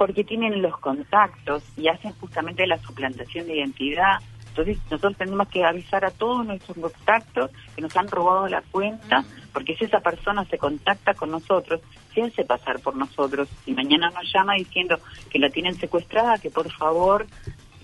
porque 0.00 0.24
tienen 0.24 0.62
los 0.62 0.78
contactos 0.78 1.62
y 1.76 1.86
hacen 1.88 2.12
justamente 2.14 2.66
la 2.66 2.78
suplantación 2.78 3.46
de 3.46 3.58
identidad. 3.58 4.16
Entonces 4.60 4.90
nosotros 4.90 5.16
tenemos 5.16 5.48
que 5.48 5.64
avisar 5.64 6.04
a 6.04 6.10
todos 6.10 6.44
nuestros 6.44 6.76
contactos 6.76 7.50
que 7.74 7.82
nos 7.82 7.96
han 7.96 8.08
robado 8.08 8.48
la 8.48 8.62
cuenta, 8.70 9.24
porque 9.52 9.74
si 9.76 9.84
esa 9.84 10.00
persona 10.00 10.44
se 10.44 10.58
contacta 10.58 11.14
con 11.14 11.30
nosotros, 11.30 11.80
se 12.14 12.22
hace 12.22 12.44
pasar 12.44 12.80
por 12.80 12.96
nosotros 12.96 13.48
y 13.66 13.72
mañana 13.72 14.10
nos 14.10 14.30
llama 14.32 14.54
diciendo 14.54 14.98
que 15.30 15.38
la 15.38 15.50
tienen 15.50 15.74
secuestrada, 15.74 16.38
que 16.38 16.50
por 16.50 16.70
favor, 16.70 17.26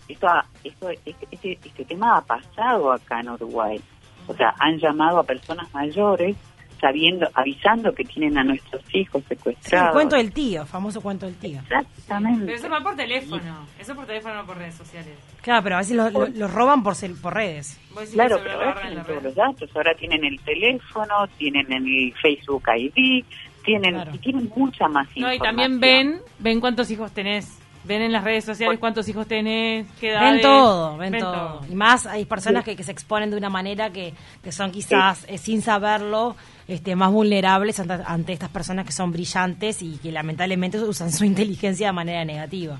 esto, 0.08 0.28
esto 0.64 0.90
este, 0.90 1.28
este, 1.30 1.58
este 1.64 1.84
tema 1.84 2.18
ha 2.18 2.22
pasado 2.22 2.92
acá 2.92 3.20
en 3.20 3.30
Uruguay. 3.30 3.80
O 4.28 4.34
sea, 4.34 4.54
han 4.58 4.78
llamado 4.78 5.20
a 5.20 5.24
personas 5.24 5.72
mayores 5.72 6.36
sabiendo, 6.80 7.28
avisando 7.34 7.92
que 7.92 8.04
tienen 8.04 8.38
a 8.38 8.44
nuestros 8.44 8.82
hijos 8.94 9.22
secuestrados. 9.28 9.88
el 9.88 9.92
cuento 9.92 10.16
del 10.16 10.32
tío, 10.32 10.66
famoso 10.66 11.00
cuento 11.00 11.26
del 11.26 11.36
tío. 11.36 11.60
Exactamente. 11.60 12.44
Pero 12.46 12.56
eso 12.56 12.68
va 12.68 12.80
por 12.80 12.96
teléfono, 12.96 13.66
eso 13.78 13.94
por 13.94 14.06
teléfono, 14.06 14.34
no 14.34 14.46
por 14.46 14.58
redes 14.58 14.74
sociales. 14.74 15.14
Claro, 15.42 15.62
pero 15.62 15.76
a 15.76 15.78
veces 15.78 15.96
los 15.96 16.52
roban 16.52 16.82
por, 16.82 16.94
por 17.20 17.34
redes. 17.34 17.80
Claro, 18.12 18.38
pero 18.42 18.54
ahora 18.54 18.80
tienen 18.82 19.04
todos 19.04 19.22
los 19.22 19.34
datos, 19.34 19.70
ahora 19.74 19.94
tienen 19.94 20.24
el 20.24 20.40
teléfono, 20.40 21.26
tienen 21.38 21.72
el 21.72 22.14
Facebook 22.20 22.64
ID, 22.76 23.24
tienen, 23.64 24.02
y 24.12 24.18
tienen 24.18 24.50
mucha 24.54 24.88
más 24.88 25.06
información. 25.16 25.28
No, 25.28 25.34
y 25.34 25.38
también 25.38 25.80
ven, 25.80 26.20
ven 26.38 26.60
cuántos 26.60 26.90
hijos 26.90 27.12
tenés 27.12 27.60
ven 27.86 28.02
en 28.02 28.12
las 28.12 28.24
redes 28.24 28.44
sociales 28.44 28.78
cuántos 28.78 29.08
hijos 29.08 29.26
tenés, 29.26 29.86
qué 30.00 30.10
Ven 30.10 30.40
todo, 30.40 30.96
ven, 30.96 31.18
todo. 31.18 31.60
Y 31.70 31.74
más 31.74 32.06
hay 32.06 32.24
personas 32.24 32.64
que, 32.64 32.82
se 32.82 32.92
exponen 32.92 33.30
de 33.30 33.36
una 33.36 33.48
manera 33.48 33.90
que, 33.90 34.12
que 34.42 34.52
son 34.52 34.70
quizás 34.70 35.24
eh, 35.28 35.38
sin 35.38 35.62
saberlo 35.62 36.36
este, 36.68 36.96
más 36.96 37.12
vulnerables 37.12 37.80
ante, 37.80 38.32
estas 38.32 38.48
personas 38.50 38.86
que 38.86 38.92
son 38.92 39.12
brillantes 39.12 39.82
y 39.82 39.98
que 39.98 40.12
lamentablemente 40.12 40.78
usan 40.80 41.12
su 41.12 41.24
inteligencia 41.32 41.88
de 41.88 41.92
manera 41.92 42.24
negativa. 42.24 42.78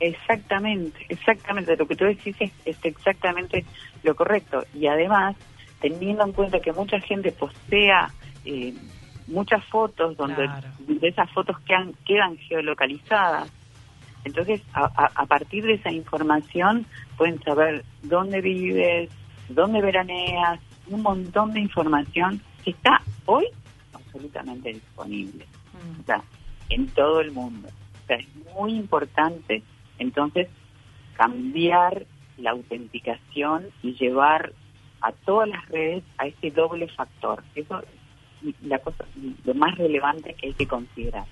Exactamente, 0.00 0.98
exactamente. 1.08 1.76
Lo 1.76 1.86
que 1.86 1.96
tú 1.96 2.04
decís 2.04 2.34
es, 2.40 2.52
exactamente 2.82 3.64
lo 4.02 4.14
correcto. 4.16 4.64
Y 4.74 4.86
además, 4.86 5.36
teniendo 5.80 6.24
en 6.24 6.32
cuenta 6.32 6.60
que 6.60 6.72
mucha 6.72 6.98
gente 7.00 7.32
postea 7.32 8.10
eh, 8.44 8.72
muchas 9.26 9.62
fotos 9.66 10.16
donde 10.16 10.48
de 10.88 11.08
esas 11.08 11.30
fotos 11.32 11.58
quedan, 11.60 11.92
quedan 12.06 12.36
geolocalizadas, 12.38 13.50
entonces, 14.24 14.62
a, 14.74 15.26
partir 15.26 15.64
de 15.64 15.74
esa 15.74 15.90
información 15.90 16.86
pueden 17.16 17.42
saber 17.42 17.84
dónde 18.02 18.40
vives, 18.40 19.10
dónde 19.48 19.80
veraneas, 19.80 20.60
un 20.88 21.02
montón 21.02 21.52
de 21.52 21.60
información 21.60 22.42
que 22.64 22.70
está 22.70 23.02
hoy 23.26 23.46
absolutamente 23.92 24.72
disponible. 24.72 25.46
Mm. 25.72 26.00
O 26.00 26.04
sea, 26.04 26.22
en 26.70 26.86
todo 26.88 27.20
el 27.20 27.32
mundo. 27.32 27.68
O 27.68 28.06
sea, 28.06 28.16
es 28.16 28.28
muy 28.56 28.74
importante 28.74 29.62
entonces 29.98 30.48
cambiar 31.16 32.06
la 32.38 32.52
autenticación 32.52 33.66
y 33.82 33.94
llevar 33.94 34.52
a 35.02 35.12
todas 35.12 35.48
las 35.48 35.66
redes 35.68 36.02
a 36.18 36.26
ese 36.26 36.50
doble 36.50 36.88
factor. 36.88 37.42
Eso 37.54 37.80
es 37.80 38.54
la 38.62 38.78
cosa, 38.78 39.04
lo 39.44 39.54
más 39.54 39.76
relevante 39.76 40.34
que 40.34 40.48
hay 40.48 40.54
que 40.54 40.66
considerar. 40.66 41.24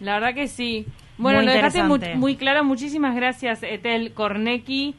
La 0.00 0.14
verdad 0.14 0.34
que 0.34 0.48
sí. 0.48 0.86
Bueno, 1.18 1.42
lo 1.42 1.52
dejaste 1.52 1.82
muy, 1.84 2.00
muy, 2.16 2.36
claro. 2.36 2.64
Muchísimas 2.64 3.14
gracias, 3.14 3.62
Etel 3.62 4.14
Kornecki. 4.14 4.94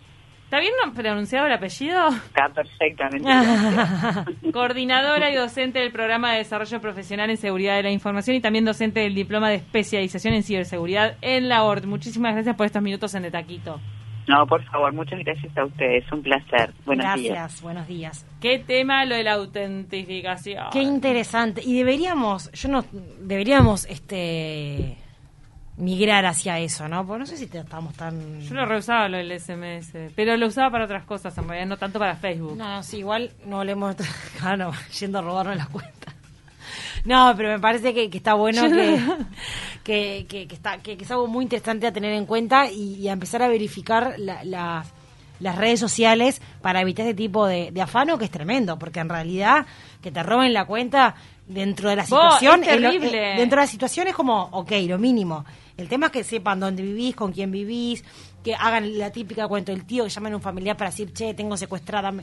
¿Está 0.52 0.60
bien 0.60 0.74
pronunciado 0.94 1.48
el 1.48 1.54
apellido? 1.54 2.10
Está 2.10 2.50
perfectamente. 2.50 3.26
Coordinadora 4.52 5.32
y 5.32 5.36
docente 5.36 5.80
del 5.80 5.94
programa 5.94 6.34
de 6.34 6.40
desarrollo 6.40 6.82
profesional 6.82 7.30
en 7.30 7.38
seguridad 7.38 7.78
de 7.78 7.84
la 7.84 7.90
información 7.90 8.36
y 8.36 8.42
también 8.42 8.66
docente 8.66 9.00
del 9.00 9.16
diploma 9.16 9.48
de 9.48 9.56
especialización 9.56 10.34
en 10.34 10.44
ciberseguridad 10.44 11.16
en 11.22 11.48
la 11.48 11.64
ORD. 11.64 11.86
Muchísimas 11.86 12.34
gracias 12.34 12.58
por 12.58 12.66
estos 12.66 12.82
minutos 12.82 13.16
en 13.16 13.24
De 13.24 13.32
Taquito. 13.32 13.80
No, 14.28 14.46
por 14.46 14.62
favor, 14.66 14.92
muchas 14.92 15.20
gracias 15.20 15.58
a 15.58 15.64
ustedes. 15.64 16.04
Un 16.12 16.22
placer. 16.22 16.74
Buenos 16.86 17.06
gracias, 17.06 17.62
buenos 17.62 17.88
días. 17.88 18.28
Qué 18.42 18.60
tema 18.60 19.06
lo 19.06 19.16
de 19.16 19.24
la 19.24 19.36
autentificación. 19.36 20.66
Qué 20.74 20.82
interesante. 20.82 21.62
Y 21.64 21.78
deberíamos, 21.78 22.52
yo 22.52 22.68
no, 22.68 22.84
deberíamos, 23.22 23.86
este 23.86 24.98
migrar 25.82 26.26
hacia 26.26 26.60
eso, 26.60 26.88
¿no? 26.88 27.06
Porque 27.06 27.20
no 27.20 27.26
sé 27.26 27.38
si 27.38 27.46
estamos 27.46 27.96
tan... 27.96 28.40
Yo 28.42 28.54
lo 28.54 28.66
reusaba 28.66 29.10
lo 29.10 29.18
del 29.18 29.40
SMS, 29.40 30.12
pero 30.16 30.38
lo 30.38 30.48
usaba 30.48 30.70
para 30.70 30.86
otras 30.86 31.04
cosas, 31.06 31.36
en 31.38 31.48
realidad, 31.48 31.68
no 31.68 31.78
tanto 31.78 31.98
para 31.98 32.16
Facebook. 32.16 32.56
No, 32.56 32.76
no 32.76 32.84
sí, 32.84 33.00
igual 33.00 33.32
no 33.46 33.64
le 33.64 33.72
hemos... 33.72 33.96
Claro, 34.40 34.72
yendo 35.00 35.20
a 35.20 35.22
robarnos 35.22 35.58
las 35.58 35.70
cuentas. 35.70 36.14
No, 37.04 37.34
pero 37.36 37.50
me 37.50 37.60
parece 37.60 37.96
que, 37.96 38.10
está 38.16 38.36
bueno 38.36 38.62
que, 39.84 40.28
que, 40.30 40.48
está, 40.52 40.78
que, 40.78 40.94
es 40.94 41.10
algo 41.10 41.26
muy 41.26 41.44
interesante 41.44 41.88
a 41.88 41.92
tener 41.92 42.14
en 42.14 42.28
cuenta 42.28 42.70
y, 42.70 43.08
a 43.08 43.14
empezar 43.14 43.42
a 43.42 43.48
verificar 43.48 44.16
las 44.20 45.56
redes 45.58 45.80
sociales 45.80 46.44
para 46.62 46.82
evitar 46.82 47.08
este 47.08 47.16
tipo 47.16 47.48
de, 47.48 47.72
de, 47.72 47.82
afano 47.82 48.20
que 48.20 48.26
es 48.26 48.32
tremendo, 48.32 48.78
porque 48.78 49.00
en 49.00 49.10
realidad 49.10 49.66
que 50.00 50.12
te 50.12 50.22
roben 50.22 50.54
la 50.54 50.66
cuenta 50.66 51.16
dentro 51.48 51.90
de 51.90 51.96
la 51.96 52.06
situación 52.06 52.62
es 52.62 52.70
terrible. 52.70 53.34
dentro 53.36 53.60
de 53.60 53.66
la 53.66 53.72
situación 53.72 54.08
es 54.08 54.14
como, 54.14 54.44
ok, 54.52 54.72
lo 54.88 55.00
mínimo. 55.00 55.44
El 55.82 55.90
tema 55.90 56.08
es 56.08 56.12
que 56.12 56.24
sepan 56.24 56.60
dónde 56.60 56.84
vivís, 56.84 57.16
con 57.16 57.32
quién 57.32 57.52
vivís, 57.52 58.04
que 58.44 58.54
hagan 58.54 58.98
la 58.98 59.12
típica 59.12 59.48
cuento 59.48 59.72
del 59.72 59.86
tío, 59.86 60.04
que 60.04 60.10
llamen 60.10 60.34
a 60.34 60.36
un 60.36 60.42
familiar 60.42 60.78
para 60.78 60.92
decir, 60.92 61.12
che, 61.12 61.34
tengo 61.34 61.58
secuestrada. 61.58 62.14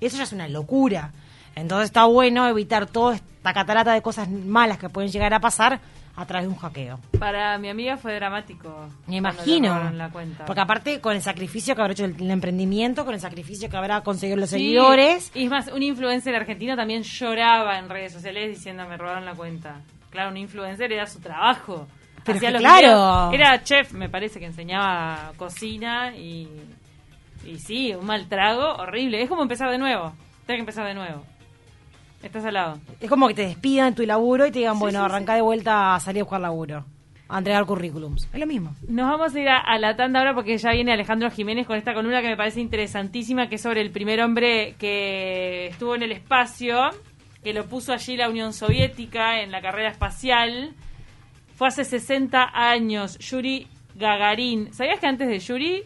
Eso 0.00 0.16
ya 0.16 0.22
es 0.22 0.32
una 0.32 0.48
locura. 0.48 1.12
Entonces 1.54 1.86
está 1.86 2.06
bueno 2.06 2.48
evitar 2.48 2.86
toda 2.86 3.16
esta 3.16 3.52
catarata 3.52 3.92
de 3.92 4.00
cosas 4.00 4.30
malas 4.30 4.78
que 4.78 4.88
pueden 4.88 5.10
llegar 5.10 5.34
a 5.34 5.40
pasar 5.40 5.80
a 6.16 6.26
través 6.26 6.48
de 6.48 6.54
un 6.54 6.58
hackeo. 6.58 6.98
Para 7.18 7.58
mi 7.58 7.68
amiga 7.68 7.96
fue 7.96 8.14
dramático. 8.14 8.88
Me 9.06 9.16
imagino. 9.16 9.90
La 9.92 10.10
cuenta. 10.10 10.44
Porque 10.46 10.60
aparte, 10.60 11.00
con 11.00 11.14
el 11.14 11.22
sacrificio 11.22 11.74
que 11.74 11.80
habrá 11.82 11.92
hecho 11.92 12.04
el, 12.04 12.30
emprendimiento, 12.30 13.04
con 13.04 13.14
el 13.14 13.20
sacrificio 13.20 13.68
que 13.68 13.76
habrá 13.76 14.00
conseguido 14.02 14.38
los 14.38 14.50
seguidores. 14.50 15.30
Y 15.34 15.44
es 15.44 15.50
más, 15.50 15.68
un 15.68 15.82
influencer 15.82 16.34
argentino 16.34 16.76
también 16.76 17.02
lloraba 17.02 17.78
en 17.78 17.88
redes 17.88 18.12
sociales 18.12 18.56
diciendo 18.56 18.86
me 18.88 18.96
robaron 18.96 19.24
la 19.24 19.34
cuenta. 19.34 19.80
Claro, 20.10 20.30
un 20.30 20.36
influencer 20.36 20.92
era 20.92 21.06
su 21.06 21.20
trabajo. 21.20 21.86
Pero 22.24 22.58
claro. 22.58 23.32
era 23.32 23.62
chef, 23.62 23.92
me 23.92 24.08
parece, 24.08 24.38
que 24.38 24.46
enseñaba 24.46 25.32
cocina 25.36 26.14
y, 26.16 26.48
y 27.44 27.58
sí, 27.58 27.94
un 27.94 28.06
mal 28.06 28.28
trago 28.28 28.76
horrible. 28.76 29.22
Es 29.22 29.28
como 29.28 29.42
empezar 29.42 29.70
de 29.70 29.78
nuevo. 29.78 30.12
Tienes 30.46 30.58
que 30.58 30.60
empezar 30.60 30.86
de 30.86 30.94
nuevo. 30.94 31.24
Estás 32.22 32.44
al 32.44 32.54
lado. 32.54 32.78
Es 33.00 33.10
como 33.10 33.26
que 33.28 33.34
te 33.34 33.46
despidan 33.46 33.88
en 33.88 33.94
tu 33.94 34.06
laburo 34.06 34.46
y 34.46 34.52
te 34.52 34.60
digan, 34.60 34.78
bueno, 34.78 35.02
arranca 35.02 35.34
de 35.34 35.42
vuelta 35.42 35.94
a 35.94 36.00
salir 36.00 36.20
a 36.20 36.24
buscar 36.24 36.40
laburo. 36.40 36.84
A 37.28 37.38
entregar 37.38 37.64
currículums. 37.64 38.28
Es 38.32 38.38
lo 38.38 38.46
mismo. 38.46 38.74
Nos 38.86 39.10
vamos 39.10 39.34
a 39.34 39.40
ir 39.40 39.48
a, 39.48 39.78
la 39.78 39.96
tanda 39.96 40.20
ahora 40.20 40.34
porque 40.34 40.56
ya 40.58 40.70
viene 40.70 40.92
Alejandro 40.92 41.30
Jiménez 41.30 41.66
con 41.66 41.76
esta 41.76 41.94
columna 41.94 42.20
que 42.20 42.28
me 42.28 42.36
parece 42.36 42.60
interesantísima, 42.60 43.48
que 43.48 43.56
es 43.56 43.62
sobre 43.62 43.80
el 43.80 43.90
primer 43.90 44.20
hombre 44.20 44.74
que 44.78 45.68
estuvo 45.68 45.94
en 45.94 46.02
el 46.02 46.12
espacio, 46.12 46.90
que 47.42 47.54
lo 47.54 47.64
puso 47.64 47.92
allí 47.92 48.16
la 48.16 48.28
Unión 48.28 48.52
Soviética 48.52 49.40
en 49.40 49.50
la 49.50 49.60
carrera 49.62 49.90
espacial. 49.90 50.74
Fue 51.54 51.68
hace 51.68 51.84
60 51.84 52.50
años, 52.54 53.18
Yuri 53.18 53.66
Gagarin. 53.94 54.72
¿Sabías 54.72 54.98
que 54.98 55.06
antes 55.06 55.28
de 55.28 55.38
Yuri 55.38 55.82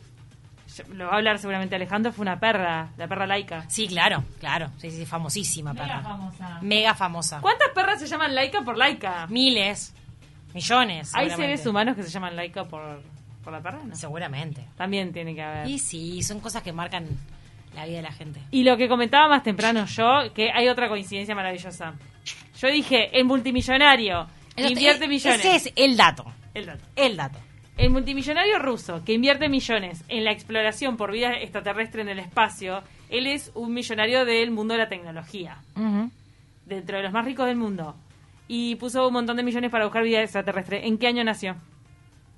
lo 0.93 1.07
va 1.07 1.13
a 1.13 1.17
hablar 1.17 1.39
seguramente 1.39 1.75
Alejandro, 1.77 2.13
fue 2.13 2.23
una 2.23 2.39
perra, 2.39 2.91
la 2.97 3.09
perra 3.09 3.27
laica. 3.27 3.65
Sí, 3.69 3.87
claro, 3.89 4.25
claro. 4.41 4.71
Sí, 4.79 4.91
sí, 4.91 5.07
famosísima 5.07 5.73
Mega 5.73 5.87
perra. 5.87 6.03
famosa. 6.03 6.59
Mega 6.63 6.95
famosa. 6.95 7.41
¿Cuántas 7.41 7.69
perras 7.75 8.01
se 8.01 8.07
llaman 8.07 8.35
laica 8.35 8.63
por 8.63 8.77
laica? 8.77 9.27
Miles. 9.29 9.95
Millones. 10.55 11.13
¿Hay 11.15 11.31
seres 11.31 11.67
humanos 11.67 11.97
que 11.97 12.03
se 12.03 12.11
llaman 12.11 12.37
laica 12.37 12.65
por, 12.65 13.03
por 13.45 13.53
la 13.53 13.61
perra? 13.61 13.81
Seguramente. 13.93 14.67
También 14.77 15.13
tiene 15.13 15.35
que 15.35 15.43
haber. 15.43 15.69
Y 15.69 15.79
sí, 15.79 16.23
son 16.23 16.41
cosas 16.41 16.63
que 16.63 16.73
marcan 16.73 17.07
la 17.75 17.85
vida 17.87 17.97
de 17.97 18.03
la 18.03 18.13
gente. 18.13 18.41
Y 18.51 18.65
lo 18.65 18.77
que 18.77 18.89
comentaba 18.89 19.29
más 19.29 19.43
temprano 19.43 19.85
yo, 19.87 20.33
que 20.35 20.51
hay 20.51 20.69
otra 20.69 20.89
coincidencia 20.89 21.35
maravillosa. 21.35 21.95
Yo 22.59 22.69
dije, 22.69 23.17
el 23.19 23.25
multimillonario 23.27 24.27
invierte 24.57 25.09
millones. 25.09 25.45
Ese 25.45 25.57
es 25.57 25.73
el 25.77 25.97
dato. 25.97 26.25
El 26.55 26.67
dato. 26.67 26.85
El 26.97 27.17
dato. 27.17 27.39
El 27.77 27.91
multimillonario 27.91 28.59
ruso 28.59 29.05
que 29.05 29.13
invierte 29.13 29.49
millones 29.49 30.03
en 30.09 30.25
la 30.25 30.33
exploración 30.33 30.97
por 30.97 31.13
vida 31.13 31.35
extraterrestre 31.35 32.01
en 32.01 32.09
el 32.09 32.19
espacio, 32.19 32.83
él 33.11 33.27
es 33.27 33.51
un 33.55 33.75
millonario 33.75 34.25
del 34.25 34.51
mundo 34.51 34.75
de 34.75 34.79
la 34.79 34.89
tecnología. 34.89 35.59
Dentro 36.65 36.97
de 36.97 37.03
los 37.03 37.13
más 37.13 37.25
ricos 37.25 37.47
del 37.47 37.57
mundo. 37.57 37.95
Y 38.49 38.77
puso 38.77 39.07
un 39.07 39.13
montón 39.13 39.37
de 39.37 39.43
millones 39.43 39.71
para 39.71 39.85
buscar 39.85 40.05
vida 40.05 40.23
extraterrestre. 40.23 40.87
¿En 40.87 40.97
qué 40.99 41.09
año 41.09 41.23
nació? 41.23 41.57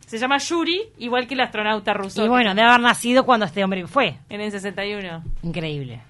Se 0.07 0.19
llama 0.19 0.39
Yuri, 0.39 0.89
igual 0.99 1.29
que 1.29 1.35
el 1.35 1.41
astronauta 1.41 1.93
ruso. 1.93 2.25
Y 2.25 2.29
bueno, 2.29 2.55
debe 2.55 2.67
haber 2.67 2.81
nacido 2.81 3.25
cuando 3.25 3.47
este 3.47 3.63
hombre 3.63 3.87
fue. 3.87 4.17
En 4.31 4.41
el 4.41 4.51
61. 4.51 5.23
Increíble. 5.43 6.01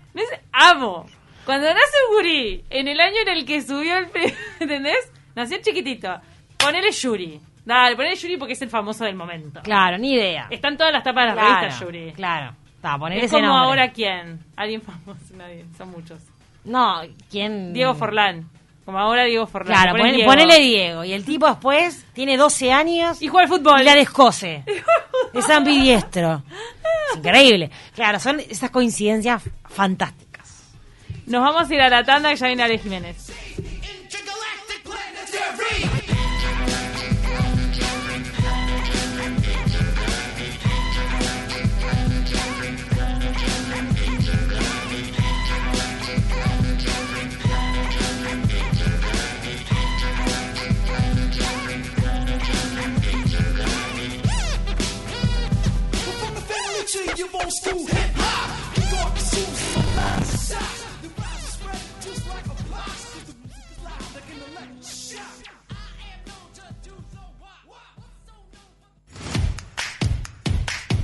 amo. 0.52 1.04
Cuando 1.44 1.66
nace 1.66 1.96
Yuri, 2.12 2.64
en 2.70 2.88
el 2.88 3.00
año 3.00 3.16
en 3.22 3.28
el 3.28 3.44
que 3.44 3.60
subió 3.60 3.98
el... 3.98 4.08
¿Entendés? 4.60 5.10
Nació 5.38 5.58
chiquitito. 5.62 6.20
Ponele 6.56 6.90
Yuri. 6.90 7.40
Dale, 7.64 7.94
ponele 7.94 8.16
Yuri 8.16 8.36
porque 8.38 8.54
es 8.54 8.62
el 8.62 8.70
famoso 8.70 9.04
del 9.04 9.14
momento. 9.14 9.60
Claro, 9.62 9.96
ni 9.96 10.14
idea. 10.14 10.48
Están 10.50 10.76
todas 10.76 10.92
las 10.92 11.04
tapas 11.04 11.28
de 11.30 11.36
las 11.36 11.44
revistas 11.44 11.80
Yuri. 11.80 12.12
Claro. 12.12 12.56
Está, 12.74 12.98
ponele 12.98 13.24
es 13.24 13.30
como 13.30 13.56
ahora 13.56 13.92
quién. 13.92 14.40
Alguien 14.56 14.82
famoso, 14.82 15.20
nadie. 15.36 15.64
Son 15.76 15.92
muchos. 15.92 16.20
No, 16.64 17.02
¿quién? 17.30 17.72
Diego 17.72 17.94
Forlán. 17.94 18.48
Como 18.84 18.98
ahora 18.98 19.26
Diego 19.26 19.46
Forlán. 19.46 19.74
Claro, 19.74 19.92
ponele, 20.26 20.58
Diego. 20.58 21.04
Y 21.04 21.12
el 21.12 21.24
tipo 21.24 21.46
después 21.46 22.04
tiene 22.14 22.36
12 22.36 22.72
años. 22.72 23.22
Y 23.22 23.28
juega 23.28 23.44
al 23.44 23.48
fútbol. 23.48 23.80
Y 23.80 23.84
la 23.84 23.94
descose. 23.94 24.64
es 25.34 25.50
ambidiestro. 25.50 26.42
Es 27.12 27.18
increíble. 27.18 27.70
Claro, 27.94 28.18
son 28.18 28.40
esas 28.40 28.70
coincidencias 28.70 29.40
fantásticas. 29.68 30.64
Nos 31.26 31.42
vamos 31.42 31.70
a 31.70 31.74
ir 31.74 31.80
a 31.80 31.88
la 31.88 32.02
tanda 32.02 32.30
que 32.30 32.36
ya 32.36 32.48
viene 32.48 32.64
Ale 32.64 32.78
Jiménez. 32.78 33.32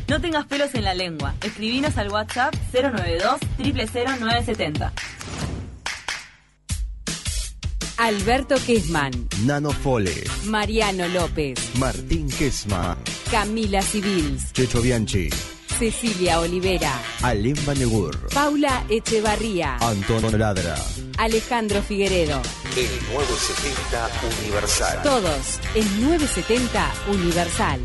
No 0.08 0.20
tengas 0.20 0.46
pelos 0.46 0.74
en 0.74 0.84
la 0.84 0.94
lengua. 0.94 1.34
Escribinos 1.42 1.96
al 1.96 2.08
WhatsApp 2.08 2.54
092 2.72 3.40
000970. 3.58 4.92
Alberto 7.96 8.56
Kesman. 8.64 9.12
Nano 9.44 9.70
Fole. 9.70 10.14
Mariano 10.44 11.08
López. 11.08 11.58
Martín 11.78 12.28
Kesma. 12.28 12.96
Camila 13.30 13.82
Civils. 13.82 14.52
Checho 14.52 14.80
Bianchi. 14.82 15.30
Cecilia 15.78 16.38
Olivera. 16.38 16.92
Alem 17.22 17.56
Banegur. 17.64 18.28
Paula 18.28 18.84
Echevarría. 18.88 19.76
Antonio 19.80 20.38
Ladra. 20.38 20.76
Alejandro 21.18 21.82
Figueredo. 21.82 22.40
El 22.76 22.88
970 23.12 24.10
Universal. 24.40 25.02
Todos 25.02 25.60
en 25.74 26.00
970 26.00 26.92
Universal. 27.10 27.80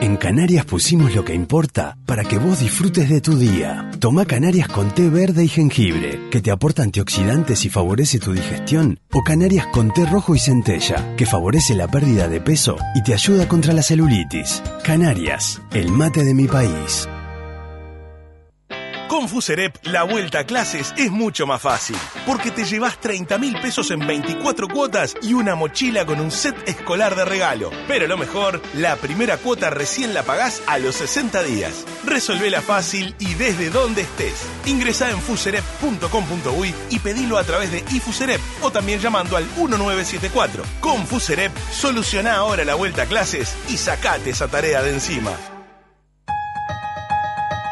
En 0.00 0.18
Canarias 0.18 0.66
pusimos 0.66 1.14
lo 1.14 1.24
que 1.24 1.34
importa 1.34 1.96
para 2.04 2.22
que 2.22 2.36
vos 2.38 2.60
disfrutes 2.60 3.08
de 3.08 3.22
tu 3.22 3.38
día. 3.38 3.90
Toma 3.98 4.26
Canarias 4.26 4.68
con 4.68 4.94
té 4.94 5.08
verde 5.08 5.44
y 5.44 5.48
jengibre, 5.48 6.20
que 6.30 6.42
te 6.42 6.50
aporta 6.50 6.82
antioxidantes 6.82 7.64
y 7.64 7.70
favorece 7.70 8.18
tu 8.18 8.32
digestión. 8.32 9.00
O 9.12 9.22
Canarias 9.22 9.66
con 9.72 9.92
té 9.92 10.04
rojo 10.04 10.34
y 10.34 10.38
centella, 10.38 11.16
que 11.16 11.24
favorece 11.24 11.74
la 11.74 11.88
pérdida 11.88 12.28
de 12.28 12.42
peso 12.42 12.76
y 12.94 13.02
te 13.02 13.14
ayuda 13.14 13.48
contra 13.48 13.72
la 13.72 13.82
celulitis. 13.82 14.62
Canarias, 14.84 15.62
el 15.72 15.90
mate 15.90 16.24
de 16.24 16.34
mi 16.34 16.46
país. 16.46 17.08
Con 19.08 19.28
Fuserep, 19.28 19.76
la 19.84 20.02
vuelta 20.02 20.40
a 20.40 20.44
clases 20.44 20.92
es 20.96 21.12
mucho 21.12 21.46
más 21.46 21.62
fácil, 21.62 21.96
porque 22.26 22.50
te 22.50 22.64
llevas 22.64 23.00
30 23.00 23.38
mil 23.38 23.58
pesos 23.60 23.92
en 23.92 24.04
24 24.04 24.66
cuotas 24.66 25.14
y 25.22 25.32
una 25.32 25.54
mochila 25.54 26.04
con 26.04 26.18
un 26.18 26.32
set 26.32 26.56
escolar 26.68 27.14
de 27.14 27.24
regalo. 27.24 27.70
Pero 27.86 28.08
lo 28.08 28.16
mejor, 28.16 28.60
la 28.74 28.96
primera 28.96 29.36
cuota 29.36 29.70
recién 29.70 30.12
la 30.12 30.24
pagás 30.24 30.60
a 30.66 30.78
los 30.78 30.96
60 30.96 31.44
días. 31.44 31.84
Resolvela 32.04 32.60
fácil 32.60 33.14
y 33.20 33.34
desde 33.34 33.70
donde 33.70 34.02
estés. 34.02 34.44
Ingresá 34.66 35.10
en 35.10 35.20
fuserep.com.uy 35.20 36.74
y 36.90 36.98
pedilo 36.98 37.38
a 37.38 37.44
través 37.44 37.70
de 37.70 37.84
iFuserep 37.88 38.40
o 38.62 38.72
también 38.72 38.98
llamando 38.98 39.36
al 39.36 39.44
1974. 39.56 40.64
Con 40.80 41.06
Fuserep, 41.06 41.56
soluciona 41.70 42.34
ahora 42.34 42.64
la 42.64 42.74
vuelta 42.74 43.02
a 43.02 43.06
clases 43.06 43.54
y 43.68 43.76
sacate 43.76 44.30
esa 44.30 44.48
tarea 44.48 44.82
de 44.82 44.94
encima. 44.94 45.55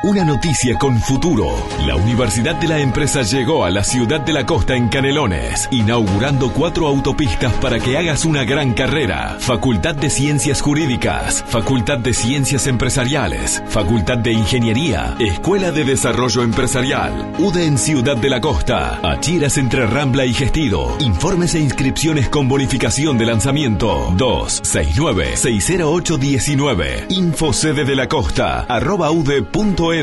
Una 0.05 0.23
noticia 0.23 0.77
con 0.77 1.01
futuro. 1.01 1.57
La 1.87 1.97
Universidad 1.97 2.57
de 2.57 2.69
la 2.69 2.79
Empresa 2.79 3.23
llegó 3.23 3.65
a 3.65 3.71
la 3.71 3.83
ciudad 3.83 4.21
de 4.21 4.35
la 4.35 4.45
costa 4.45 4.77
en 4.77 4.91
Canelones, 4.91 5.67
inaugurando 5.71 6.53
cuatro 6.53 6.89
autopistas 6.89 7.55
para 7.55 7.81
que 7.81 7.97
hagas 7.97 8.27
una 8.27 8.45
gran 8.45 8.75
carrera. 8.75 9.39
Facultad 9.39 9.95
de 9.95 10.11
Ciencias 10.11 10.61
Jurídicas, 10.61 11.43
Facultad 11.49 12.01
de 12.01 12.13
Ciencias 12.13 12.67
Empresariales, 12.67 13.63
Facultad 13.69 14.19
de 14.19 14.35
Ingeniería, 14.35 15.17
Escuela 15.19 15.73
de 15.73 15.85
Desarrollo 15.85 16.43
Empresarial, 16.43 17.33
UDE 17.39 17.65
en 17.65 17.79
Ciudad 17.79 18.19
de 18.19 18.29
la 18.29 18.43
Costa, 18.43 19.01
Achiras 19.03 19.57
entre 19.57 19.87
Rambla 19.87 20.27
y 20.27 20.35
Gestido. 20.35 20.99
Informes 21.01 21.55
e 21.55 21.61
inscripciones 21.61 22.29
con 22.29 22.47
bonificación 22.47 23.17
de 23.17 23.25
lanzamiento 23.25 24.11
269-60819. 24.19 27.07
Info 27.09 27.55
sede 27.55 27.87
de 27.87 27.97
la 27.97 28.07
costa, 28.07 28.67
arroba 28.69 29.11
ude.es 29.11 29.94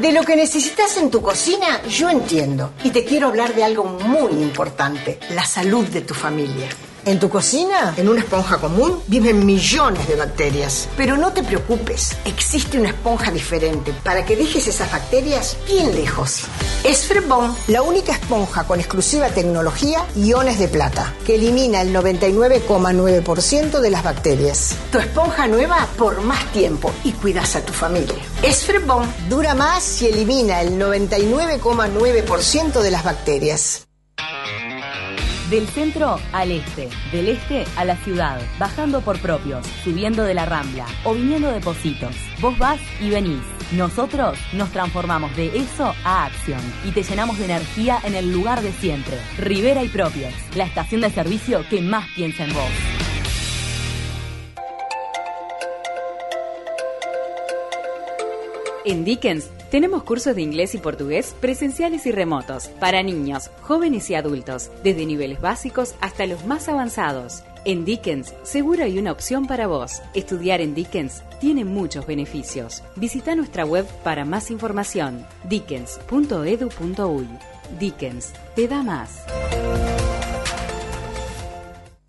De 0.00 0.12
lo 0.12 0.24
que 0.24 0.34
necesitas 0.34 0.96
en 0.96 1.12
tu 1.12 1.22
cocina, 1.22 1.80
yo 1.86 2.10
entiendo. 2.10 2.72
Y 2.82 2.90
te 2.90 3.04
quiero 3.04 3.28
hablar 3.28 3.54
de 3.54 3.62
algo 3.62 3.84
muy 3.84 4.32
importante, 4.42 5.20
la 5.30 5.44
salud 5.44 5.86
de 5.86 6.00
tu 6.00 6.14
familia. 6.14 6.68
En 7.08 7.18
tu 7.18 7.30
cocina, 7.30 7.94
en 7.96 8.06
una 8.06 8.20
esponja 8.20 8.58
común, 8.58 9.02
viven 9.06 9.46
millones 9.46 10.06
de 10.08 10.16
bacterias. 10.16 10.90
Pero 10.94 11.16
no 11.16 11.32
te 11.32 11.42
preocupes, 11.42 12.14
existe 12.26 12.78
una 12.78 12.90
esponja 12.90 13.30
diferente 13.30 13.94
para 14.04 14.26
que 14.26 14.36
dejes 14.36 14.68
esas 14.68 14.92
bacterias 14.92 15.56
bien 15.66 15.94
lejos. 15.94 16.42
Es 16.84 17.06
Frebon, 17.06 17.56
la 17.68 17.80
única 17.80 18.12
esponja 18.12 18.64
con 18.64 18.78
exclusiva 18.78 19.30
tecnología 19.30 20.04
iones 20.16 20.58
de 20.58 20.68
plata, 20.68 21.14
que 21.24 21.36
elimina 21.36 21.80
el 21.80 21.94
99,9% 21.94 23.80
de 23.80 23.90
las 23.90 24.04
bacterias. 24.04 24.76
Tu 24.92 24.98
esponja 24.98 25.46
nueva 25.46 25.88
por 25.96 26.20
más 26.20 26.52
tiempo 26.52 26.92
y 27.04 27.12
cuidas 27.12 27.56
a 27.56 27.64
tu 27.64 27.72
familia. 27.72 28.18
Es 28.42 28.66
Frebon, 28.66 29.10
dura 29.30 29.54
más 29.54 30.02
y 30.02 30.08
elimina 30.08 30.60
el 30.60 30.78
99,9% 30.78 32.82
de 32.82 32.90
las 32.90 33.02
bacterias. 33.02 33.87
Del 35.50 35.66
centro 35.66 36.20
al 36.32 36.50
este, 36.50 36.90
del 37.10 37.28
este 37.28 37.64
a 37.76 37.86
la 37.86 37.96
ciudad, 37.96 38.38
bajando 38.58 39.00
por 39.00 39.18
propios, 39.18 39.66
subiendo 39.82 40.24
de 40.24 40.34
la 40.34 40.44
rambla 40.44 40.84
o 41.04 41.14
viniendo 41.14 41.50
de 41.50 41.60
Positos. 41.60 42.14
Vos 42.42 42.58
vas 42.58 42.78
y 43.00 43.08
venís. 43.08 43.40
Nosotros 43.72 44.38
nos 44.52 44.70
transformamos 44.72 45.34
de 45.36 45.56
eso 45.56 45.94
a 46.04 46.26
acción 46.26 46.60
y 46.84 46.90
te 46.90 47.02
llenamos 47.02 47.38
de 47.38 47.46
energía 47.46 47.98
en 48.04 48.14
el 48.14 48.30
lugar 48.30 48.60
de 48.60 48.72
siempre. 48.72 49.16
Rivera 49.38 49.82
y 49.82 49.88
Propios, 49.88 50.34
la 50.54 50.64
estación 50.64 51.00
de 51.00 51.10
servicio 51.10 51.64
que 51.70 51.80
más 51.80 52.06
piensa 52.14 52.44
en 52.44 52.52
vos. 52.52 52.97
En 58.88 59.04
Dickens 59.04 59.50
tenemos 59.70 60.02
cursos 60.02 60.34
de 60.34 60.40
inglés 60.40 60.74
y 60.74 60.78
portugués 60.78 61.36
presenciales 61.42 62.06
y 62.06 62.10
remotos 62.10 62.68
para 62.80 63.02
niños, 63.02 63.50
jóvenes 63.60 64.08
y 64.08 64.14
adultos, 64.14 64.70
desde 64.82 65.04
niveles 65.04 65.42
básicos 65.42 65.94
hasta 66.00 66.24
los 66.24 66.46
más 66.46 66.70
avanzados. 66.70 67.42
En 67.66 67.84
Dickens, 67.84 68.32
seguro 68.44 68.84
hay 68.84 68.98
una 68.98 69.12
opción 69.12 69.46
para 69.46 69.66
vos. 69.66 70.00
Estudiar 70.14 70.62
en 70.62 70.74
Dickens 70.74 71.22
tiene 71.38 71.66
muchos 71.66 72.06
beneficios. 72.06 72.82
Visita 72.96 73.34
nuestra 73.36 73.66
web 73.66 73.84
para 74.02 74.24
más 74.24 74.50
información. 74.50 75.26
dickens.edu.uy. 75.44 77.28
Dickens, 77.78 78.32
te 78.56 78.68
da 78.68 78.82
más. 78.82 79.20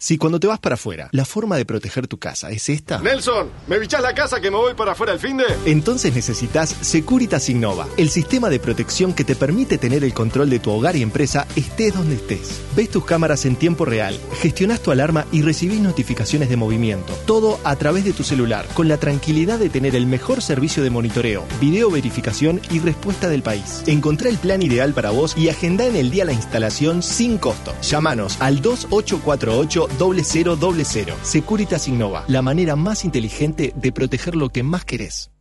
Si 0.01 0.17
cuando 0.17 0.39
te 0.39 0.47
vas 0.47 0.59
para 0.59 0.75
afuera, 0.75 1.09
la 1.11 1.25
forma 1.25 1.57
de 1.57 1.65
proteger 1.65 2.07
tu 2.07 2.17
casa 2.17 2.51
es 2.51 2.69
esta. 2.69 3.01
Nelson, 3.01 3.49
¿me 3.67 3.77
bichás 3.77 4.01
la 4.01 4.15
casa 4.15 4.39
que 4.39 4.49
me 4.49 4.55
voy 4.55 4.73
para 4.73 4.93
afuera 4.93 5.11
el 5.11 5.19
fin 5.19 5.35
de? 5.35 5.43
Entonces 5.65 6.15
necesitas 6.15 6.69
Securitas 6.69 7.49
Innova, 7.49 7.85
el 7.97 8.09
sistema 8.09 8.49
de 8.49 8.61
protección 8.61 9.13
que 9.13 9.25
te 9.25 9.35
permite 9.35 9.77
tener 9.77 10.05
el 10.05 10.13
control 10.13 10.49
de 10.49 10.59
tu 10.59 10.71
hogar 10.71 10.95
y 10.95 11.01
empresa 11.01 11.45
estés 11.57 11.93
donde 11.93 12.15
estés. 12.15 12.61
Ves 12.77 12.89
tus 12.89 13.03
cámaras 13.03 13.45
en 13.45 13.57
tiempo 13.57 13.83
real, 13.83 14.17
gestionas 14.39 14.79
tu 14.79 14.91
alarma 14.91 15.25
y 15.33 15.41
recibís 15.41 15.81
notificaciones 15.81 16.47
de 16.47 16.55
movimiento. 16.55 17.11
Todo 17.25 17.59
a 17.65 17.75
través 17.75 18.05
de 18.05 18.13
tu 18.13 18.23
celular, 18.23 18.65
con 18.75 18.87
la 18.87 18.95
tranquilidad 18.95 19.59
de 19.59 19.67
tener 19.67 19.97
el 19.97 20.07
mejor 20.07 20.41
servicio 20.41 20.81
de 20.81 20.91
monitoreo, 20.91 21.43
video 21.59 21.91
verificación 21.91 22.61
y 22.71 22.79
respuesta 22.79 23.27
del 23.27 23.43
país. 23.43 23.83
Encontrá 23.85 24.29
el 24.29 24.37
plan 24.37 24.61
ideal 24.61 24.93
para 24.93 25.09
vos 25.09 25.35
y 25.35 25.49
agenda 25.49 25.85
en 25.85 25.97
el 25.97 26.09
día 26.09 26.23
la 26.23 26.31
instalación 26.31 27.03
sin 27.03 27.37
costo. 27.37 27.75
Llámanos 27.81 28.37
al 28.39 28.61
2848 28.61 29.88
0000. 29.97 31.13
Securitas 31.23 31.87
Innova, 31.87 32.23
la 32.27 32.41
manera 32.41 32.75
más 32.75 33.05
inteligente 33.05 33.73
de 33.75 33.91
proteger 33.91 34.35
lo 34.35 34.49
que 34.49 34.63
más 34.63 34.85
querés. 34.85 35.31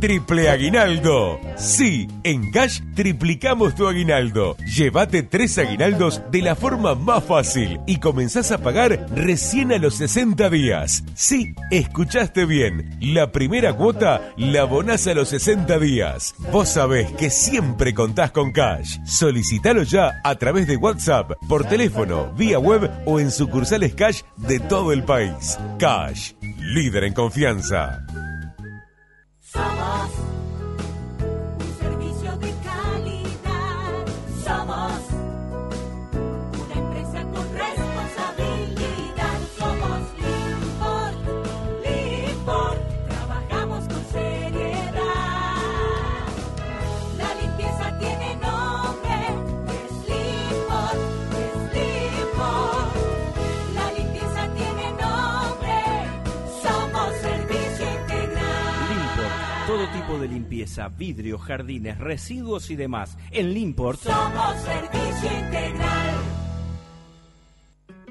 Triple 0.00 0.50
aguinaldo. 0.50 1.40
Sí, 1.56 2.06
en 2.22 2.50
Cash 2.50 2.80
triplicamos 2.94 3.74
tu 3.74 3.88
aguinaldo. 3.88 4.56
Llévate 4.58 5.22
tres 5.22 5.56
aguinaldos 5.58 6.22
de 6.30 6.42
la 6.42 6.54
forma 6.54 6.94
más 6.94 7.24
fácil 7.24 7.80
y 7.86 7.98
comenzás 7.98 8.52
a 8.52 8.58
pagar 8.58 9.06
recién 9.14 9.72
a 9.72 9.78
los 9.78 9.94
60 9.94 10.50
días. 10.50 11.02
Sí, 11.14 11.54
escuchaste 11.70 12.44
bien. 12.44 12.96
La 13.00 13.32
primera 13.32 13.72
cuota 13.72 14.32
la 14.36 14.62
abonás 14.62 15.06
a 15.06 15.14
los 15.14 15.30
60 15.30 15.78
días. 15.78 16.34
Vos 16.52 16.68
sabés 16.68 17.10
que 17.12 17.30
siempre 17.30 17.94
contás 17.94 18.32
con 18.32 18.52
Cash. 18.52 18.98
Solicitalo 19.06 19.82
ya 19.82 20.20
a 20.22 20.34
través 20.34 20.66
de 20.66 20.76
WhatsApp, 20.76 21.32
por 21.48 21.64
teléfono, 21.64 22.32
vía 22.34 22.58
web 22.58 22.90
o 23.06 23.18
en 23.18 23.30
sucursales 23.30 23.94
Cash 23.94 24.20
de 24.36 24.60
todo 24.60 24.92
el 24.92 25.04
país. 25.04 25.58
Cash, 25.78 26.32
líder 26.60 27.04
en 27.04 27.14
confianza. 27.14 28.04
Somos 29.56 30.35
de 60.26 60.34
limpieza, 60.34 60.88
vidrio, 60.88 61.38
jardines, 61.38 61.98
residuos 61.98 62.70
y 62.70 62.76
demás. 62.76 63.16
En 63.30 63.54
Limport 63.54 64.02
Somos 64.02 64.56
servicio 64.62 65.38
integral. 65.38 66.14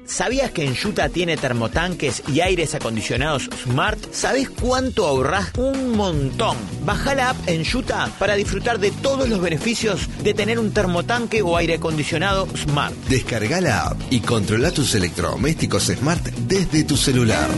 ¿Sabías 0.06 0.52
que 0.52 0.64
Enjuta 0.64 1.08
tiene 1.08 1.36
termotanques 1.36 2.22
y 2.28 2.40
aires 2.40 2.76
acondicionados 2.76 3.50
Smart? 3.64 3.98
¿Sabes 4.12 4.48
cuánto 4.48 5.04
ahorrás? 5.04 5.50
Un 5.58 5.96
montón. 5.96 6.56
Baja 6.84 7.14
la 7.16 7.30
app 7.30 7.48
Enjuta 7.48 8.08
para 8.18 8.36
disfrutar 8.36 8.78
de 8.78 8.92
todos 8.92 9.28
los 9.28 9.40
beneficios 9.40 10.08
de 10.22 10.32
tener 10.32 10.60
un 10.60 10.72
termotanque 10.72 11.42
o 11.42 11.56
aire 11.56 11.74
acondicionado 11.74 12.46
Smart. 12.56 12.94
Descarga 13.08 13.60
la 13.60 13.88
app 13.88 14.00
y 14.10 14.20
controla 14.20 14.70
tus 14.70 14.94
electrodomésticos 14.94 15.86
Smart 15.86 16.24
desde 16.24 16.84
tu 16.84 16.96
celular. 16.96 17.50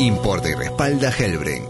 Importa 0.00 0.48
y 0.48 0.54
respalda 0.54 1.12
Hellbrink. 1.12 1.68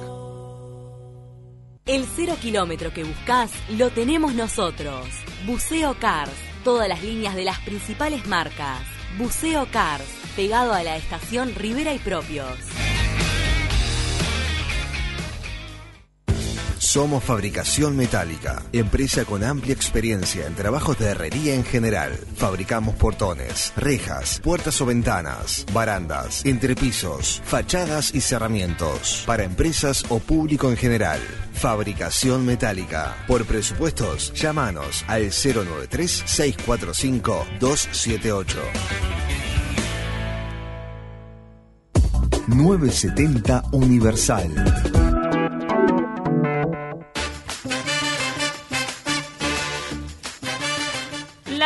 El 1.84 2.06
cero 2.14 2.36
kilómetro 2.40 2.92
que 2.92 3.02
buscas 3.02 3.50
lo 3.70 3.90
tenemos 3.90 4.34
nosotros. 4.34 5.08
Buceo 5.46 5.96
Cars. 5.98 6.30
Todas 6.62 6.88
las 6.88 7.02
líneas 7.02 7.34
de 7.34 7.42
las 7.42 7.58
principales 7.58 8.28
marcas. 8.28 8.82
Buceo 9.18 9.66
Cars. 9.72 10.04
Pegado 10.36 10.72
a 10.72 10.84
la 10.84 10.96
estación 10.96 11.56
Rivera 11.56 11.92
y 11.92 11.98
Propios. 11.98 12.56
Somos 16.80 17.22
Fabricación 17.22 17.94
Metálica, 17.94 18.62
empresa 18.72 19.26
con 19.26 19.44
amplia 19.44 19.74
experiencia 19.74 20.46
en 20.46 20.54
trabajos 20.54 20.98
de 20.98 21.10
herrería 21.10 21.54
en 21.54 21.62
general. 21.62 22.18
Fabricamos 22.36 22.94
portones, 22.94 23.74
rejas, 23.76 24.40
puertas 24.42 24.80
o 24.80 24.86
ventanas, 24.86 25.66
barandas, 25.74 26.42
entrepisos, 26.46 27.42
fachadas 27.44 28.14
y 28.14 28.22
cerramientos 28.22 29.24
para 29.26 29.44
empresas 29.44 30.06
o 30.08 30.20
público 30.20 30.70
en 30.70 30.78
general. 30.78 31.20
Fabricación 31.52 32.46
Metálica. 32.46 33.14
Por 33.28 33.44
presupuestos, 33.44 34.32
llámanos 34.32 35.04
al 35.06 35.24
093 35.24 36.22
645 36.24 37.46
278. 37.60 38.58
970 42.48 43.64
Universal. 43.72 44.99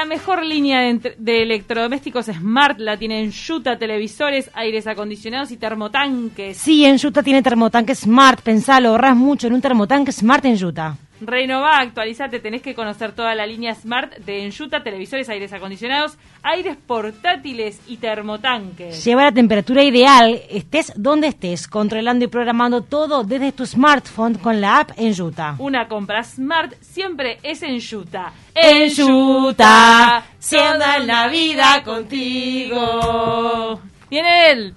La 0.05 0.09
mejor 0.09 0.45
línea 0.45 0.83
de, 0.83 1.43
electrodomésticos 1.43 2.27
Smart 2.27 2.79
la 2.79 2.99
tienen 2.99 3.31
Yuta, 3.31 3.79
televisores, 3.79 4.51
aires 4.53 4.87
acondicionados 4.87 5.51
y 5.51 5.57
termotanques. 5.57 6.59
Sí, 6.59 6.85
en 6.85 6.99
Utah 7.03 7.23
tiene 7.23 7.41
termotanque 7.41 7.95
Smart, 7.95 8.43
pensalo, 8.43 8.91
ahorras 8.91 9.17
mucho 9.17 9.47
en 9.47 9.55
un 9.55 9.63
termotanque 9.63 10.13
Smart 10.13 10.45
en 10.45 10.63
Utah. 10.63 10.99
Renová, 11.27 11.79
actualizate, 11.79 12.41
tenés 12.41 12.63
que 12.63 12.75
conocer 12.75 13.13
toda 13.13 13.35
la 13.35 13.47
línea 13.47 13.75
Smart 13.75 14.15
de 14.19 14.45
Enjuta, 14.45 14.83
televisores, 14.83 15.29
aires 15.29 15.53
acondicionados, 15.53 16.17
aires 16.43 16.77
portátiles 16.77 17.81
y 17.87 17.97
termotanques. 17.97 19.05
Lleva 19.05 19.25
la 19.25 19.33
temperatura 19.33 19.83
ideal, 19.83 20.41
estés 20.51 20.93
donde 20.97 21.29
estés, 21.29 21.69
controlando 21.69 22.25
y 22.25 22.29
programando 22.29 22.83
todo 22.83 23.25
desde 23.25 23.53
tu 23.53 23.67
smartphone 23.67 24.35
con 24.39 24.61
la 24.61 24.81
app 24.81 24.91
en 24.97 25.21
Utah. 25.21 25.57
Una 25.59 25.89
compra 25.89 26.23
Smart 26.23 26.75
siempre 26.81 27.39
es 27.43 27.63
en 27.63 27.79
Yuta. 27.79 28.33
Enjuta, 28.55 30.25
se 30.39 30.59
anda 30.59 30.97
en 30.97 31.07
la 31.07 31.29
vida 31.29 31.83
contigo. 31.85 33.81
Viene 34.11 34.51
él. 34.51 34.75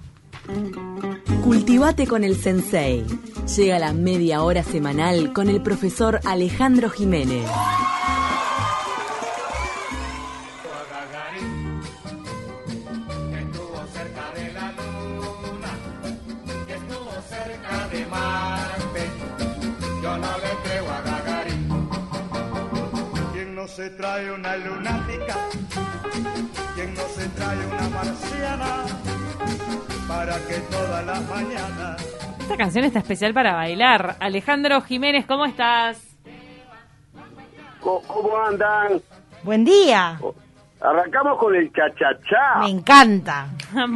Cultivate 1.43 2.07
con 2.07 2.23
el 2.23 2.35
Sensei. 2.35 3.05
Llega 3.55 3.79
la 3.79 3.93
media 3.93 4.43
hora 4.43 4.63
semanal 4.63 5.33
con 5.33 5.49
el 5.49 5.61
profesor 5.61 6.19
Alejandro 6.25 6.89
Jiménez. 6.89 7.49
Estuvo 13.33 13.85
cerca 13.93 14.31
de 14.35 14.53
la 14.53 14.71
luna, 14.71 15.71
y 16.67 16.71
estuvo 16.71 17.11
cerca 17.29 17.87
de 17.89 18.05
Marte. 18.07 19.09
Yo 20.01 20.17
no 20.17 20.37
le 20.37 20.51
creo 20.63 20.89
a 20.89 21.01
Gagarín. 21.01 21.89
¿Quién 23.33 23.55
no 23.55 23.67
se 23.67 23.89
trae 23.91 24.31
una 24.31 24.57
lunática? 24.57 25.35
¿Quién 26.75 26.93
no 26.93 27.01
se 27.15 27.27
trae 27.29 27.65
una 27.65 27.89
marciana? 27.89 29.06
Para 30.07 30.35
que 30.47 30.59
todas 30.71 31.05
las 31.05 31.29
mañanas 31.29 32.37
Esta 32.39 32.55
canción 32.57 32.85
está 32.85 32.99
especial 32.99 33.33
para 33.33 33.53
bailar. 33.53 34.15
Alejandro 34.19 34.81
Jiménez, 34.81 35.25
¿cómo 35.25 35.45
estás? 35.45 36.17
¿Cómo 37.81 38.37
andan? 38.45 39.01
Buen 39.43 39.63
día. 39.65 40.19
Arrancamos 40.79 41.37
con 41.39 41.55
el 41.55 41.71
chachachá. 41.73 42.59
Me 42.61 42.69
encanta. 42.69 43.47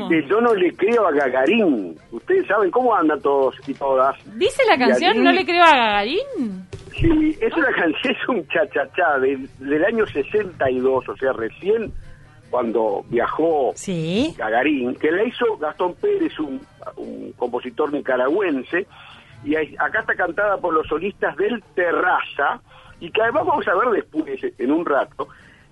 Que 0.09 0.27
yo 0.27 0.41
no 0.41 0.53
le 0.55 0.73
creo 0.75 1.07
a 1.07 1.11
Gagarín. 1.11 1.97
Ustedes 2.11 2.47
saben 2.47 2.71
cómo 2.71 2.95
andan 2.95 3.21
todos 3.21 3.55
y 3.67 3.73
todas. 3.73 4.15
¿Dice 4.35 4.63
la 4.67 4.77
canción 4.77 5.23
No 5.23 5.31
le 5.31 5.45
creo 5.45 5.63
a 5.63 5.75
Gagarín? 5.75 6.67
Sí, 6.99 7.37
es 7.39 7.53
una 7.53 7.71
canción, 7.75 8.15
es 8.15 8.29
un 8.29 8.47
chachachá 8.47 9.19
del, 9.19 9.49
del 9.59 9.85
año 9.85 10.05
62, 10.07 11.07
o 11.07 11.17
sea, 11.17 11.33
recién 11.33 11.91
cuando 12.51 13.03
viajó 13.09 13.73
Gagarín, 14.37 14.95
que 14.95 15.11
la 15.11 15.23
hizo 15.23 15.57
Gastón 15.57 15.95
Pérez, 15.95 16.37
un, 16.39 16.61
un 16.97 17.31
compositor 17.37 17.91
nicaragüense, 17.91 18.85
y 19.43 19.55
acá 19.55 20.01
está 20.01 20.13
cantada 20.13 20.57
por 20.57 20.73
los 20.73 20.85
solistas 20.85 21.35
del 21.37 21.63
Terraza, 21.73 22.61
y 22.99 23.09
que 23.09 23.21
además 23.23 23.45
vamos 23.47 23.67
a 23.67 23.73
ver 23.73 23.89
después, 23.89 24.39
en 24.57 24.71
un 24.71 24.85
rato, 24.85 25.29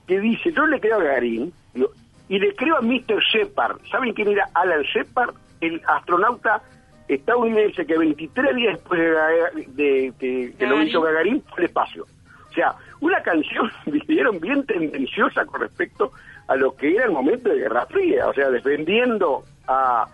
que 0.08 0.20
dice, 0.20 0.52
yo 0.52 0.66
le 0.66 0.80
creo 0.80 0.96
a 0.96 1.04
Gagarín, 1.04 1.54
digo, 1.74 1.92
y 2.30 2.40
le 2.40 2.56
creo 2.56 2.78
a 2.78 2.82
Mr. 2.82 3.22
Shepard. 3.32 3.80
¿Saben 3.92 4.14
quién 4.14 4.30
era 4.30 4.50
Alan 4.54 4.84
Shepard? 4.84 5.34
El 5.62 5.82
astronauta 5.86 6.62
estadounidense 7.08 7.86
que 7.86 7.98
23 7.98 8.56
días 8.56 8.74
después 8.76 9.02
de, 9.76 10.14
que, 10.20 10.68
lo 10.68 10.82
hizo 10.82 11.02
Gagarín 11.02 11.44
fue 11.50 11.60
al 11.60 11.66
espacio. 11.66 12.06
O 12.50 12.54
sea, 12.54 12.76
una 13.02 13.22
canción, 13.22 13.70
vieron, 14.08 14.40
bien 14.40 14.64
tendenciosa 14.66 15.46
con 15.46 15.62
respecto 15.62 16.12
a 16.50 16.56
lo 16.56 16.76
que 16.76 16.93
era 16.95 17.06
el 17.06 17.12
momento 17.12 17.50
de 17.50 17.60
Guerra 17.60 17.86
Fría, 17.86 18.28
o 18.28 18.34
sea, 18.34 18.50
defendiendo 18.50 19.43
a 19.68 20.06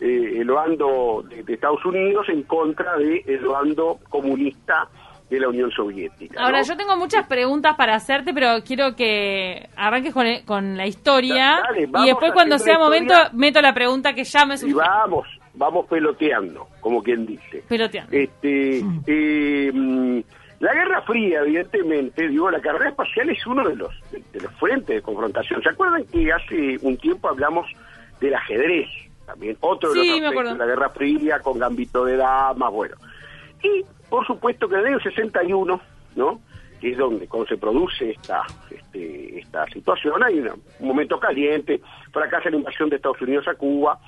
eh, 0.00 0.38
el 0.40 0.50
bando 0.50 1.24
de, 1.28 1.42
de 1.44 1.54
Estados 1.54 1.84
Unidos 1.86 2.26
en 2.28 2.42
contra 2.42 2.96
del 2.98 3.22
el 3.26 3.44
bando 3.46 3.98
comunista 4.10 4.88
de 5.30 5.40
la 5.40 5.48
Unión 5.48 5.70
Soviética. 5.70 6.38
Ahora, 6.42 6.58
¿no? 6.60 6.64
yo 6.66 6.76
tengo 6.76 6.96
muchas 6.96 7.26
preguntas 7.26 7.76
para 7.76 7.94
hacerte, 7.94 8.34
pero 8.34 8.62
quiero 8.66 8.94
que 8.94 9.68
arranques 9.76 10.12
con, 10.12 10.26
el- 10.26 10.44
con 10.44 10.76
la 10.76 10.86
historia. 10.86 11.60
Da- 11.62 11.62
dale, 11.68 11.88
y 12.02 12.06
después, 12.06 12.32
cuando 12.32 12.58
sea 12.58 12.78
momento, 12.78 13.14
meto 13.32 13.62
la 13.62 13.72
pregunta 13.72 14.12
que 14.14 14.24
ya 14.24 14.44
me 14.44 14.54
Y 14.54 14.58
surgió. 14.58 14.76
vamos, 14.78 15.26
vamos 15.54 15.86
peloteando, 15.86 16.66
como 16.80 17.02
quien 17.02 17.24
dice. 17.24 17.64
Peloteando. 17.68 18.14
Este, 18.14 18.80
eh, 19.06 19.70
mm, 19.72 20.20
la 20.64 20.74
Guerra 20.74 21.02
Fría, 21.02 21.40
evidentemente, 21.42 22.28
digo, 22.28 22.50
la 22.50 22.60
carrera 22.60 22.90
espacial 22.90 23.28
es 23.30 23.46
uno 23.46 23.68
de 23.68 23.76
los, 23.76 23.92
de 24.10 24.40
los 24.40 24.52
frentes 24.54 24.96
de 24.96 25.02
confrontación. 25.02 25.62
¿Se 25.62 25.68
acuerdan 25.68 26.04
que 26.06 26.32
hace 26.32 26.78
un 26.82 26.96
tiempo 26.96 27.28
hablamos 27.28 27.66
del 28.20 28.34
ajedrez? 28.34 28.88
También 29.26 29.56
otro 29.60 29.92
de 29.92 30.00
Sí, 30.02 30.08
los 30.20 30.28
aspectos 30.28 30.52
de 30.52 30.58
la 30.58 30.66
Guerra 30.66 30.88
Fría 30.90 31.40
con 31.40 31.58
Gambito 31.58 32.04
de 32.04 32.16
Damas, 32.16 32.72
bueno. 32.72 32.96
Y, 33.62 33.84
por 34.08 34.26
supuesto, 34.26 34.68
que 34.68 34.74
en 34.74 34.80
el 34.80 34.86
año 34.86 35.00
61, 35.00 35.80
¿no? 36.16 36.40
Que 36.80 36.90
es 36.92 36.98
donde, 36.98 37.26
cuando 37.26 37.46
se 37.48 37.56
produce 37.56 38.10
esta, 38.10 38.42
este, 38.70 39.38
esta 39.38 39.64
situación, 39.66 40.22
hay 40.22 40.40
una- 40.40 40.54
un 40.80 40.88
momento 40.88 41.18
caliente, 41.18 41.80
fracasa 42.12 42.50
la 42.50 42.56
invasión 42.56 42.88
de 42.90 42.96
Estados 42.96 43.20
Unidos 43.22 43.48
a 43.48 43.54
Cuba, 43.54 43.98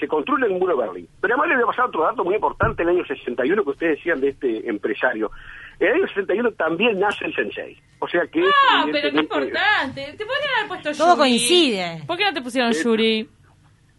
se 0.00 0.08
construye 0.08 0.46
el 0.46 0.52
muro 0.52 0.76
de 0.76 0.82
Berlín. 0.86 1.08
Pero 1.20 1.34
además 1.34 1.48
le 1.50 1.54
voy 1.56 1.64
a 1.64 1.66
pasar 1.68 1.84
otro 1.86 2.02
dato 2.02 2.24
muy 2.24 2.34
importante 2.34 2.82
en 2.82 2.88
el 2.88 2.96
año 2.96 3.06
61 3.06 3.62
que 3.62 3.70
ustedes 3.70 3.96
decían 3.98 4.20
de 4.20 4.30
este 4.30 4.68
empresario. 4.68 5.30
En 5.78 5.88
el 5.88 5.94
año 5.94 6.08
61 6.08 6.50
también 6.52 6.98
nace 6.98 7.24
el 7.26 7.34
Sensei. 7.34 7.76
O 8.00 8.08
sea 8.08 8.22
que... 8.26 8.40
es 8.40 8.46
Ah, 8.72 8.84
pero 8.90 9.10
qué 9.10 9.18
importante. 9.18 10.14
Te 10.18 10.24
podrían 10.26 10.54
haber 10.58 10.68
puesto 10.68 10.92
Todo 10.92 11.08
Yuri. 11.10 11.18
coincide. 11.18 12.02
¿Por 12.06 12.16
qué 12.16 12.24
no 12.24 12.32
te 12.32 12.42
pusieron 12.42 12.72
Eh, 12.72 12.82
Yuri? 12.82 13.28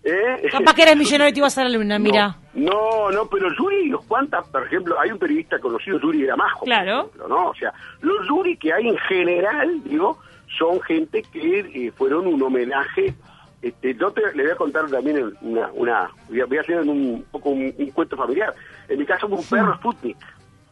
¿Eh? 0.04 0.49
Capaz 0.52 0.74
que 0.74 0.82
eres 0.82 0.97
millonario 0.97 1.30
y 1.30 1.34
te 1.34 1.39
ibas 1.39 1.58
a 1.60 1.64
la 1.64 1.70
luna, 1.70 1.99
mira. 1.99 2.36
No, 2.56 3.12
no, 3.12 3.28
pero 3.30 3.49
Yuri, 3.56 3.89
los 3.89 4.04
cuantas, 4.06 4.47
por 4.47 4.66
ejemplo, 4.66 4.99
hay 4.99 5.12
un 5.12 5.20
periodista 5.20 5.60
conocido, 5.60 5.99
Yuri 5.99 6.24
Gramajo, 6.24 6.66
Claro. 6.66 6.99
ejemplo, 7.02 7.28
¿no? 7.28 7.49
O 7.49 7.56
sea, 7.56 7.72
los 8.02 8.28
Yuri 8.28 8.58
que 8.58 8.74
hay 8.74 8.88
en 8.88 8.97
general, 8.97 9.84
digo, 9.84 10.18
son 10.58 10.82
gente 10.82 11.22
que 11.32 11.60
eh, 11.60 11.91
fueron 11.95 12.26
un 12.28 12.41
homenaje. 12.41 13.14
Este, 13.62 13.93
yo 13.93 14.12
te, 14.12 14.22
le 14.34 14.43
voy 14.43 14.51
a 14.51 14.55
contar 14.55 14.89
también 14.89 15.34
una, 15.41 15.72
una 15.74 16.12
voy 16.28 16.57
a, 16.57 16.62
hacer 16.62 16.80
un 16.82 17.24
poco 17.32 17.49
un, 17.49 17.74
un 17.78 17.91
cuento 17.91 18.18
familiar. 18.18 18.53
En 18.89 18.97
mi 18.97 19.05
caso, 19.05 19.28
un 19.28 19.43
perro 19.45 19.76
Sputnik, 19.76 20.18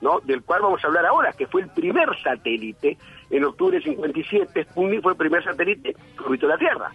¿no? 0.01 0.19
Del 0.21 0.41
cual 0.41 0.63
vamos 0.63 0.83
a 0.83 0.87
hablar 0.87 1.05
ahora, 1.05 1.31
que 1.33 1.45
fue 1.45 1.61
el 1.61 1.69
primer 1.69 2.09
satélite 2.23 2.97
en 3.29 3.43
octubre 3.43 3.77
del 3.77 3.83
57. 3.83 4.63
Sputnik 4.63 5.03
fue 5.03 5.11
el 5.11 5.17
primer 5.17 5.43
satélite 5.43 5.93
que 5.93 6.23
orbitó 6.23 6.47
la 6.47 6.57
Tierra, 6.57 6.91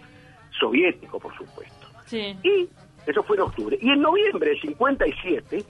soviético, 0.59 1.17
por 1.19 1.35
supuesto. 1.37 1.87
Sí. 2.05 2.37
Y 2.43 2.67
Eso 3.07 3.23
fue 3.23 3.37
en 3.37 3.43
octubre. 3.43 3.77
Y 3.81 3.91
en 3.91 4.01
noviembre 4.01 4.49
del 4.49 4.61
57, 4.61 5.63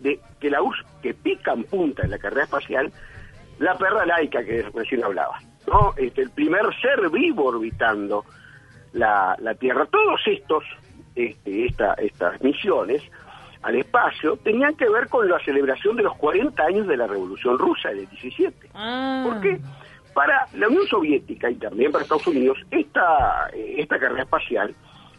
de 0.00 0.20
que 0.40 0.50
la 0.50 0.62
URSS, 0.62 0.84
que 1.02 1.14
pica 1.14 1.52
en 1.52 1.64
punta 1.64 2.02
en 2.02 2.10
la 2.10 2.18
carrera 2.18 2.44
espacial, 2.44 2.92
la 3.60 3.76
perra 3.76 4.04
laica 4.04 4.42
que 4.42 4.62
recién 4.74 5.04
hablaba, 5.04 5.38
¿no? 5.68 5.94
Este, 5.96 6.22
el 6.22 6.30
primer 6.30 6.62
ser 6.80 7.08
vivo 7.10 7.44
orbitando 7.44 8.24
la, 8.92 9.36
la 9.40 9.54
Tierra. 9.54 9.86
Todos 9.86 10.20
estos, 10.26 10.64
este, 11.14 11.66
esta, 11.66 11.94
estas 11.94 12.40
misiones 12.42 13.02
al 13.62 13.76
espacio 13.76 14.36
tenían 14.38 14.74
que 14.74 14.88
ver 14.88 15.08
con 15.08 15.28
la 15.28 15.38
celebración 15.40 15.96
de 15.96 16.04
los 16.04 16.16
40 16.16 16.62
años 16.62 16.86
de 16.86 16.96
la 16.96 17.06
Revolución 17.06 17.58
Rusa 17.58 17.90
del 17.90 18.08
17. 18.08 18.70
Ah. 18.74 19.22
Porque 19.26 19.60
para 20.14 20.46
la 20.54 20.68
Unión 20.68 20.86
Soviética 20.86 21.50
y 21.50 21.56
también 21.56 21.92
para 21.92 22.02
Estados 22.02 22.26
Unidos, 22.26 22.58
esta, 22.70 23.48
esta 23.54 23.98
carrera 23.98 24.22
espacial 24.22 24.74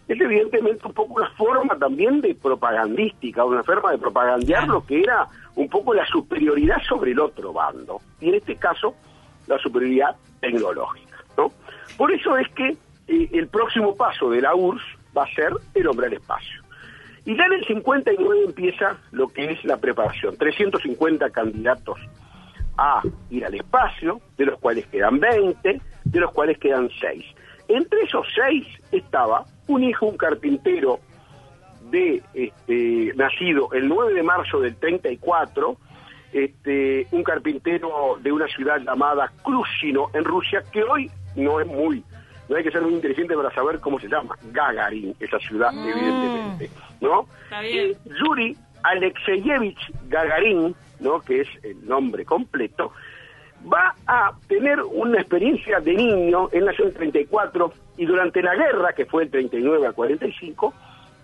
es 0.08 0.20
evidentemente 0.20 0.86
un 0.86 0.94
poco 0.94 1.14
una 1.14 1.30
forma 1.32 1.78
también 1.78 2.20
de 2.20 2.36
propagandística, 2.36 3.46
una 3.46 3.64
forma 3.64 3.92
de 3.92 3.98
propagandear 3.98 4.68
lo 4.68 4.86
que 4.86 5.02
era 5.02 5.28
un 5.56 5.70
poco 5.70 5.94
la 5.94 6.06
superioridad 6.06 6.82
sobre 6.88 7.12
el 7.12 7.20
otro 7.20 7.54
bando, 7.54 8.02
y 8.20 8.30
en 8.30 8.36
este 8.36 8.56
caso 8.56 8.96
la 9.48 9.58
superioridad 9.60 10.16
tecnológica. 10.40 11.18
¿no? 11.38 11.52
Por 11.98 12.12
eso 12.12 12.36
es 12.38 12.48
que 12.50 12.76
el 13.08 13.48
próximo 13.48 13.96
paso 13.96 14.30
de 14.30 14.42
la 14.42 14.56
URSS 14.56 14.84
va 15.16 15.24
a 15.24 15.34
ser 15.34 15.54
el 15.74 15.88
hombre 15.88 16.08
al 16.08 16.14
espacio. 16.14 16.62
Y 17.26 17.36
ya 17.38 17.46
en 17.46 17.54
el 17.54 17.66
59 17.66 18.46
empieza 18.46 18.98
lo 19.12 19.28
que 19.28 19.52
es 19.52 19.64
la 19.64 19.78
preparación. 19.78 20.36
350 20.38 21.30
candidatos 21.30 22.00
a 22.78 23.02
ir 23.30 23.46
al 23.46 23.54
espacio, 23.54 24.22
de 24.38 24.46
los 24.46 24.60
cuales 24.60 24.88
quedan 24.88 25.20
20, 25.20 25.82
de 26.04 26.20
los 26.20 26.32
cuales 26.32 26.58
quedan 26.58 26.90
6. 27.00 27.26
Entre 27.68 28.02
esos 28.02 28.26
6 28.36 28.66
estaba 28.92 29.46
un 29.68 29.84
hijo, 29.84 30.08
un 30.08 30.18
carpintero 30.18 31.00
de 31.92 32.24
este, 32.34 33.14
nacido 33.16 33.72
el 33.74 33.88
9 33.88 34.14
de 34.14 34.24
marzo 34.24 34.60
del 34.60 34.76
34, 34.76 35.78
este, 36.34 37.08
un 37.12 37.24
carpintero 37.24 38.18
de 38.22 38.32
una 38.32 38.48
ciudad 38.48 38.80
llamada 38.80 39.32
Krusino 39.44 40.10
en 40.14 40.24
Rusia, 40.24 40.64
que 40.72 40.84
hoy 40.84 41.12
no 41.36 41.60
es 41.60 41.68
muy, 41.68 42.04
no 42.52 42.58
hay 42.58 42.64
que 42.64 42.72
ser 42.72 42.82
muy 42.82 42.94
inteligente 42.94 43.34
para 43.34 43.50
saber 43.56 43.80
cómo 43.80 43.98
se 43.98 44.10
llama, 44.10 44.36
Gagarin, 44.52 45.16
esa 45.22 45.40
ciudad, 45.40 45.72
Mm. 45.72 45.88
evidentemente, 45.88 46.70
¿no? 47.00 47.26
Está 47.46 47.62
bien. 47.62 47.94
Y 48.06 48.10
Yuri 48.20 48.58
Alexeyevich 48.84 49.80
Gagarin, 50.10 50.76
¿no? 51.00 51.22
que 51.22 51.42
es 51.42 51.48
el 51.64 51.88
nombre 51.88 52.26
completo, 52.26 52.92
va 53.72 53.96
a 54.06 54.34
tener 54.50 54.82
una 54.82 55.22
experiencia 55.22 55.80
de 55.80 55.94
niño, 55.94 56.50
él 56.52 56.66
nació 56.66 56.84
en 56.86 56.90
el 56.92 56.96
34, 56.98 57.74
y 57.98 58.06
durante 58.06 58.42
la 58.42 58.54
guerra, 58.56 58.92
que 58.94 59.06
fue 59.06 59.24
el 59.24 59.32
39 59.32 59.88
al 59.88 59.94
45, 59.94 60.74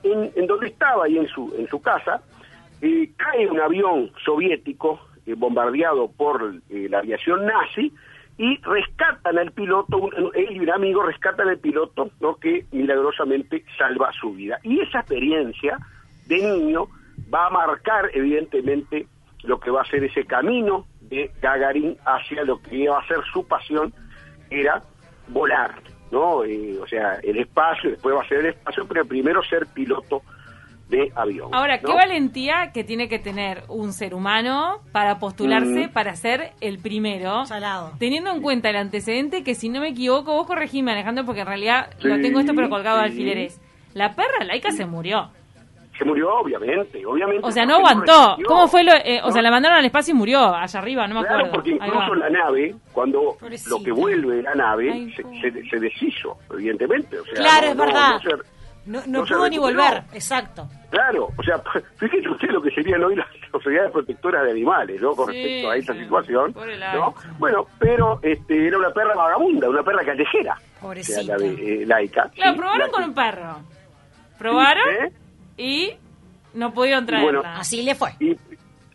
en, 0.04 0.32
en 0.34 0.48
donde 0.48 0.68
estaba 0.68 1.06
ahí 1.06 1.18
en 1.18 1.28
su, 1.28 1.54
en 1.58 1.68
su 1.68 1.82
casa, 1.82 2.22
eh, 2.82 3.10
cae 3.18 3.48
un 3.48 3.60
avión 3.60 4.12
soviético 4.24 5.02
eh, 5.26 5.34
bombardeado 5.36 6.10
por 6.10 6.54
eh, 6.70 6.88
la 6.90 7.00
aviación 7.00 7.46
nazi 7.46 7.92
y 8.38 8.58
rescatan 8.58 9.38
al 9.38 9.52
piloto, 9.52 9.98
un- 9.98 10.32
él 10.36 10.48
y 10.52 10.60
un 10.60 10.70
amigo 10.70 11.04
rescatan 11.04 11.50
al 11.50 11.58
piloto, 11.58 12.12
¿no? 12.20 12.36
que 12.36 12.66
milagrosamente 12.72 13.64
salva 13.78 14.12
su 14.14 14.34
vida. 14.34 14.60
Y 14.64 14.80
esa 14.82 15.00
experiencia 15.00 15.78
de 16.28 16.38
niño 16.38 16.88
va 17.34 17.48
a 17.48 17.50
marcar 17.50 18.10
evidentemente 18.14 19.08
lo 19.44 19.60
que 19.60 19.72
va 19.72 19.82
a 19.82 19.86
ser 19.86 20.04
ese 20.04 20.26
camino 20.26 20.86
de 21.02 21.32
Gagarin 21.42 21.98
hacia 22.06 22.44
lo 22.44 22.62
que 22.62 22.76
iba 22.76 23.00
a 23.00 23.08
ser 23.08 23.20
su 23.32 23.48
pasión, 23.48 23.94
era 24.50 24.84
volar, 25.30 25.76
¿no? 26.12 26.44
Eh, 26.44 26.78
o 26.82 26.88
sea, 26.88 27.16
el 27.24 27.38
espacio, 27.38 27.90
después 27.92 28.16
va 28.16 28.22
a 28.22 28.28
ser 28.28 28.40
el 28.40 28.46
espacio, 28.48 28.86
pero 28.88 29.06
primero 29.06 29.42
ser 29.44 29.66
piloto 29.74 30.22
de 30.90 31.12
avión. 31.16 31.50
Ahora, 31.54 31.80
qué 31.80 31.88
¿no? 31.88 31.96
valentía 31.96 32.72
que 32.74 32.84
tiene 32.84 33.10
que 33.10 33.20
tener 33.20 33.64
un 33.68 33.92
ser 33.92 34.14
humano 34.14 34.80
para 34.94 35.20
postularse 35.20 35.88
Mm. 35.88 35.92
para 35.92 36.16
ser 36.16 36.52
el 36.62 36.80
primero. 36.80 37.44
Teniendo 38.00 38.32
en 38.32 38.42
cuenta 38.42 38.70
el 38.70 38.78
antecedente 38.78 39.44
que, 39.44 39.54
si 39.56 39.68
no 39.70 39.82
me 39.82 39.90
equivoco, 39.90 40.34
vos 40.34 40.48
corregime, 40.48 40.94
Alejandro, 40.94 41.26
porque 41.26 41.42
en 41.42 41.48
realidad 41.48 41.90
lo 42.02 42.20
tengo 42.22 42.40
esto 42.40 42.54
pero 42.56 42.70
colgado 42.70 43.00
de 43.00 43.04
alfileres. 43.06 43.60
La 43.94 44.16
perra 44.16 44.44
laica 44.46 44.72
se 44.72 44.86
murió. 44.86 45.30
Se 45.98 46.06
murió, 46.06 46.30
obviamente, 46.36 47.04
obviamente. 47.04 47.42
O 47.46 47.52
sea, 47.52 47.66
no 47.66 47.80
porque 47.80 47.90
aguantó. 47.90 48.22
resistió, 48.30 48.48
¿Cómo 48.48 48.68
fue 48.68 48.84
lo...? 48.84 48.92
eh, 48.94 49.20
o 49.24 49.28
¿no? 49.28 49.34
sea, 49.34 49.42
la 49.42 49.50
mandaron 49.50 49.80
al 49.80 49.86
espacio 49.86 50.14
y 50.14 50.18
murió, 50.18 50.54
allá 50.56 50.80
arriba, 50.80 51.08
no 51.08 51.16
me 51.16 51.22
Claro, 51.22 51.36
acuerdo. 51.48 51.54
porque 51.56 51.72
Ahí 51.82 51.90
incluso 51.90 52.14
la 52.16 52.30
nave, 52.30 52.76
cuando 52.94 53.36
Pobrecita. 53.40 53.70
lo 53.72 53.84
que 53.84 53.92
vuelve 53.92 54.36
de 54.36 54.44
la 54.44 54.54
nave, 54.54 54.92
Ay, 54.94 55.12
se, 55.14 55.24
se- 55.42 55.68
se 55.68 55.80
deshizo, 55.80 56.38
evidentemente. 56.54 57.20
O 57.20 57.26
sea, 57.26 57.34
Claro, 57.34 57.66
no- 57.66 57.72
es 57.72 57.76
no- 57.78 57.86
verdad. 57.86 58.20
no 58.24 58.44
No, 58.88 59.02
no 59.06 59.26
pudo 59.26 59.50
ni 59.50 59.58
volver, 59.58 60.04
exacto. 60.14 60.68
Claro, 60.90 61.30
o 61.38 61.44
sea, 61.44 61.62
fíjese 61.98 62.30
usted 62.30 62.48
lo 62.50 62.62
que 62.62 62.72
serían 62.72 63.04
hoy 63.04 63.16
las 63.16 63.28
autoridades 63.54 63.92
protectoras 63.92 64.46
de 64.46 64.52
animales, 64.52 65.02
¿no? 65.02 65.12
Con 65.12 65.30
Sí, 65.32 65.34
respecto 65.34 65.70
a 65.72 65.76
esa 65.78 65.94
sí. 65.94 66.00
situación, 66.00 66.56
¿no? 66.96 67.14
Bueno, 67.38 67.68
pero 67.80 68.20
este, 68.24 68.68
era 68.68 68.78
una 68.78 68.90
perra 68.92 69.14
vagabunda, 69.14 69.70
una 69.70 69.84
perra 69.84 70.04
callejera. 70.06 70.56
Pobrecita. 70.82 71.20
O 71.22 71.24
sea, 71.26 71.38
la 71.38 71.46
eh, 71.46 71.84
laica. 71.86 72.30
Claro, 72.34 72.54
¿sí? 72.54 72.58
probaron 72.60 72.80
La- 72.88 72.90
con 72.90 73.04
un 73.04 73.14
perro. 73.14 73.60
Probaron 74.38 74.90
¿Eh? 75.04 75.12
y 75.58 75.94
no 76.54 76.74
pudieron 76.74 77.04
Y 77.04 77.12
bueno, 77.24 77.42
traerla. 77.42 77.60
Así 77.60 77.82
le 77.84 77.96
fue. 77.96 78.12
Y 78.20 78.38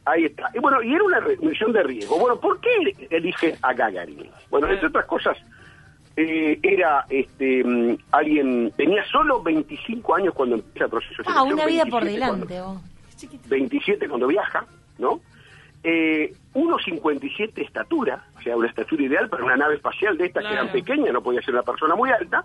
ahí 0.05 0.25
está. 0.27 0.51
Y 0.55 0.59
bueno, 0.61 0.83
y 0.83 0.95
era 0.95 1.05
una 1.05 1.21
re- 1.21 1.37
misión 1.39 1.73
de 1.73 1.83
riesgo. 1.83 2.19
Bueno, 2.19 2.39
¿por 2.41 2.61
qué 2.61 2.71
eligen 3.11 3.57
a 3.63 3.73
Gagarin? 3.73 4.31
Bueno, 4.51 4.69
entre 4.69 4.87
otras 4.89 5.05
cosas, 5.07 5.37
eh, 6.17 6.59
era 6.63 7.07
este 7.09 7.65
mm, 7.65 7.97
alguien, 8.13 8.73
tenía 8.77 9.05
solo 9.07 9.43
25 9.43 10.15
años 10.15 10.35
cuando 10.35 10.57
empieza 10.57 10.85
el 10.85 10.91
proceso 10.91 11.23
de 11.23 11.29
Ah, 11.29 11.33
selección, 11.33 11.53
una 11.55 11.67
vida 11.67 11.87
por 11.87 12.05
27 12.05 12.27
cuando- 12.27 12.47
delante, 12.47 12.61
vos. 12.61 13.49
27 13.49 14.09
cuando 14.09 14.27
viaja, 14.27 14.67
¿no? 14.99 15.21
Eh, 15.85 16.33
1,57 16.55 17.55
de 17.55 17.63
estatura, 17.63 18.25
o 18.39 18.43
sea, 18.43 18.57
una 18.57 18.69
estatura 18.69 19.03
ideal 19.03 19.29
para 19.29 19.45
una 19.45 19.57
nave 19.57 19.75
espacial 19.77 20.17
de 20.17 20.27
estas 20.27 20.45
que 20.45 20.53
eran 20.53 20.69
pequeñas, 20.71 21.13
no 21.13 21.23
podía 21.23 21.41
ser 21.43 21.55
una 21.55 21.63
persona 21.63 21.95
muy 21.97 22.11
alta, 22.11 22.45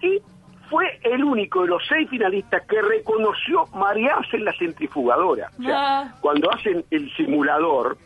y 0.00 0.20
fue 0.68 0.98
el 1.04 1.22
único 1.22 1.62
de 1.62 1.68
los 1.68 1.82
seis 1.88 2.08
finalistas 2.08 2.62
que 2.66 2.80
reconoció 2.80 3.66
marearse 3.74 4.36
en 4.36 4.46
la 4.46 4.52
centrifugadora. 4.54 5.50
O 5.58 5.62
sea, 5.62 6.00
Ah. 6.00 6.14
cuando 6.20 6.50
hacen 6.52 6.84
el 6.90 7.12
simulador, 7.14 7.98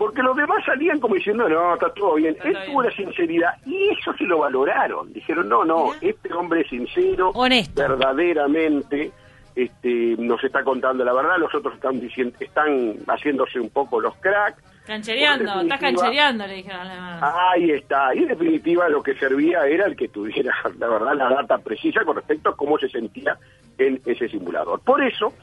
porque 0.00 0.22
los 0.22 0.34
demás 0.34 0.64
salían 0.64 0.98
como 0.98 1.14
diciendo, 1.14 1.46
no, 1.46 1.74
está 1.74 1.92
todo 1.92 2.14
bien. 2.14 2.34
Él 2.42 2.56
tuvo 2.64 2.82
la 2.82 2.90
sinceridad 2.90 3.50
y 3.66 3.90
eso 3.90 4.14
se 4.14 4.24
lo 4.24 4.38
valoraron. 4.38 5.12
Dijeron, 5.12 5.46
no, 5.46 5.62
no, 5.62 5.90
este 6.00 6.32
hombre 6.32 6.62
es 6.62 6.70
sincero, 6.70 7.34
verdaderamente 7.74 9.12
este, 9.54 10.16
nos 10.16 10.42
está 10.42 10.64
contando 10.64 11.04
la 11.04 11.12
verdad, 11.12 11.36
los 11.36 11.54
otros 11.54 11.74
están, 11.74 12.00
diciendo, 12.00 12.34
están 12.40 12.94
haciéndose 13.08 13.60
un 13.60 13.68
poco 13.68 14.00
los 14.00 14.16
cracks. 14.16 14.62
Canchereando, 14.86 15.60
estás 15.60 15.80
canchereando, 15.80 16.46
le 16.46 16.54
dijeron. 16.54 16.88
Ahí 17.20 17.70
está. 17.72 18.14
Y 18.14 18.20
en 18.20 18.28
definitiva 18.28 18.88
lo 18.88 19.02
que 19.02 19.14
servía 19.16 19.66
era 19.66 19.84
el 19.84 19.96
que 19.96 20.08
tuviera, 20.08 20.54
la 20.78 20.88
verdad, 20.88 21.14
la 21.14 21.28
data 21.28 21.58
precisa 21.58 22.06
con 22.06 22.16
respecto 22.16 22.48
a 22.48 22.56
cómo 22.56 22.78
se 22.78 22.88
sentía 22.88 23.36
en 23.76 24.00
ese 24.06 24.30
simulador. 24.30 24.80
Por 24.80 25.04
eso, 25.04 25.34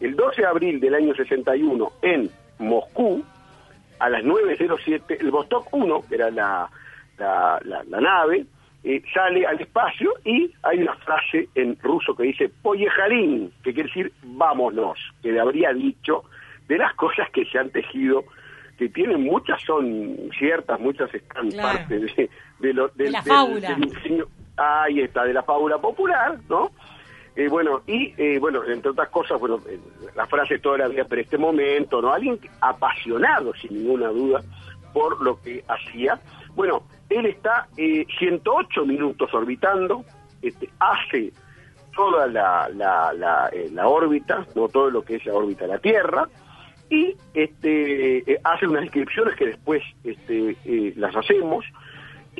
el 0.00 0.16
12 0.16 0.40
de 0.40 0.46
abril 0.46 0.80
del 0.80 0.94
año 0.94 1.14
61, 1.14 1.92
en 2.00 2.30
Moscú, 2.58 3.22
a 3.98 4.08
las 4.08 4.22
9.07, 4.22 5.16
el 5.20 5.30
Vostok 5.30 5.68
1, 5.72 6.02
que 6.08 6.14
era 6.14 6.30
la, 6.30 6.68
la, 7.18 7.58
la- 7.64 7.84
la 7.84 8.00
nave, 8.00 8.46
eh, 8.84 9.02
sale 9.12 9.44
al 9.46 9.60
espacio 9.60 10.12
y 10.24 10.52
hay 10.62 10.78
una 10.82 10.94
frase 10.96 11.48
en 11.54 11.76
ruso 11.80 12.14
que 12.14 12.22
dice 12.24 12.48
Poyejarín, 12.62 13.52
que 13.62 13.74
quiere 13.74 13.88
decir 13.88 14.12
vámonos, 14.22 14.98
que 15.22 15.32
le 15.32 15.40
habría 15.40 15.72
dicho 15.72 16.24
de 16.68 16.78
las 16.78 16.94
cosas 16.94 17.28
que 17.30 17.44
se 17.46 17.58
han 17.58 17.70
tejido, 17.70 18.24
que 18.78 18.88
tienen 18.88 19.22
muchas 19.24 19.60
son 19.62 20.16
ciertas, 20.38 20.78
muchas 20.78 21.12
están 21.12 21.50
Claro. 21.50 21.78
parte 21.78 21.98
de, 21.98 22.30
de 22.60 22.72
lo, 22.74 22.88
De 22.88 23.04
del- 23.04 23.12
la 23.12 23.20
del- 23.22 23.32
fábula. 23.32 23.68
del 23.70 23.84
ingenio. 23.84 24.28
Ahí 24.56 25.00
está, 25.00 25.24
de 25.24 25.32
la 25.34 25.42
fábula 25.42 25.78
popular, 25.78 26.36
¿no? 26.48 26.70
Eh, 27.38 27.46
bueno, 27.46 27.82
y 27.86 28.12
eh, 28.18 28.40
bueno, 28.40 28.64
entre 28.64 28.90
otras 28.90 29.10
cosas, 29.10 29.38
bueno, 29.38 29.60
eh, 29.68 29.78
la 30.16 30.26
frase 30.26 30.58
toda 30.58 30.78
la 30.78 30.88
vida, 30.88 31.04
pero 31.08 31.22
este 31.22 31.38
momento, 31.38 32.02
¿no? 32.02 32.12
Alguien 32.12 32.36
apasionado, 32.60 33.54
sin 33.54 33.74
ninguna 33.74 34.08
duda, 34.08 34.42
por 34.92 35.22
lo 35.22 35.40
que 35.40 35.62
hacía. 35.68 36.18
Bueno, 36.56 36.82
él 37.08 37.26
está 37.26 37.68
eh, 37.76 38.04
108 38.18 38.84
minutos 38.84 39.32
orbitando, 39.32 40.04
este, 40.42 40.68
hace 40.80 41.32
toda 41.94 42.26
la, 42.26 42.68
la, 42.70 43.12
la, 43.12 43.48
eh, 43.52 43.70
órbita, 43.84 44.44
no 44.56 44.66
todo 44.66 44.90
lo 44.90 45.02
que 45.02 45.14
es 45.14 45.24
la 45.24 45.34
órbita 45.34 45.64
de 45.66 45.74
la 45.74 45.78
Tierra, 45.78 46.28
y 46.90 47.14
este 47.34 48.32
eh, 48.32 48.40
hace 48.42 48.66
unas 48.66 48.82
descripciones 48.82 49.36
que 49.36 49.46
después 49.46 49.84
este, 50.02 50.56
eh, 50.64 50.92
las 50.96 51.14
hacemos. 51.14 51.64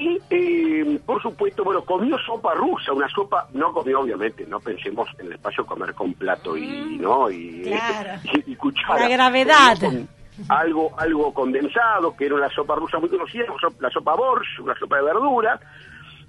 Y, 0.00 0.20
eh, 0.30 1.00
por 1.04 1.20
supuesto, 1.20 1.64
bueno, 1.64 1.82
comió 1.82 2.16
sopa 2.18 2.54
rusa, 2.54 2.92
una 2.92 3.08
sopa, 3.08 3.48
no 3.52 3.72
comió 3.72 4.00
obviamente, 4.00 4.46
no 4.46 4.60
pensemos 4.60 5.08
en 5.18 5.26
el 5.26 5.32
espacio 5.32 5.66
comer 5.66 5.92
con 5.94 6.14
plato 6.14 6.56
y, 6.56 6.98
¿no? 6.98 7.30
Y, 7.30 7.62
Claro. 7.62 8.20
y, 8.46 8.52
y 8.52 8.56
cuchara. 8.56 9.00
La 9.00 9.08
gravedad. 9.08 9.78
Con 9.80 10.08
algo, 10.48 10.92
algo 10.98 11.34
condensado, 11.34 12.14
que 12.16 12.26
era 12.26 12.36
una 12.36 12.48
sopa 12.50 12.76
rusa 12.76 12.98
muy 13.00 13.08
conocida, 13.08 13.44
la 13.80 13.90
sopa 13.90 14.14
borsch, 14.14 14.60
una 14.60 14.74
sopa 14.78 14.96
de 14.98 15.02
verdura. 15.02 15.58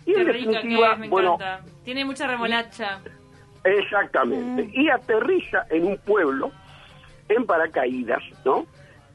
Y 0.06 0.14
Qué 0.14 0.22
en 0.22 0.28
rica 0.28 0.46
que 0.50 0.56
definitiva, 0.56 0.94
es, 0.94 1.00
me 1.00 1.10
bueno, 1.10 1.36
encanta. 1.36 1.72
Tiene 1.84 2.06
mucha 2.06 2.26
remolacha. 2.26 3.00
Exactamente. 3.64 4.70
Y 4.74 4.90
aterriza 4.90 5.66
en 5.70 5.86
un 5.86 5.98
pueblo, 6.00 6.52
en 7.28 7.46
paracaídas, 7.46 8.24
¿no? 8.46 8.66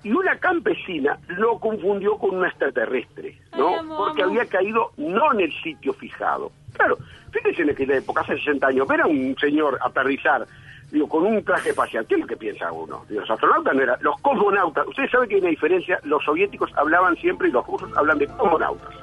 Y 0.05 0.13
una 0.13 0.37
campesina 0.39 1.19
lo 1.29 1.59
confundió 1.59 2.17
con 2.19 2.37
un 2.37 2.47
extraterrestre, 2.47 3.39
¿no? 3.57 3.73
Porque 3.97 4.23
había 4.23 4.47
caído 4.47 4.93
no 4.97 5.33
en 5.33 5.41
el 5.41 5.53
sitio 5.63 5.93
fijado. 5.95 6.53
Claro, 6.75 6.99
fíjense 7.31 7.63
en 7.63 7.71
aquella 7.71 7.97
época, 7.97 8.21
hace 8.21 8.37
60 8.37 8.67
años, 8.67 8.87
ver 8.87 9.01
a 9.01 9.07
un 9.07 9.35
señor 9.39 9.79
aterrizar 9.81 10.47
digo, 10.95 11.09
con 11.09 11.27
un 11.27 11.45
traje 11.45 11.71
espacial, 11.71 12.07
¿qué 12.07 12.15
es 12.15 12.21
lo 12.21 12.27
que 12.27 12.37
piensa 12.37 12.71
uno? 12.71 13.05
los 13.09 13.29
astronautas 13.29 13.75
no 13.75 13.83
eran, 13.83 13.97
los 14.01 14.21
cosmonautas, 14.21 14.87
ustedes 14.87 15.11
saben 15.11 15.29
que 15.29 15.35
hay 15.35 15.41
una 15.41 15.51
diferencia, 15.51 15.99
los 16.05 16.23
soviéticos 16.25 16.71
hablaban 16.77 17.17
siempre 17.17 17.49
y 17.49 17.53
los 17.53 17.67
rusos 17.67 17.91
hablan 17.97 18.19
de 18.19 18.27
cosmonautas, 18.29 18.95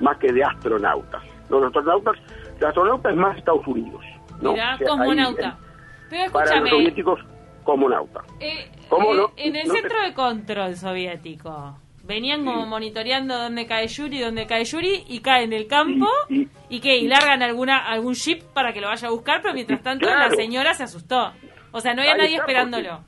más 0.00 0.16
que 0.18 0.32
de 0.32 0.42
astronautas. 0.42 1.22
Los 1.50 1.62
astronautas, 1.64 2.16
los 2.58 2.68
astronautas 2.68 3.12
es 3.12 3.18
más 3.18 3.36
Estados 3.36 3.66
Unidos. 3.66 4.02
¿no? 4.40 4.52
Mirá, 4.52 4.78
cosmonauta. 4.78 5.58
Pero 6.08 6.24
escúchame. 6.24 6.48
Para 6.48 6.60
los 6.60 6.70
soviéticos, 6.70 7.20
cosmonauta. 7.64 8.20
Eh, 8.40 8.70
eh, 8.70 9.26
en 9.36 9.56
el 9.56 9.70
centro 9.70 10.02
de 10.02 10.14
control 10.14 10.76
soviético 10.76 11.78
venían 12.04 12.44
como 12.44 12.66
monitoreando 12.66 13.36
dónde 13.36 13.66
cae 13.66 13.88
Yuri, 13.88 14.20
dónde 14.20 14.46
cae 14.46 14.64
Yuri, 14.64 15.04
y 15.08 15.20
cae 15.20 15.44
en 15.44 15.52
el 15.52 15.66
campo, 15.66 16.06
y, 16.28 16.46
y, 16.68 16.80
que 16.80 16.96
y 16.98 17.08
largan 17.08 17.42
alguna 17.42 17.78
algún 17.78 18.12
ship 18.12 18.42
para 18.52 18.72
que 18.72 18.80
lo 18.80 18.88
vaya 18.88 19.08
a 19.08 19.10
buscar, 19.10 19.40
pero 19.40 19.54
mientras 19.54 19.82
tanto 19.82 20.06
la 20.06 20.30
señora 20.30 20.74
se 20.74 20.84
asustó. 20.84 21.32
O 21.76 21.80
sea, 21.80 21.92
no 21.92 22.02
había 22.02 22.16
nadie 22.16 22.36
esperándolo. 22.36 23.00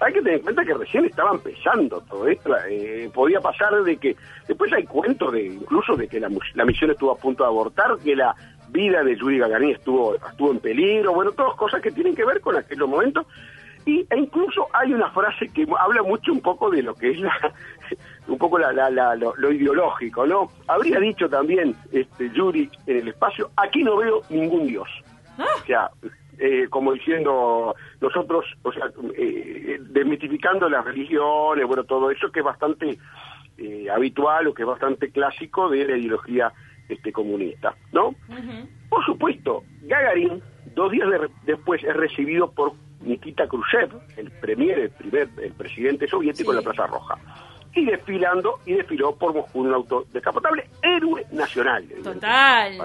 Hay 0.00 0.12
que 0.12 0.20
tener 0.22 0.38
en 0.38 0.42
cuenta 0.42 0.64
que 0.64 0.74
recién 0.74 1.04
estaba 1.04 1.30
empezando 1.30 2.00
todo 2.00 2.26
esto. 2.26 2.50
Eh, 2.68 3.08
podía 3.14 3.38
pasar 3.38 3.80
de 3.84 3.96
que... 3.96 4.16
Después 4.48 4.72
hay 4.72 4.82
cuentos 4.82 5.32
de 5.32 5.46
incluso 5.46 5.94
de 5.94 6.08
que 6.08 6.18
la, 6.18 6.28
la 6.54 6.64
misión 6.64 6.90
estuvo 6.90 7.12
a 7.12 7.16
punto 7.16 7.44
de 7.44 7.50
abortar, 7.50 7.96
que 8.02 8.16
la 8.16 8.34
vida 8.70 9.04
de 9.04 9.16
Yuri 9.16 9.38
Gagarin 9.38 9.76
estuvo, 9.76 10.16
estuvo 10.16 10.50
en 10.50 10.58
peligro, 10.58 11.14
bueno, 11.14 11.30
todas 11.30 11.54
cosas 11.54 11.80
que 11.80 11.92
tienen 11.92 12.16
que 12.16 12.24
ver 12.24 12.40
con 12.40 12.56
aquellos 12.56 12.88
momentos. 12.88 13.24
Y, 13.84 14.06
e 14.10 14.16
incluso 14.16 14.68
hay 14.72 14.92
una 14.92 15.10
frase 15.10 15.48
que 15.48 15.66
habla 15.78 16.02
mucho 16.02 16.32
un 16.32 16.40
poco 16.40 16.70
de 16.70 16.82
lo 16.82 16.94
que 16.94 17.10
es 17.10 17.20
la, 17.20 17.32
un 18.28 18.38
poco 18.38 18.58
la, 18.58 18.72
la, 18.72 19.14
lo, 19.16 19.52
ideológico, 19.52 20.26
¿no? 20.26 20.50
Habría 20.68 21.00
dicho 21.00 21.28
también 21.28 21.74
este 21.90 22.30
Yuri 22.30 22.70
en 22.86 22.98
el 22.98 23.08
espacio, 23.08 23.50
aquí 23.56 23.82
no 23.82 23.96
veo 23.96 24.22
ningún 24.30 24.66
dios. 24.66 24.88
Ah. 25.38 25.46
O 25.60 25.66
sea, 25.66 25.90
eh, 26.38 26.66
como 26.70 26.92
diciendo 26.92 27.74
nosotros, 28.00 28.44
o 28.62 28.72
sea, 28.72 28.90
eh, 29.16 29.78
desmitificando 29.80 30.68
las 30.68 30.84
religiones, 30.84 31.66
bueno, 31.66 31.84
todo 31.84 32.10
eso 32.10 32.30
que 32.30 32.40
es 32.40 32.44
bastante 32.44 32.98
eh, 33.58 33.86
habitual 33.90 34.48
o 34.48 34.54
que 34.54 34.62
es 34.62 34.68
bastante 34.68 35.10
clásico 35.10 35.68
de 35.68 35.86
la 35.86 35.96
ideología 35.96 36.52
este 36.88 37.12
comunista, 37.12 37.74
¿no? 37.92 38.14
Por 38.88 39.04
supuesto, 39.04 39.62
Gagarin, 39.82 40.42
dos 40.74 40.90
días 40.90 41.08
después, 41.44 41.82
es 41.84 41.94
recibido 41.94 42.50
por 42.50 42.72
Nikita 43.02 43.46
Khrushchev, 43.46 43.90
el 44.16 44.30
premier, 44.30 44.78
el 44.78 44.90
primer, 44.90 45.28
el 45.40 45.52
presidente 45.52 46.06
soviético 46.06 46.52
en 46.52 46.56
la 46.56 46.62
Plaza 46.62 46.86
Roja 46.86 47.18
y 47.74 47.84
desfilando 47.86 48.60
y 48.66 48.74
desfiló 48.74 49.14
por 49.14 49.34
Moscú 49.34 49.60
un 49.60 49.72
auto 49.72 50.04
descapotable, 50.12 50.68
héroe 50.82 51.24
nacional. 51.32 51.86
Total. 52.02 52.78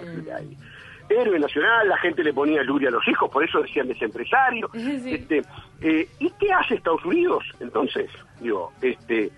Héroe 1.10 1.40
nacional, 1.40 1.88
la 1.88 1.98
gente 1.98 2.24
le 2.24 2.34
ponía 2.34 2.62
luria 2.64 2.90
a 2.90 2.92
los 2.92 3.08
hijos, 3.08 3.30
por 3.30 3.44
eso 3.44 3.62
decían 3.62 3.88
desempresario. 3.88 4.70
Este, 4.74 5.42
eh, 5.82 6.08
¿Y 6.20 6.30
qué 6.32 6.52
hace 6.52 6.76
Estados 6.76 7.04
Unidos? 7.06 7.44
Entonces, 7.60 8.10
digo, 8.42 8.74
este, 8.82 9.32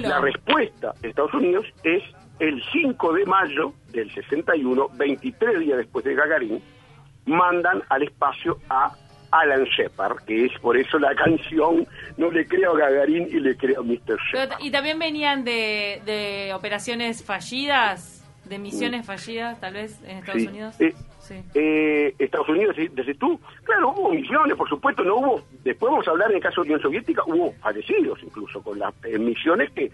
la 0.00 0.20
respuesta 0.20 0.92
de 1.00 1.08
Estados 1.08 1.32
Unidos 1.34 1.66
es 1.82 2.02
el 2.38 2.62
5 2.70 3.12
de 3.14 3.24
mayo 3.24 3.72
del 3.92 4.12
61, 4.12 4.90
23 4.94 5.60
días 5.60 5.78
después 5.78 6.04
de 6.04 6.14
Gagarin, 6.14 6.62
mandan 7.24 7.82
al 7.88 8.02
espacio 8.02 8.58
a 8.68 8.92
Alan 9.30 9.64
Shepard, 9.64 10.18
que 10.24 10.46
es 10.46 10.52
por 10.60 10.76
eso 10.76 10.98
la 10.98 11.14
canción 11.24 11.86
No 12.16 12.30
le 12.30 12.46
creo 12.46 12.74
a 12.74 12.78
Gagarin 12.78 13.28
y 13.30 13.40
le 13.40 13.56
creo 13.56 13.80
a 13.80 13.84
Mr. 13.84 14.18
Shepard. 14.32 14.60
¿Y 14.60 14.70
también 14.70 14.98
venían 14.98 15.44
de, 15.44 16.00
de 16.04 16.52
operaciones 16.54 17.22
fallidas, 17.24 18.24
de 18.44 18.58
misiones 18.58 19.06
fallidas, 19.06 19.60
tal 19.60 19.74
vez, 19.74 20.00
en 20.04 20.18
Estados 20.18 20.42
Unidos? 20.42 20.80
Eh, 20.80 20.94
sí. 21.20 21.34
eh, 21.54 22.14
Estados 22.18 22.48
Unidos, 22.48 22.76
desde 22.92 23.14
tú, 23.14 23.40
claro, 23.64 23.90
hubo 23.96 24.10
misiones, 24.10 24.56
por 24.56 24.68
supuesto, 24.68 25.02
no 25.02 25.16
hubo, 25.16 25.42
después 25.64 25.90
vamos 25.90 26.06
a 26.06 26.12
hablar 26.12 26.30
en 26.30 26.36
el 26.36 26.42
caso 26.42 26.62
de 26.62 26.68
Unión 26.68 26.80
Soviética, 26.82 27.22
hubo 27.26 27.52
fallecidos 27.60 28.22
incluso 28.22 28.62
con 28.62 28.78
las 28.78 28.94
eh, 29.04 29.18
misiones 29.18 29.70
que 29.72 29.90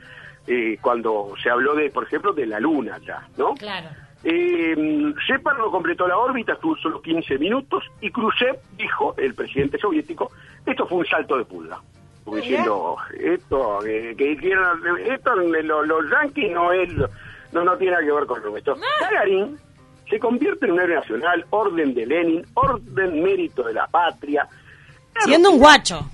eh, 0.47 0.77
cuando 0.83 1.35
se 1.43 1.49
habló 1.51 1.75
de, 1.75 1.89
por 1.91 2.05
ejemplo, 2.05 2.33
de 2.33 2.47
la 2.47 2.59
Luna 2.61 2.99
ya, 3.07 3.27
¿no? 3.39 3.55
Claro. 3.55 3.89
Eh, 4.25 5.15
Shepard 5.27 5.59
no 5.59 5.71
completó 5.71 6.07
la 6.07 6.17
órbita, 6.17 6.53
estuvo 6.53 6.77
solo 6.77 7.03
15 7.03 7.39
minutos, 7.39 7.85
y 8.01 8.11
Khrushchev 8.11 8.57
dijo, 8.77 9.15
el 9.19 9.35
presidente 9.35 9.79
soviético, 9.79 10.31
esto 10.65 10.87
fue 10.87 10.99
un 10.99 11.07
salto 11.07 11.37
de 11.37 11.45
pulga. 11.45 11.81
diciendo, 12.33 12.97
esto, 13.19 13.79
que, 13.83 14.33
esto 15.11 15.35
los, 15.35 16.11
yanquis 16.11 16.53
no 16.53 16.73
es, 16.73 16.89
no, 17.53 17.65
no 17.65 17.77
tiene 17.77 17.93
nada 17.93 18.05
que 18.05 18.13
ver 18.13 18.27
con 18.27 18.57
esto. 18.57 18.77
Ah. 18.77 19.11
Gagarin 19.11 19.59
se 20.09 20.19
convierte 20.19 20.67
en 20.67 20.73
un 20.73 20.81
héroe 20.81 20.97
nacional, 20.97 21.45
orden 21.51 21.95
de 21.95 22.07
Lenin, 22.07 22.47
orden 22.55 23.23
mérito 23.23 23.65
de 23.65 23.73
la 23.73 23.87
patria. 23.89 24.47
Siendo 25.25 25.51
un 25.51 25.59
guacho. 25.59 26.07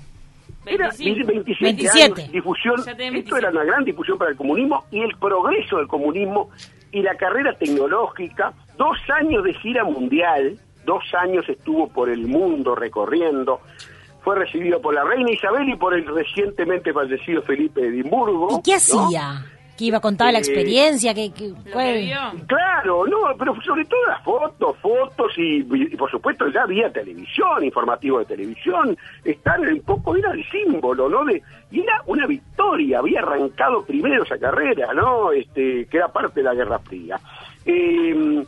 Era 0.65 0.89
27, 0.97 2.29
difusión, 2.31 2.75
esto 2.87 3.37
era 3.37 3.49
una 3.49 3.63
gran 3.63 3.83
difusión 3.83 4.17
para 4.17 4.31
el 4.31 4.37
comunismo 4.37 4.85
y 4.91 5.01
el 5.01 5.15
progreso 5.17 5.77
del 5.77 5.87
comunismo 5.87 6.51
y 6.91 7.01
la 7.01 7.15
carrera 7.15 7.53
tecnológica, 7.57 8.53
dos 8.77 8.97
años 9.19 9.43
de 9.43 9.53
gira 9.53 9.83
mundial, 9.83 10.59
dos 10.85 11.03
años 11.19 11.47
estuvo 11.47 11.87
por 11.87 12.09
el 12.09 12.27
mundo 12.27 12.75
recorriendo, 12.75 13.61
fue 14.23 14.35
recibido 14.35 14.81
por 14.81 14.93
la 14.93 15.03
reina 15.03 15.31
Isabel 15.31 15.69
y 15.69 15.75
por 15.75 15.93
el 15.93 16.05
recientemente 16.05 16.93
fallecido 16.93 17.41
Felipe 17.43 17.81
de 17.81 17.87
Edimburgo. 17.87 18.59
¿Y 18.59 18.61
qué 18.63 18.75
hacía? 18.75 19.45
Que 19.79 19.85
iba 19.85 19.99
a 19.99 20.01
contar 20.01 20.33
la 20.33 20.39
experiencia, 20.39 21.13
que, 21.13 21.31
Claro, 22.47 23.07
no, 23.07 23.17
pero 23.37 23.55
sobre 23.61 23.85
todo 23.85 24.05
las 24.07 24.21
fotos, 24.23 24.77
fotos 24.79 25.31
y, 25.37 25.63
por 25.95 26.11
supuesto 26.11 26.49
ya 26.49 26.63
había 26.63 26.91
televisión, 26.91 27.63
informativo 27.63 28.19
de 28.19 28.25
televisión, 28.25 28.97
estar 29.23 29.57
un 29.57 29.79
poco, 29.83 30.17
era 30.17 30.31
el 30.31 30.43
símbolo, 30.49 31.07
¿no? 31.07 31.23
De, 31.23 31.41
y 31.71 31.79
era 31.79 32.01
una 32.07 32.27
victoria, 32.27 32.99
había 32.99 33.21
arrancado 33.21 33.85
primero 33.85 34.23
esa 34.23 34.37
carrera, 34.37 34.93
¿no? 34.93 35.31
Este, 35.31 35.85
que 35.85 35.95
era 35.95 36.09
parte 36.09 36.41
de 36.41 36.43
la 36.43 36.53
Guerra 36.53 36.79
Fría. 36.79 37.17
Eh, 37.65 38.43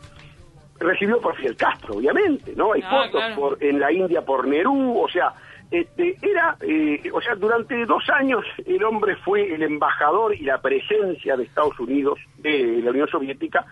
recibió 0.80 1.18
por 1.18 1.34
Fidel 1.36 1.56
Castro, 1.56 1.94
obviamente, 1.94 2.52
¿no? 2.54 2.74
Hay 2.74 2.82
ah, 2.84 2.90
fotos 2.90 3.22
por, 3.34 3.64
en 3.64 3.80
la 3.80 3.90
India 3.90 4.20
por 4.20 4.46
Nerú, 4.46 5.00
o 5.02 5.08
sea, 5.08 5.32
este, 5.72 6.16
era, 6.20 6.54
eh, 6.60 7.00
o 7.14 7.20
sea, 7.22 7.34
durante 7.34 7.86
dos 7.86 8.04
años 8.10 8.44
el 8.66 8.84
hombre 8.84 9.16
fue 9.16 9.54
el 9.54 9.62
embajador 9.62 10.34
y 10.34 10.42
la 10.42 10.60
presencia 10.60 11.34
de 11.34 11.44
Estados 11.44 11.80
Unidos, 11.80 12.18
de 12.36 12.82
la 12.82 12.90
Unión 12.90 13.08
Soviética, 13.08 13.64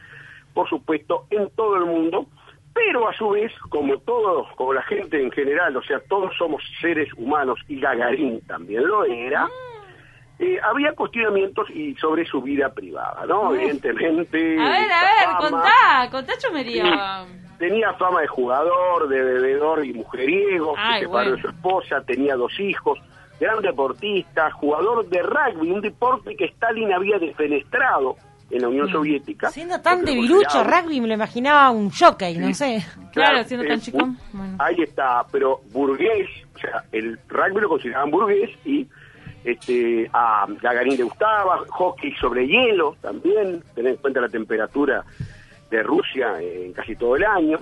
por 0.55 0.67
supuesto, 0.67 1.27
en 1.29 1.51
todo 1.51 1.77
el 1.77 1.85
mundo, 1.85 2.27
pero 2.73 3.07
a 3.07 3.13
su 3.13 3.29
vez, 3.29 3.53
como 3.69 3.99
todos, 3.99 4.49
como 4.57 4.73
la 4.73 4.83
gente 4.83 5.23
en 5.23 5.31
general, 5.31 5.77
o 5.77 5.83
sea, 5.83 6.01
todos 6.09 6.35
somos 6.39 6.63
seres 6.81 7.13
humanos 7.19 7.61
y 7.69 7.79
Gagarín 7.79 8.41
también 8.47 8.87
lo 8.87 9.05
era, 9.05 9.47
eh, 10.39 10.59
había 10.63 10.95
cuestionamientos 10.95 11.69
y 11.69 11.95
sobre 11.97 12.25
su 12.25 12.41
vida 12.41 12.73
privada, 12.73 13.27
¿no? 13.27 13.55
Evidentemente. 13.55 14.59
A 14.59 14.69
ver, 14.71 14.91
a 14.91 15.03
ver, 15.03 15.51
contá, 15.51 16.09
contá 16.11 16.33
chomería 16.39 17.27
tenía 17.61 17.93
fama 17.93 18.23
de 18.23 18.27
jugador, 18.27 19.07
de 19.07 19.23
bebedor 19.23 19.85
y 19.85 19.93
mujeriego, 19.93 20.75
se 20.75 21.01
separó 21.01 21.33
de 21.37 21.43
su 21.43 21.49
esposa, 21.49 22.01
tenía 22.01 22.35
dos 22.35 22.59
hijos, 22.59 22.99
gran 23.39 23.61
deportista, 23.61 24.51
jugador 24.51 25.07
de 25.11 25.23
rugby, 25.23 25.71
un 25.71 25.83
deporte 25.83 26.35
que 26.35 26.47
Stalin 26.47 26.91
había 26.91 27.19
defenestrado 27.19 28.17
en 28.51 28.63
la 28.63 28.69
Unión. 28.69 28.89
Soviética. 28.91 29.51
Siendo 29.51 29.79
tan 29.81 30.05
debilucho, 30.05 30.65
rugby 30.65 31.03
me 31.03 31.09
lo 31.09 31.15
imaginaba 31.15 31.71
un 31.71 31.91
jockey, 31.91 32.39
no 32.39 32.53
sé. 32.55 32.83
Claro, 33.13 33.45
siendo 33.45 33.67
tan 33.67 33.79
chico. 33.79 34.09
Ahí 34.59 34.77
está, 34.83 35.25
pero 35.31 35.61
burgués, 35.71 36.29
o 36.57 36.59
sea, 36.59 36.83
el 36.93 37.19
rugby 37.29 37.61
lo 37.61 37.69
consideraban 37.69 38.11
burgués 38.11 38.51
y 38.65 38.89
este 39.45 40.09
a 40.15 40.47
Gagarin 40.63 40.97
le 40.97 41.05
gustaba, 41.05 41.59
hockey 41.69 42.13
sobre 42.15 42.47
hielo 42.47 42.97
también, 43.03 43.63
tener 43.75 43.93
en 43.93 43.99
cuenta 43.99 44.23
la 44.23 44.29
temperatura 44.29 45.05
de 45.71 45.83
Rusia 45.83 46.41
en 46.41 46.73
casi 46.73 46.97
todo 46.97 47.17
el 47.17 47.25
año. 47.25 47.59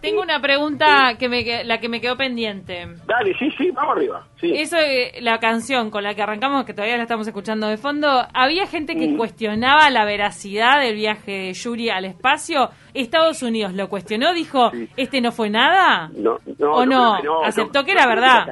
Tengo 0.00 0.22
una 0.22 0.40
pregunta 0.40 1.16
que 1.18 1.28
me 1.28 1.64
la 1.64 1.80
que 1.80 1.88
me 1.88 2.00
quedó 2.00 2.16
pendiente. 2.16 2.86
Dale, 3.06 3.34
sí, 3.36 3.50
sí, 3.58 3.70
vamos 3.72 3.96
arriba. 3.96 4.24
Sí. 4.40 4.52
Eso, 4.54 4.76
eh, 4.76 5.20
la 5.20 5.40
canción 5.40 5.90
con 5.90 6.04
la 6.04 6.14
que 6.14 6.22
arrancamos, 6.22 6.64
que 6.64 6.72
todavía 6.72 6.96
la 6.96 7.02
estamos 7.02 7.26
escuchando 7.26 7.66
de 7.66 7.78
fondo, 7.78 8.08
había 8.32 8.66
gente 8.66 8.94
que 8.94 9.08
mm. 9.08 9.16
cuestionaba 9.16 9.90
la 9.90 10.04
veracidad 10.04 10.80
del 10.80 10.94
viaje 10.94 11.32
de 11.32 11.52
Yuri 11.52 11.90
al 11.90 12.04
espacio. 12.04 12.70
Estados 12.94 13.42
Unidos 13.42 13.74
lo 13.74 13.88
cuestionó, 13.88 14.32
dijo, 14.34 14.70
¿este 14.96 15.20
no 15.20 15.32
fue 15.32 15.50
nada? 15.50 16.10
No, 16.14 16.38
no, 16.58 16.72
¿O 16.72 16.86
no? 16.86 17.16
Aceptó 17.44 17.84
que 17.84 17.92
era 17.92 18.06
verdad. 18.06 18.46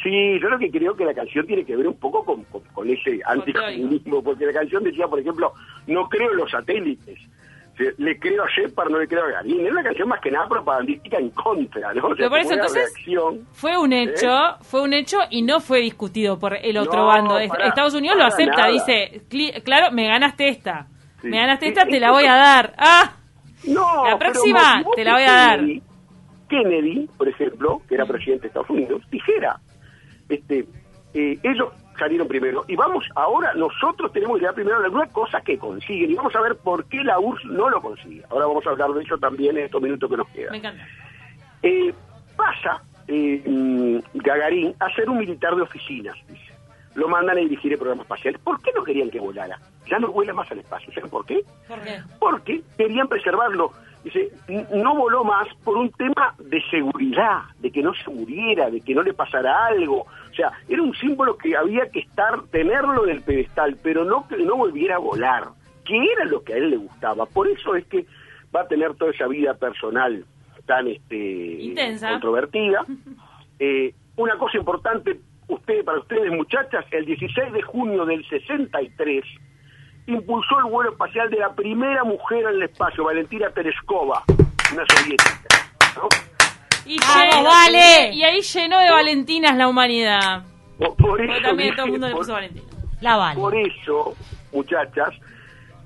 Sí, 0.00 0.38
yo 0.40 0.48
lo 0.48 0.60
que 0.60 0.70
creo 0.70 0.94
que 0.94 1.04
la 1.04 1.12
canción 1.12 1.44
tiene 1.44 1.64
que 1.64 1.76
ver 1.76 1.88
un 1.88 1.98
poco 1.98 2.24
con, 2.24 2.44
con, 2.44 2.88
ese 2.88 3.18
anticomunismo, 3.26 4.22
porque 4.22 4.46
la 4.46 4.52
canción 4.52 4.84
decía, 4.84 5.08
por 5.08 5.18
ejemplo, 5.18 5.52
no 5.88 6.08
creo 6.08 6.30
en 6.30 6.36
los 6.36 6.50
satélites 6.52 7.18
le 7.96 8.18
creo 8.18 8.44
a 8.44 8.48
Shepard, 8.48 8.90
no 8.90 8.98
le 8.98 9.06
creo 9.06 9.24
a 9.24 9.30
Garín. 9.30 9.66
Es 9.66 9.72
una 9.72 9.82
canción 9.82 10.08
más 10.08 10.20
que 10.20 10.30
nada 10.30 10.48
propagandística 10.48 11.18
en 11.18 11.30
contra, 11.30 11.94
¿no? 11.94 12.08
O 12.08 12.16
sea, 12.16 12.28
por 12.28 12.38
eso, 12.38 12.54
entonces, 12.54 12.92
fue 13.52 13.78
un 13.78 13.92
¿eh? 13.92 14.04
hecho, 14.04 14.28
fue 14.62 14.82
un 14.82 14.92
hecho 14.92 15.18
y 15.30 15.42
no 15.42 15.60
fue 15.60 15.80
discutido 15.80 16.38
por 16.38 16.56
el 16.56 16.76
otro 16.76 17.06
bando. 17.06 17.38
Estados 17.38 17.94
Unidos 17.94 18.18
lo 18.18 18.24
acepta, 18.24 18.66
dice, 18.68 19.22
claro, 19.64 19.92
me 19.92 20.06
ganaste 20.08 20.48
esta. 20.48 20.86
me 21.22 21.38
ganaste 21.38 21.68
esta, 21.68 21.84
te 21.84 22.00
la 22.00 22.10
voy 22.10 22.24
a 22.24 22.34
dar. 22.34 22.74
¡Ah! 22.78 23.12
No, 23.64 24.08
la 24.08 24.18
próxima 24.18 24.82
te 24.94 25.04
la 25.04 25.14
voy 25.14 25.22
a 25.22 25.32
dar. 25.32 25.60
Kennedy, 26.48 27.08
por 27.18 27.28
ejemplo, 27.28 27.82
que 27.88 27.94
era 27.94 28.06
presidente 28.06 28.42
de 28.42 28.48
Estados 28.48 28.70
Unidos, 28.70 29.02
dijera, 29.10 29.60
este, 30.28 30.64
eh, 31.14 31.38
ellos 31.42 31.72
salieron 31.98 32.28
primero. 32.28 32.64
Y 32.68 32.76
vamos, 32.76 33.04
ahora 33.14 33.52
nosotros 33.54 34.12
tenemos 34.12 34.36
que 34.36 34.40
llegar 34.40 34.54
primero 34.54 34.78
de 34.78 34.86
alguna 34.86 35.06
cosa 35.08 35.40
que 35.40 35.58
consiguen. 35.58 36.10
Y 36.10 36.14
vamos 36.14 36.34
a 36.34 36.40
ver 36.40 36.56
por 36.56 36.84
qué 36.86 37.02
la 37.04 37.18
URSS 37.18 37.44
no 37.46 37.68
lo 37.68 37.80
consigue. 37.80 38.22
Ahora 38.30 38.46
vamos 38.46 38.66
a 38.66 38.70
hablar 38.70 38.90
de 38.92 39.02
eso 39.02 39.18
también 39.18 39.56
en 39.58 39.64
estos 39.64 39.82
minutos 39.82 40.08
que 40.08 40.16
nos 40.16 40.28
quedan. 40.28 40.52
Me 40.52 40.58
encanta. 40.58 40.86
Eh, 41.62 41.92
pasa 42.36 42.82
eh, 43.08 43.42
mm, 43.44 43.98
Gagarín 44.14 44.74
a 44.78 44.94
ser 44.94 45.08
un 45.10 45.18
militar 45.18 45.56
de 45.56 45.62
oficinas, 45.62 46.16
dice. 46.28 46.52
Lo 46.94 47.08
mandan 47.08 47.36
a 47.36 47.40
dirigir 47.40 47.72
el 47.72 47.78
programa 47.78 48.02
espacial. 48.02 48.38
¿Por 48.42 48.60
qué 48.60 48.72
no 48.74 48.82
querían 48.82 49.10
que 49.10 49.20
volara? 49.20 49.58
Ya 49.86 49.98
no 49.98 50.08
vuela 50.08 50.32
más 50.32 50.50
al 50.50 50.58
espacio. 50.58 50.92
¿Saben 50.92 51.10
por 51.10 51.24
qué? 51.24 51.44
¿Por 51.66 51.80
qué? 51.82 52.00
Porque 52.18 52.62
querían 52.76 53.08
preservarlo. 53.08 53.72
Dice, 54.08 54.30
no 54.74 54.94
voló 54.96 55.22
más 55.22 55.46
por 55.64 55.76
un 55.76 55.90
tema 55.92 56.34
de 56.38 56.62
seguridad, 56.70 57.42
de 57.58 57.70
que 57.70 57.82
no 57.82 57.92
se 57.92 58.10
muriera, 58.10 58.70
de 58.70 58.80
que 58.80 58.94
no 58.94 59.02
le 59.02 59.12
pasara 59.12 59.66
algo. 59.66 60.06
O 60.30 60.34
sea, 60.34 60.50
era 60.66 60.82
un 60.82 60.94
símbolo 60.94 61.36
que 61.36 61.54
había 61.54 61.90
que 61.90 62.00
estar, 62.00 62.42
tenerlo 62.44 63.04
en 63.04 63.16
el 63.16 63.22
pedestal, 63.22 63.76
pero 63.82 64.04
no 64.04 64.26
que 64.26 64.38
no 64.38 64.56
volviera 64.56 64.96
a 64.96 64.98
volar, 64.98 65.48
que 65.84 65.96
era 65.96 66.24
lo 66.24 66.42
que 66.42 66.54
a 66.54 66.56
él 66.56 66.70
le 66.70 66.76
gustaba. 66.78 67.26
Por 67.26 67.48
eso 67.48 67.74
es 67.74 67.86
que 67.86 68.06
va 68.54 68.62
a 68.62 68.68
tener 68.68 68.94
toda 68.94 69.10
esa 69.10 69.26
vida 69.26 69.52
personal 69.54 70.24
tan 70.66 70.88
este 70.88 71.74
controvertida. 72.00 72.84
Eh, 73.60 73.92
una 74.14 74.38
cosa 74.38 74.56
importante 74.56 75.18
usted 75.48 75.84
para 75.84 75.98
ustedes 75.98 76.30
muchachas, 76.30 76.84
el 76.92 77.04
16 77.04 77.52
de 77.52 77.62
junio 77.62 78.06
del 78.06 78.24
63 78.28 79.24
impulsó 80.08 80.58
el 80.58 80.70
vuelo 80.70 80.90
espacial 80.90 81.30
de 81.30 81.38
la 81.38 81.52
primera 81.52 82.02
mujer 82.02 82.44
en 82.44 82.56
el 82.56 82.62
espacio, 82.62 83.04
Valentina 83.04 83.50
Tereskova, 83.50 84.22
una 84.72 84.84
soviética. 84.86 85.38
Y, 86.86 86.98
vale. 86.98 88.14
y 88.14 88.22
ahí 88.22 88.40
llenó 88.40 88.78
de 88.78 88.90
Valentinas 88.90 89.56
la 89.56 89.68
humanidad. 89.68 90.44
Por, 90.78 91.20
eso, 91.20 91.42
también 91.42 91.74
todo 91.76 91.86
el 91.86 91.92
mundo 91.92 92.08
le 92.08 92.14
puso 92.14 92.32
Valentina. 92.32 92.66
La 93.02 93.16
vale. 93.16 93.38
Por 93.38 93.54
eso, 93.54 94.16
muchachas, 94.52 95.10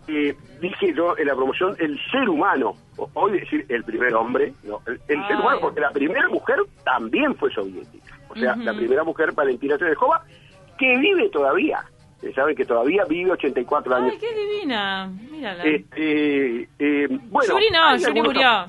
eh, 0.07 0.37
dije 0.61 0.95
yo 0.95 1.19
en 1.19 1.27
la 1.27 1.35
promoción, 1.35 1.75
el 1.81 1.99
ser 2.11 2.29
humano, 2.29 2.77
hoy 3.15 3.41
decir 3.41 3.67
el 3.69 3.83
primer 3.83 4.15
hombre, 4.15 4.53
no, 4.63 4.81
el, 4.87 5.01
ser 5.27 5.37
humano, 5.37 5.59
porque 5.61 5.81
la 5.81 5.91
primera 5.91 6.29
mujer 6.29 6.59
también 6.85 7.35
fue 7.35 7.53
soviética. 7.53 8.17
O 8.29 8.37
sea, 8.37 8.55
la 8.55 8.73
primera 8.73 9.03
mujer, 9.03 9.33
Valentina 9.33 9.77
Tereskova, 9.77 10.23
que 10.79 10.97
vive 10.99 11.29
todavía 11.31 11.85
saben 12.35 12.55
que 12.55 12.65
todavía 12.65 13.05
vive 13.05 13.33
84 13.33 13.95
años. 13.95 14.13
¡Ay, 14.13 14.19
qué 14.19 14.35
divina! 14.35 15.07
Mírala. 15.31 15.65
Este, 15.65 16.69
eh, 16.79 17.09
bueno, 17.09 17.55
Yuri 17.55 17.71
no, 17.73 17.97
Yuri 17.97 18.23
murió. 18.23 18.65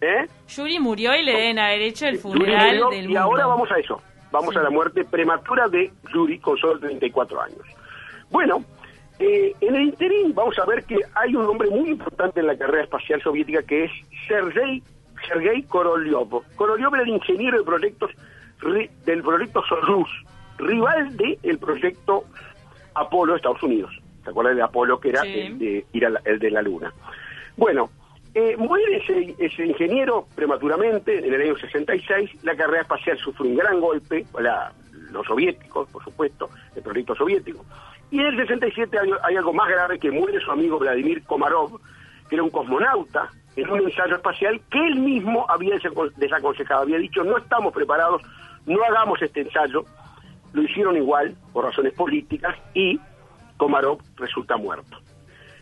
¿Eh? 0.00 0.26
Yuri 0.48 0.78
murió 0.78 1.14
y 1.16 1.22
le 1.22 1.32
den 1.32 1.58
haber 1.58 1.82
hecho 1.82 2.06
el 2.06 2.18
funeral 2.18 2.80
del 2.90 3.10
Y 3.10 3.16
ahora 3.16 3.46
vamos 3.46 3.70
a 3.70 3.78
eso. 3.78 4.00
Vamos 4.30 4.56
a 4.56 4.62
la 4.62 4.70
muerte 4.70 5.04
prematura 5.04 5.68
de 5.68 5.92
Yuri 6.12 6.38
con 6.38 6.56
solo 6.58 6.78
34 6.78 7.40
años. 7.40 7.62
Bueno, 8.30 8.64
eh, 9.18 9.54
en 9.60 9.74
el 9.76 9.82
interín 9.82 10.34
vamos 10.34 10.58
a 10.58 10.64
ver 10.64 10.84
que 10.84 10.98
hay 11.14 11.36
un 11.36 11.46
hombre 11.46 11.70
muy 11.70 11.90
importante 11.90 12.40
en 12.40 12.48
la 12.48 12.56
carrera 12.56 12.84
espacial 12.84 13.22
soviética 13.22 13.62
que 13.62 13.84
es 13.84 13.92
Sergei, 14.26 14.82
Sergei 15.28 15.62
Korolyov. 15.62 16.42
Korolyov 16.56 16.94
era 16.94 17.04
el 17.04 17.10
ingeniero 17.10 17.58
de 17.58 17.64
proyectos 17.64 18.10
del 19.04 19.22
proyecto 19.22 19.62
Soyuz, 19.66 20.08
rival 20.58 21.16
del 21.16 21.38
el 21.42 21.58
proyecto 21.58 22.24
Apolo 22.94 23.32
de 23.32 23.36
Estados 23.38 23.62
Unidos. 23.62 23.90
¿Se 24.22 24.30
acuerdan 24.30 24.56
de 24.56 24.62
Apolo 24.62 24.98
que 24.98 25.10
era 25.10 25.22
el, 25.22 25.58
de 25.58 25.84
ir 25.92 26.18
el 26.24 26.38
de 26.38 26.50
la 26.50 26.62
Luna? 26.62 26.92
Bueno, 27.56 27.90
eh, 28.34 28.56
muere 28.56 28.96
ese, 28.96 29.34
ese, 29.38 29.66
ingeniero 29.66 30.26
prematuramente 30.34 31.24
en 31.24 31.32
el 31.32 31.40
año 31.40 31.56
66, 31.56 32.42
la 32.42 32.56
carrera 32.56 32.82
espacial 32.82 33.18
sufre 33.18 33.46
un 33.46 33.56
gran 33.56 33.80
golpe, 33.80 34.26
la, 34.40 34.72
los 35.12 35.26
soviéticos, 35.26 35.88
por 35.90 36.02
supuesto, 36.02 36.50
el 36.74 36.82
proyecto 36.82 37.14
soviético, 37.14 37.64
y 38.10 38.18
en 38.18 38.26
el 38.26 38.36
67 38.36 38.98
hay, 38.98 39.10
hay, 39.22 39.36
algo 39.36 39.52
más 39.52 39.68
grave 39.68 39.98
que 39.98 40.10
muere 40.10 40.40
su 40.40 40.50
amigo 40.50 40.78
Vladimir 40.78 41.22
Komarov, 41.24 41.80
que 42.28 42.36
era 42.36 42.42
un 42.42 42.50
cosmonauta, 42.50 43.30
en 43.56 43.70
un 43.70 43.80
ensayo 43.80 44.16
espacial 44.16 44.60
que 44.70 44.84
él 44.84 44.96
mismo 44.96 45.46
había 45.48 45.78
desaconsejado, 46.16 46.82
había 46.82 46.98
dicho 46.98 47.22
no 47.22 47.36
estamos 47.36 47.72
preparados, 47.72 48.22
no 48.66 48.82
hagamos 48.82 49.20
este 49.22 49.42
ensayo, 49.42 49.84
lo 50.54 50.62
hicieron 50.62 50.96
igual 50.96 51.36
por 51.52 51.66
razones 51.66 51.92
políticas 51.92 52.56
y 52.72 52.98
Komarov 53.56 53.98
resulta 54.16 54.56
muerto. 54.56 54.98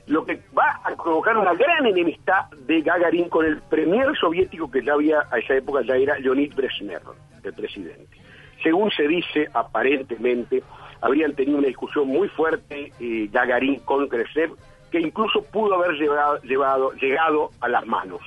Lo 0.06 0.24
que 0.24 0.40
va 0.56 0.80
a 0.84 0.94
provocar 0.94 1.36
una 1.36 1.54
gran 1.54 1.86
enemistad 1.86 2.50
de 2.66 2.82
Gagarin 2.82 3.28
con 3.28 3.46
el 3.46 3.60
premier 3.62 4.14
soviético 4.18 4.70
que 4.70 4.84
ya 4.84 4.92
había 4.92 5.22
a 5.30 5.38
esa 5.38 5.54
época 5.54 5.82
ya 5.82 5.96
era 5.96 6.18
Leonid 6.18 6.54
Brezhnev, 6.54 7.02
el 7.42 7.54
presidente. 7.54 8.18
Según 8.62 8.90
se 8.90 9.08
dice, 9.08 9.48
aparentemente 9.54 10.62
habrían 11.00 11.34
tenido 11.34 11.58
una 11.58 11.68
discusión 11.68 12.08
muy 12.08 12.28
fuerte 12.28 12.92
eh, 13.00 13.28
Gagarin 13.32 13.80
con 13.80 14.08
Brezhnev 14.08 14.54
que 14.90 15.00
incluso 15.00 15.42
pudo 15.44 15.76
haber 15.76 15.96
llevado, 15.96 16.92
llegado 16.92 17.50
a 17.60 17.68
las 17.68 17.86
manos. 17.86 18.20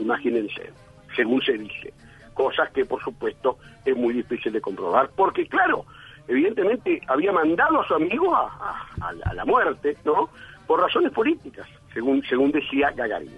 Imagínense, 0.00 0.72
según 1.14 1.40
se 1.42 1.52
dice. 1.52 1.94
Cosas 2.34 2.70
que, 2.72 2.84
por 2.84 3.02
supuesto, 3.02 3.58
es 3.84 3.96
muy 3.96 4.14
difícil 4.14 4.52
de 4.52 4.60
comprobar, 4.60 5.10
porque, 5.14 5.46
claro, 5.46 5.84
evidentemente 6.30 7.02
había 7.08 7.32
mandado 7.32 7.80
a 7.80 7.86
su 7.86 7.94
amigo 7.94 8.34
a, 8.34 8.86
la 9.34 9.44
muerte, 9.44 9.96
¿no? 10.04 10.30
Por 10.66 10.80
razones 10.80 11.12
políticas, 11.12 11.66
según, 11.92 12.22
según 12.28 12.52
decía 12.52 12.92
Gagarin. 12.92 13.36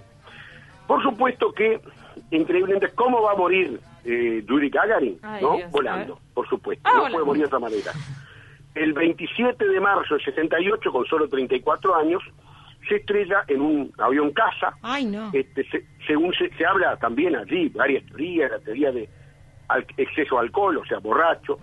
Por 0.85 1.01
supuesto 1.01 1.51
que, 1.51 1.81
increíblemente, 2.29 2.89
¿cómo 2.93 3.23
va 3.23 3.31
a 3.31 3.35
morir 3.35 3.79
eh, 4.05 4.43
Yuri 4.47 4.69
Gagarin? 4.69 5.19
¿no? 5.41 5.57
volando, 5.71 6.19
por 6.35 6.47
supuesto. 6.47 6.87
Ah, 6.87 6.93
no 6.95 7.11
puede 7.11 7.25
morir 7.25 7.41
de 7.41 7.47
otra 7.47 7.59
manera. 7.59 7.91
El 8.75 8.93
27 8.93 9.67
de 9.67 9.79
marzo 9.79 10.13
del 10.15 10.23
68, 10.23 10.91
con 10.91 11.05
solo 11.05 11.27
34 11.27 11.95
años, 11.95 12.21
se 12.87 12.97
estrella 12.97 13.43
en 13.47 13.61
un 13.61 13.93
avión 13.97 14.31
casa. 14.33 14.75
Ay, 14.83 15.05
no. 15.05 15.31
Este, 15.33 15.65
según 16.05 16.33
se, 16.35 16.53
se, 16.55 16.65
habla 16.65 16.95
también 16.97 17.35
allí, 17.35 17.69
varias 17.69 18.05
teorías, 18.05 18.51
la 18.51 18.59
teoría 18.59 18.91
de 18.91 19.09
exceso 19.97 20.35
de 20.35 20.41
alcohol, 20.41 20.77
o 20.77 20.85
sea, 20.85 20.99
borracho, 20.99 21.57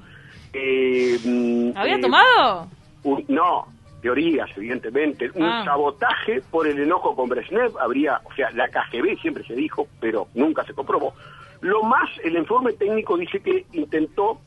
eh, 0.53 1.19
mm, 1.25 1.77
¿Había 1.77 1.97
eh, 1.97 2.01
tomado? 2.01 2.69
no, 3.29 3.67
teorías, 4.01 4.51
evidentemente. 4.57 5.31
Un 5.35 5.45
ah. 5.45 5.65
sabotaje 5.65 6.43
por 6.51 6.67
el 6.67 6.79
enojo 6.79 7.15
con 7.15 7.29
Brezhnev 7.29 7.79
habría, 7.79 8.21
o 8.25 8.35
sea, 8.35 8.51
la 8.53 8.69
KGB 8.69 9.19
siempre 9.21 9.45
se 9.45 9.55
dijo, 9.55 9.89
pero 10.01 10.29
nunca 10.35 10.65
se 10.65 10.75
comprobó. 10.75 11.15
Lo 11.61 11.83
más, 11.83 12.09
el 12.25 12.37
informe 12.37 12.73
técnico 12.73 13.17
dice 13.17 13.41
que 13.41 13.67
intentó 13.73 14.41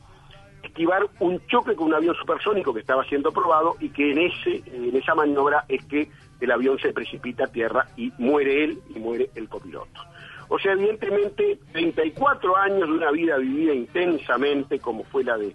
esquivar 0.62 1.06
un 1.20 1.44
choque 1.46 1.74
con 1.76 1.88
un 1.88 1.94
avión 1.94 2.16
supersónico 2.16 2.74
que 2.74 2.80
estaba 2.80 3.04
siendo 3.04 3.32
probado 3.32 3.76
y 3.80 3.90
que 3.90 4.10
en 4.12 4.18
ese 4.18 4.62
en 4.66 4.96
esa 4.96 5.14
maniobra 5.14 5.64
es 5.68 5.84
que 5.84 6.08
el 6.40 6.50
avión 6.50 6.78
se 6.78 6.92
precipita 6.92 7.44
a 7.44 7.48
tierra 7.48 7.86
y 7.96 8.12
muere 8.18 8.64
él 8.64 8.78
y 8.94 8.98
muere 8.98 9.30
el 9.34 9.48
copiloto. 9.48 10.00
O 10.48 10.58
sea, 10.58 10.72
evidentemente, 10.72 11.58
34 11.72 12.56
años 12.56 12.88
de 12.88 12.94
una 12.94 13.10
vida 13.10 13.38
vivida 13.38 13.72
intensamente, 13.72 14.78
como 14.78 15.04
fue 15.04 15.24
la 15.24 15.38
de 15.38 15.54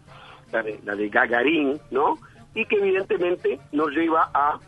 la 0.52 0.96
de, 0.96 1.10
Gagarín, 1.10 1.80
¿no? 1.92 2.18
Y 2.54 2.66
que 2.66 2.78
evidentemente 2.78 3.60
nos 3.72 3.92
lleva 3.92 4.30
a 4.34 4.60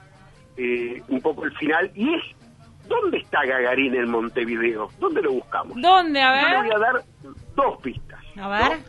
eh, 0.58 1.02
un 1.08 1.22
poco 1.22 1.46
el 1.46 1.52
final. 1.58 1.92
Y 1.96 2.14
es, 2.14 2.24
¿dónde 2.88 3.18
está 3.18 3.46
Gagarín 3.46 3.96
en 3.96 4.10
Montevideo? 4.10 4.90
¿Dónde 5.00 5.22
lo 5.22 5.34
buscamos? 5.34 5.80
¿Dónde? 5.82 6.22
A 6.22 6.32
ver. 6.32 6.42
Yo 6.42 6.50
le 6.50 6.58
voy 6.58 6.76
a 6.76 6.80
dar 6.80 7.04
dos 7.56 7.82
pistas. 7.82 8.20
A 8.38 8.48
ver. 8.50 8.80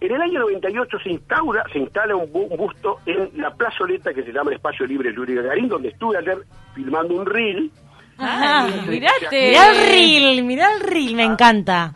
En 0.00 0.12
el 0.14 0.22
año 0.22 0.40
98 0.40 0.98
se 1.02 1.10
instaura, 1.10 1.62
se 1.70 1.78
instala 1.78 2.16
un, 2.16 2.32
busto 2.32 3.00
en 3.04 3.30
la 3.34 3.50
plazoleta 3.52 4.14
que 4.14 4.22
se 4.22 4.32
llama 4.32 4.50
el 4.50 4.56
Espacio 4.56 4.86
Libre 4.86 5.14
Yuri 5.14 5.34
Gagarín, 5.34 5.68
donde 5.68 5.90
estuve 5.90 6.16
ayer 6.16 6.38
filmando 6.74 7.14
un 7.16 7.26
reel. 7.26 7.70
Ah, 8.18 8.66
mirate. 8.88 9.48
Mirá 9.48 9.70
el 9.70 9.76
reel, 9.76 10.44
mirá 10.44 10.72
el 10.72 10.80
reel, 10.80 11.14
me 11.14 11.24
encanta. 11.24 11.94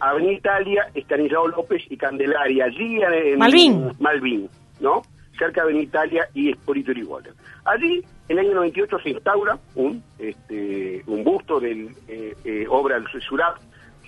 Avenida 0.00 0.32
Italia, 0.32 0.90
Estanislao 0.94 1.48
López 1.48 1.82
y 1.88 1.96
Candelaria, 1.96 2.66
allí 2.66 3.00
en 3.02 3.38
Malvin, 3.38 3.92
Malvin 3.98 4.48
¿no? 4.80 5.02
Cerca 5.38 5.62
de 5.62 5.70
Avenida 5.70 5.84
Italia 5.84 6.28
y 6.34 6.50
Espolito 6.50 6.90
Irigoyen. 6.90 7.34
Allí, 7.64 8.02
en 8.28 8.38
el 8.38 8.46
año 8.46 8.54
98, 8.56 8.98
se 9.00 9.10
instaura 9.10 9.58
un, 9.74 10.02
este, 10.18 11.02
un 11.06 11.24
busto 11.24 11.60
del 11.60 11.90
eh, 12.08 12.34
eh, 12.44 12.66
obra 12.68 12.98
del 12.98 13.06
Surat 13.20 13.56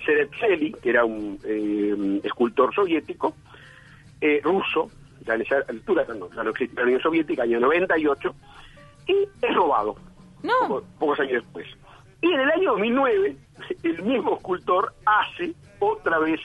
Seretseli, 0.05 0.73
que 0.73 0.89
era 0.89 1.05
un 1.05 1.39
eh, 1.43 2.21
escultor 2.23 2.73
soviético, 2.73 3.35
ruso, 4.43 4.89
ya 5.25 5.35
en 5.35 5.41
esa 5.41 5.57
altura, 5.67 6.05
no, 6.07 6.29
ya 6.33 6.43
no 6.43 6.49
existía 6.49 6.81
la 6.81 6.85
Unión 6.85 7.01
Soviética, 7.01 7.43
año 7.43 7.59
98, 7.59 8.35
y 9.07 9.27
es 9.41 9.55
robado. 9.55 9.95
No. 10.43 10.81
pocos 10.97 11.19
años 11.19 11.43
después. 11.43 11.67
Y 12.21 12.31
en 12.31 12.39
el 12.39 12.51
año 12.51 12.71
2009, 12.71 13.35
el 13.83 14.03
mismo 14.03 14.35
escultor 14.35 14.93
hace 15.05 15.53
otra 15.79 16.19
vez 16.19 16.39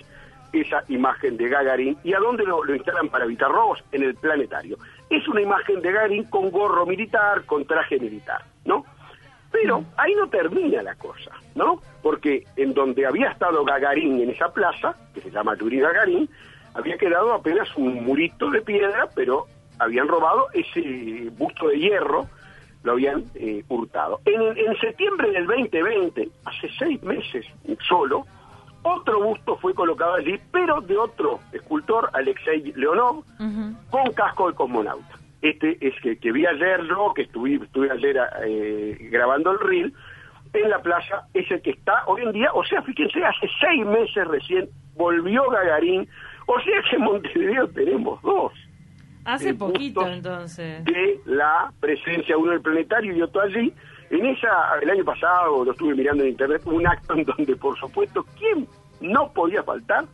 esa 0.60 0.84
imagen 0.88 1.36
de 1.36 1.48
Gagarin. 1.48 1.96
¿Y 2.04 2.14
a 2.14 2.18
dónde 2.18 2.44
lo, 2.44 2.64
instalan 2.74 3.08
para 3.08 3.24
evitar 3.24 3.50
robos? 3.50 3.82
En 3.92 4.02
el 4.02 4.14
planetario. 4.14 4.78
Es 5.10 5.26
una 5.28 5.40
imagen 5.40 5.80
de 5.80 5.92
Gagarin 5.92 6.24
con 6.24 6.50
gorro 6.50 6.86
militar, 6.86 7.44
con 7.44 7.64
traje 7.66 7.98
militar, 7.98 8.42
¿no? 8.64 8.84
Pero 9.50 9.84
ahí 9.96 10.14
no 10.14 10.28
termina 10.28 10.82
la 10.82 10.94
cosa, 10.96 11.30
¿no? 11.54 11.80
Porque 12.02 12.44
en 12.56 12.74
donde 12.74 13.06
había 13.06 13.30
estado 13.30 13.64
Gagarin 13.64 14.20
en 14.20 14.30
esa 14.30 14.52
plaza, 14.52 14.96
que 15.14 15.20
se 15.20 15.30
llama 15.30 15.56
Yuri 15.56 15.80
Gagarin, 15.80 16.28
había 16.74 16.98
quedado 16.98 17.32
apenas 17.32 17.68
un 17.76 18.04
murito 18.04 18.50
de 18.50 18.62
piedra, 18.62 19.08
pero 19.14 19.46
habían 19.78 20.08
robado 20.08 20.48
ese 20.52 21.30
busto 21.36 21.68
de 21.68 21.78
hierro, 21.78 22.26
lo 22.82 22.92
habían 22.92 23.24
eh, 23.34 23.62
hurtado. 23.68 24.20
En, 24.24 24.42
en 24.58 24.76
septiembre 24.80 25.30
del 25.30 25.46
2020, 25.46 26.28
hace 26.44 26.68
seis 26.76 27.02
meses 27.02 27.46
solo, 27.88 28.26
otro 28.84 29.20
busto 29.20 29.56
fue 29.56 29.74
colocado 29.74 30.14
allí, 30.14 30.38
pero 30.52 30.80
de 30.80 30.96
otro 30.96 31.40
escultor, 31.52 32.10
Alexei 32.12 32.72
Leonov, 32.76 33.24
con 33.90 34.12
casco 34.12 34.48
de 34.48 34.54
cosmonauta. 34.54 35.18
Este 35.42 35.76
es 35.80 35.94
que, 36.00 36.16
que 36.18 36.32
vi 36.32 36.46
ayer 36.46 36.80
yo, 36.86 37.12
que 37.14 37.22
estuve, 37.22 37.56
estuve 37.56 37.90
ayer 37.90 38.16
eh, 38.44 38.96
grabando 39.10 39.52
el 39.52 39.58
reel, 39.60 39.94
en 40.54 40.70
la 40.70 40.80
plaza, 40.80 41.26
es 41.34 41.50
el 41.50 41.60
que 41.62 41.70
está 41.70 42.04
hoy 42.06 42.22
en 42.22 42.32
día, 42.32 42.48
o 42.52 42.64
sea, 42.64 42.80
fíjense, 42.82 43.24
hace 43.24 43.48
seis 43.60 43.84
meses 43.84 44.26
recién 44.28 44.68
volvió 44.94 45.48
Gagarín, 45.50 46.08
o 46.46 46.60
sea 46.60 46.82
que 46.88 46.96
en 46.96 47.02
Montevideo 47.02 47.68
tenemos 47.68 48.22
dos. 48.22 48.52
Hace 49.24 49.54
poquito 49.54 50.06
entonces. 50.06 50.84
De 50.84 51.18
la 51.24 51.72
presencia, 51.80 52.36
uno 52.36 52.52
del 52.52 52.60
planetario 52.60 53.16
y 53.16 53.22
otro 53.22 53.40
allí, 53.40 53.72
en 54.10 54.26
esa, 54.26 54.78
el 54.80 54.90
año 54.90 55.04
pasado, 55.04 55.64
lo 55.64 55.72
estuve 55.72 55.94
mirando 55.94 56.22
en 56.22 56.30
internet, 56.30 56.62
un 56.66 56.86
acto 56.86 57.14
en 57.14 57.24
donde, 57.24 57.56
por 57.56 57.78
supuesto, 57.78 58.24
¿quién 58.38 58.66
no 59.00 59.32
podía 59.32 59.62
faltar? 59.62 60.04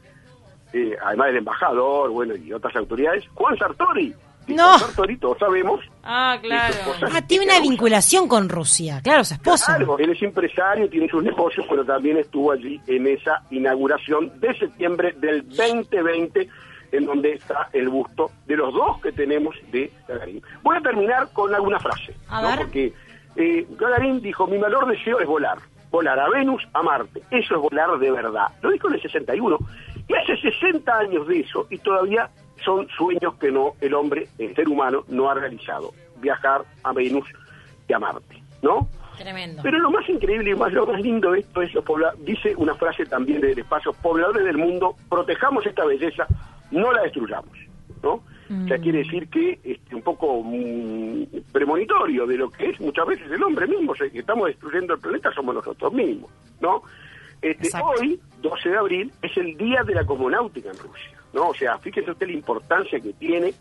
Eh, 0.73 0.97
además 1.05 1.27
del 1.29 1.37
embajador, 1.39 2.11
bueno, 2.11 2.35
y 2.37 2.53
otras 2.53 2.75
autoridades, 2.77 3.25
Juan 3.35 3.57
Sartori. 3.59 4.15
no. 4.47 4.65
Juan 4.69 4.79
Sartori, 4.79 5.17
todos 5.17 5.39
sabemos. 5.39 5.81
Ah, 6.05 6.39
claro. 6.41 6.75
Ah, 7.13 7.23
tiene 7.27 7.47
una 7.47 7.61
vinculación 7.61 8.29
con 8.29 8.49
Rusia, 8.49 9.01
claro, 9.03 9.25
su 9.25 9.35
esposa. 9.35 9.77
Claro, 9.77 9.99
él 9.99 10.11
es 10.11 10.23
empresario, 10.23 10.89
tiene 10.89 11.09
sus 11.09 11.23
negocios, 11.23 11.67
pero 11.69 11.85
también 11.85 12.19
estuvo 12.19 12.53
allí 12.53 12.81
en 12.87 13.07
esa 13.09 13.43
inauguración 13.51 14.39
de 14.41 14.57
septiembre 14.57 15.15
del 15.19 15.49
2020 15.49 16.49
en 16.93 17.07
donde 17.07 17.35
está 17.35 17.69
el 17.73 17.89
busto 17.89 18.31
de 18.47 18.57
los 18.57 18.73
dos 18.73 19.01
que 19.01 19.13
tenemos 19.13 19.55
de 19.71 19.93
Gagarin. 20.09 20.43
Voy 20.63 20.77
a 20.77 20.81
terminar 20.81 21.29
con 21.33 21.55
alguna 21.55 21.79
frase, 21.79 22.15
a 22.29 22.57
porque 22.57 22.93
eh, 23.37 23.67
Gagarin 23.79 24.21
dijo, 24.21 24.47
mi 24.47 24.59
mayor 24.59 24.87
deseo 24.87 25.21
es 25.21 25.27
volar, 25.27 25.59
volar 25.91 26.19
a 26.19 26.29
Venus, 26.29 26.67
a 26.73 26.83
Marte, 26.83 27.23
eso 27.31 27.55
es 27.55 27.61
volar 27.61 27.99
de 27.99 28.11
verdad. 28.11 28.49
Lo 28.63 28.71
dijo 28.71 28.89
en 28.89 28.95
el 28.95 29.03
61, 29.03 29.59
y 30.09 30.15
hace 30.15 30.37
60 30.37 30.99
años 30.99 31.27
de 31.27 31.41
eso, 31.41 31.67
y 31.71 31.79
todavía 31.79 32.31
son 32.65 32.89
sueños 32.89 33.35
que 33.35 33.51
no 33.51 33.75
el 33.81 33.95
hombre, 33.95 34.29
el 34.39 34.55
ser 34.55 34.69
humano, 34.69 35.05
no 35.09 35.31
ha 35.31 35.35
realizado, 35.35 35.93
viajar 36.21 36.63
a 36.83 36.93
Venus 36.93 37.27
y 37.89 37.93
a 37.93 37.99
Marte, 37.99 38.43
¿no? 38.63 38.89
Tremendo. 39.17 39.63
Pero 39.63 39.79
lo 39.79 39.91
más 39.91 40.09
increíble 40.09 40.51
y 40.51 40.55
más, 40.55 40.73
lo 40.73 40.87
más 40.87 41.01
lindo 41.01 41.33
de 41.33 41.41
esto 41.41 41.61
es, 41.61 41.75
lo 41.75 41.85
dice 42.21 42.55
una 42.57 42.75
frase 42.75 43.05
también 43.05 43.41
del 43.41 43.59
espacio, 43.59 43.93
pobladores 43.93 44.45
del 44.45 44.57
mundo, 44.57 44.97
protejamos 45.09 45.67
esta 45.67 45.85
belleza, 45.85 46.27
no 46.71 46.91
la 46.93 47.03
destruyamos, 47.03 47.57
¿no? 48.03 48.23
O 48.51 48.67
sea, 48.67 48.79
mm. 48.79 48.81
quiere 48.81 48.99
decir 48.99 49.29
que 49.29 49.61
este, 49.63 49.95
un 49.95 50.03
poco 50.03 50.43
mm, 50.43 51.53
premonitorio 51.53 52.27
de 52.27 52.37
lo 52.37 52.51
que 52.51 52.71
es 52.71 52.81
muchas 52.81 53.07
veces 53.07 53.31
el 53.31 53.43
hombre 53.45 53.69
mismo, 53.69 53.93
o 53.93 53.95
sea, 53.95 54.11
que 54.11 54.19
estamos 54.19 54.49
destruyendo 54.49 54.95
el 54.95 55.01
planeta 55.01 55.31
somos 55.33 55.55
nosotros 55.55 55.93
mismos, 55.93 56.31
¿no? 56.61 56.83
Este, 57.41 57.71
hoy, 57.81 58.21
12 58.43 58.69
de 58.69 58.77
abril, 58.77 59.13
es 59.23 59.37
el 59.37 59.57
día 59.57 59.85
de 59.85 59.95
la 59.95 60.05
cosmonáutica 60.05 60.71
en 60.71 60.79
Rusia, 60.79 61.17
¿no? 61.33 61.51
O 61.51 61.55
sea, 61.55 61.79
fíjese 61.79 62.11
usted 62.11 62.27
la 62.27 62.33
importancia 62.33 62.99
que 62.99 63.13
tiene. 63.13 63.55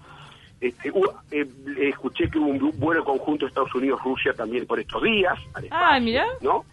Este, 0.60 0.92
eh, 1.32 1.48
escuché 1.78 2.30
que 2.30 2.40
hubo 2.40 2.48
un 2.48 2.80
vuelo 2.80 3.06
conjunto 3.06 3.46
Estados 3.46 3.74
Unidos-Rusia 3.76 4.34
también 4.34 4.66
por 4.66 4.80
estos 4.80 5.04
días. 5.04 5.38
ah, 5.70 6.00
mira. 6.02 6.26
¿No? 6.42 6.66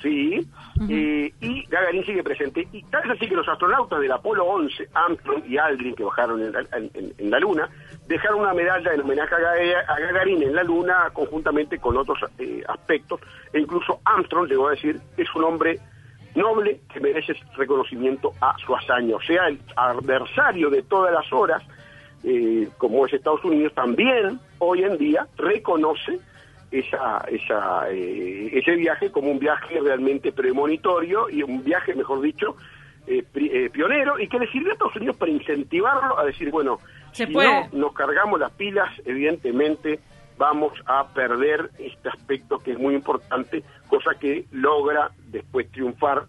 Sí, 0.00 0.46
eh, 0.88 1.32
y 1.40 1.66
Gagarin 1.66 2.04
sigue 2.04 2.22
presente. 2.22 2.68
Y 2.72 2.82
tal 2.84 3.02
vez 3.02 3.16
así 3.16 3.28
que 3.28 3.36
los 3.36 3.48
astronautas 3.48 4.00
del 4.00 4.12
Apolo 4.12 4.44
11, 4.44 4.88
Armstrong 4.92 5.42
y 5.46 5.56
Aldrin, 5.56 5.94
que 5.94 6.04
bajaron 6.04 6.42
en 6.42 7.30
la, 7.30 7.38
Luna, 7.40 7.68
dejaron 8.06 8.40
una 8.40 8.54
medalla 8.54 8.92
en 8.92 9.00
homenaje 9.00 9.34
a, 9.34 9.98
Gagarin 9.98 10.42
en 10.42 10.54
la 10.54 10.62
Luna, 10.62 11.10
conjuntamente 11.12 11.78
con 11.78 11.96
otros 11.96 12.18
eh, 12.38 12.62
aspectos. 12.68 13.20
E 13.52 13.60
incluso 13.60 14.00
Armstrong 14.04 14.48
llegó 14.48 14.68
a 14.68 14.72
decir, 14.72 15.00
es 15.16 15.34
un 15.34 15.44
hombre 15.44 15.80
noble 16.34 16.80
que 16.92 17.00
merece 17.00 17.34
reconocimiento 17.56 18.32
a 18.40 18.56
su 18.58 18.74
hazaña. 18.74 19.16
O 19.16 19.22
sea, 19.22 19.48
el 19.48 19.58
adversario 19.74 20.68
de 20.70 20.82
todas 20.82 21.12
las 21.12 21.32
horas, 21.32 21.62
eh, 22.22 22.68
como 22.76 23.06
es 23.06 23.14
Estados 23.14 23.44
Unidos, 23.44 23.72
también 23.74 24.38
hoy 24.58 24.84
en 24.84 24.98
día 24.98 25.26
reconoce 25.36 26.20
esa, 26.70 27.24
esa, 27.28 27.90
eh, 27.90 28.50
ese 28.52 28.76
viaje 28.76 29.10
como 29.10 29.30
un 29.30 29.38
viaje 29.38 29.80
realmente 29.80 30.32
premonitorio 30.32 31.28
y 31.30 31.42
un 31.42 31.62
viaje, 31.62 31.94
mejor 31.94 32.20
dicho, 32.20 32.56
eh, 33.06 33.24
eh, 33.34 33.70
pionero 33.70 34.18
y 34.18 34.28
que 34.28 34.38
le 34.38 34.50
sirvió 34.50 34.70
a 34.70 34.72
Estados 34.72 34.96
Unidos 34.96 35.16
para 35.16 35.30
incentivarlo 35.30 36.18
a 36.18 36.24
decir, 36.24 36.50
bueno, 36.50 36.80
si 37.12 37.24
no 37.26 37.68
nos 37.72 37.92
cargamos 37.92 38.40
las 38.40 38.52
pilas, 38.52 38.90
evidentemente 39.04 40.00
vamos 40.36 40.72
a 40.86 41.06
perder 41.08 41.70
este 41.78 42.08
aspecto 42.08 42.58
que 42.58 42.72
es 42.72 42.78
muy 42.78 42.94
importante, 42.94 43.62
cosa 43.88 44.12
que 44.18 44.46
logra 44.50 45.10
después 45.28 45.70
triunfar 45.70 46.26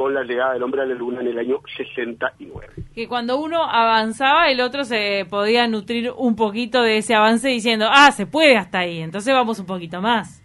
con 0.00 0.14
la 0.14 0.22
llegada 0.22 0.54
del 0.54 0.62
hombre 0.62 0.80
a 0.80 0.86
la 0.86 0.94
luna 0.94 1.20
en 1.20 1.26
el 1.26 1.38
año 1.38 1.60
69. 1.76 2.68
Que 2.94 3.06
cuando 3.06 3.36
uno 3.36 3.62
avanzaba, 3.62 4.48
el 4.48 4.62
otro 4.62 4.84
se 4.84 5.26
podía 5.28 5.66
nutrir 5.66 6.10
un 6.16 6.36
poquito 6.36 6.80
de 6.80 6.96
ese 6.96 7.14
avance 7.14 7.48
diciendo, 7.48 7.86
ah, 7.92 8.10
se 8.10 8.24
puede 8.24 8.56
hasta 8.56 8.78
ahí, 8.78 9.02
entonces 9.02 9.34
vamos 9.34 9.58
un 9.58 9.66
poquito 9.66 10.00
más. 10.00 10.42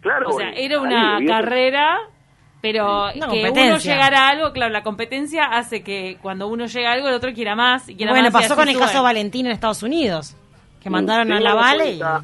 Claro. 0.00 0.30
O 0.30 0.32
sea, 0.32 0.50
era 0.50 0.80
una 0.80 1.20
carrera, 1.24 1.98
pero 2.60 3.06
que 3.30 3.48
uno 3.48 3.78
llegara 3.78 4.26
a 4.26 4.30
algo, 4.30 4.50
claro, 4.50 4.72
la 4.72 4.82
competencia 4.82 5.44
hace 5.44 5.84
que 5.84 6.18
cuando 6.20 6.48
uno 6.48 6.66
llega 6.66 6.90
a 6.90 6.94
algo, 6.94 7.06
el 7.06 7.14
otro 7.14 7.32
quiera 7.32 7.54
más. 7.54 7.88
Y 7.88 8.04
bueno, 8.08 8.32
pasó 8.32 8.56
con 8.56 8.68
el 8.68 8.76
caso 8.76 9.04
Valentín 9.04 9.46
en 9.46 9.52
Estados 9.52 9.84
Unidos, 9.84 10.36
que 10.82 10.90
mandaron 10.90 11.30
a 11.30 11.38
la 11.38 11.54
Vale 11.54 11.92
y... 11.92 12.02
A 12.02 12.20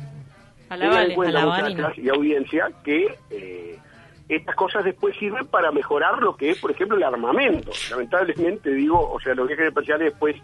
la 0.76 0.88
Vale, 0.88 1.14
a 1.14 1.30
la 1.30 1.44
Vale. 1.44 1.76
Y 1.96 2.08
audiencia 2.08 2.66
que... 2.82 3.14
Eh, 3.30 3.78
estas 4.28 4.54
cosas 4.54 4.84
después 4.84 5.16
sirven 5.18 5.46
para 5.46 5.70
mejorar 5.70 6.22
lo 6.22 6.36
que 6.36 6.50
es, 6.50 6.58
por 6.58 6.70
ejemplo, 6.70 6.96
el 6.96 7.04
armamento. 7.04 7.70
Lamentablemente, 7.90 8.70
digo, 8.72 9.12
o 9.12 9.20
sea, 9.20 9.34
los 9.34 9.46
viajes 9.46 9.68
espaciales 9.68 10.12
después, 10.12 10.36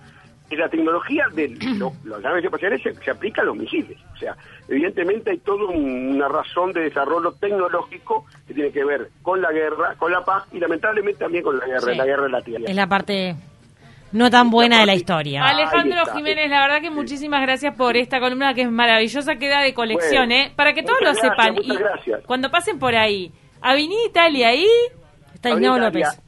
la 0.51 0.69
tecnología 0.69 1.27
de 1.35 1.49
los 2.05 2.21
viajes 2.21 2.45
espaciales 2.45 2.83
se, 2.83 3.11
aplica 3.11 3.43
a 3.43 3.45
los 3.45 3.57
misiles. 3.57 3.99
O 4.15 4.17
sea, 4.17 4.37
evidentemente 4.69 5.31
hay 5.31 5.39
toda 5.39 5.67
una 5.67 6.29
razón 6.29 6.73
de 6.73 6.83
desarrollo 6.83 7.33
tecnológico 7.33 8.25
que 8.47 8.55
tiene 8.55 8.71
que 8.73 8.85
ver 8.85 9.09
con 9.23 9.41
la 9.41 9.53
guerra, 9.53 9.95
con 9.97 10.13
la 10.13 10.25
paz 10.25 10.45
y 10.53 10.59
lamentablemente 10.59 11.21
también 11.21 11.45
con 11.45 11.59
la 11.59 11.67
guerra, 11.67 11.95
la 11.95 12.05
guerra 12.05 12.23
de 12.25 12.31
la 12.31 12.41
Tierra. 12.43 12.65
Es 12.67 12.77
la 12.77 12.87
parte 12.87 13.37
no 14.13 14.31
tan 14.31 14.51
buena 14.51 14.81
de 14.81 14.87
la 14.87 14.95
historia. 14.95 15.45
Alejandro 15.45 16.07
Jiménez, 16.15 16.49
la 16.49 16.63
verdad 16.63 16.81
que 16.81 16.91
muchísimas 16.91 17.43
gracias 17.43 17.75
por 17.75 17.97
esta 17.97 18.21
columna 18.21 18.55
que 18.55 18.63
es 18.63 18.71
maravillosa, 18.71 19.37
queda 19.37 19.61
de 19.61 19.75
colección, 19.75 20.33
¿eh? 20.33 20.53
Para 20.57 20.73
que 20.73 20.83
todos 20.83 21.01
lo 21.03 21.15
sepan. 21.15 21.57
y 21.63 21.77
cuando 22.27 22.51
pasen 22.51 22.79
por 22.79 22.95
ahí, 22.97 23.33
Avenida 23.61 24.01
Italia 24.07 24.49
ahí. 24.49 24.67
Está 25.35 25.51
Islao 25.51 25.79
López. 25.79 26.21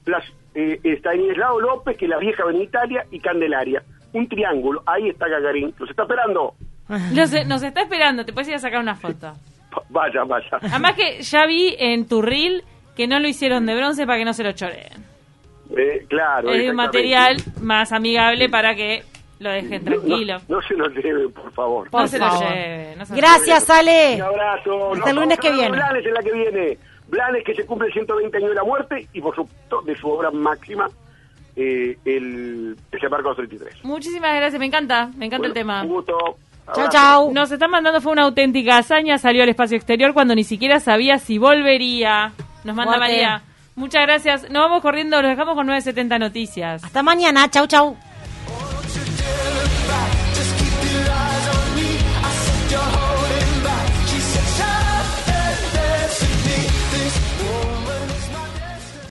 Eh, 0.54 0.80
está 0.82 1.14
Islao 1.14 1.60
López, 1.60 1.96
que 1.96 2.06
es 2.06 2.10
la 2.10 2.18
vieja 2.18 2.42
Avenida 2.42 2.64
Italia, 2.64 3.06
y 3.10 3.20
Candelaria. 3.20 3.82
Un 4.12 4.28
triángulo. 4.28 4.82
Ahí 4.86 5.08
está 5.08 5.28
Gagarín. 5.28 5.74
Los 5.78 5.90
está 5.90 6.02
esperando. 6.02 6.54
nos 7.46 7.62
está 7.62 7.82
esperando. 7.82 8.24
Te 8.24 8.32
puedes 8.32 8.48
ir 8.48 8.54
a 8.54 8.58
sacar 8.58 8.80
una 8.80 8.96
foto. 8.96 9.32
Vaya, 9.88 10.24
vaya. 10.24 10.58
Además 10.62 10.94
que 10.94 11.22
ya 11.22 11.46
vi 11.46 11.76
en 11.78 12.08
tu 12.08 12.22
reel 12.22 12.64
que 12.96 13.06
no 13.06 13.20
lo 13.20 13.28
hicieron 13.28 13.66
de 13.66 13.76
bronce 13.76 14.04
para 14.04 14.18
que 14.18 14.24
no 14.24 14.32
se 14.32 14.42
lo 14.42 14.50
choreen. 14.52 15.04
Eh, 15.76 16.04
claro. 16.08 16.50
Es 16.50 16.68
un 16.68 16.74
material 16.74 17.36
más 17.62 17.92
amigable 17.92 18.48
para 18.48 18.74
que 18.74 19.04
lo 19.38 19.50
dejen 19.50 19.84
tranquilo. 19.84 20.38
No, 20.48 20.60
se 20.62 20.74
lo 20.74 20.88
lleven, 20.88 21.32
por 21.32 21.52
favor. 21.52 21.88
no 21.92 22.06
se 22.06 22.18
lo 22.18 22.40
lleven. 22.40 22.98
Gracias, 23.10 23.70
Ale. 23.70 24.16
Un 24.16 24.22
abrazo. 24.22 24.92
Hasta 24.92 25.10
el 25.10 25.16
lunes 25.16 25.38
que 25.38 25.52
viene. 25.52 25.78
En 25.78 26.14
la 26.14 26.22
que 26.22 26.32
viene. 26.32 26.78
Blanes 27.10 27.44
que 27.44 27.54
se 27.54 27.66
cumple 27.66 27.88
el 27.88 27.92
120 27.92 28.36
años 28.36 28.50
de 28.50 28.54
la 28.54 28.64
muerte 28.64 29.08
y 29.12 29.20
por 29.20 29.34
supuesto 29.34 29.82
de 29.82 29.96
su 29.96 30.08
obra 30.08 30.30
máxima, 30.30 30.88
eh, 31.56 31.96
el 32.04 32.76
Desembarco 32.90 33.34
33. 33.34 33.84
Muchísimas 33.84 34.34
gracias, 34.36 34.58
me 34.58 34.66
encanta, 34.66 35.10
me 35.16 35.26
encanta 35.26 35.48
el 35.48 35.52
tema. 35.52 35.82
Un 35.82 35.88
gusto. 35.88 36.16
Chao, 36.72 36.88
chao. 36.90 37.32
Nos 37.32 37.50
están 37.50 37.70
mandando, 37.70 38.00
fue 38.00 38.12
una 38.12 38.22
auténtica 38.22 38.78
hazaña, 38.78 39.18
salió 39.18 39.42
al 39.42 39.48
espacio 39.48 39.76
exterior 39.76 40.14
cuando 40.14 40.34
ni 40.34 40.44
siquiera 40.44 40.78
sabía 40.78 41.18
si 41.18 41.38
volvería. 41.38 42.32
Nos 42.64 42.76
manda 42.76 42.96
María. 42.96 43.42
Muchas 43.74 44.02
gracias. 44.02 44.50
Nos 44.50 44.62
vamos 44.62 44.82
corriendo, 44.82 45.20
los 45.20 45.30
dejamos 45.30 45.54
con 45.54 45.66
970 45.66 46.18
noticias. 46.18 46.84
Hasta 46.84 47.02
mañana, 47.02 47.48
chau, 47.50 47.66
chau. 47.66 47.96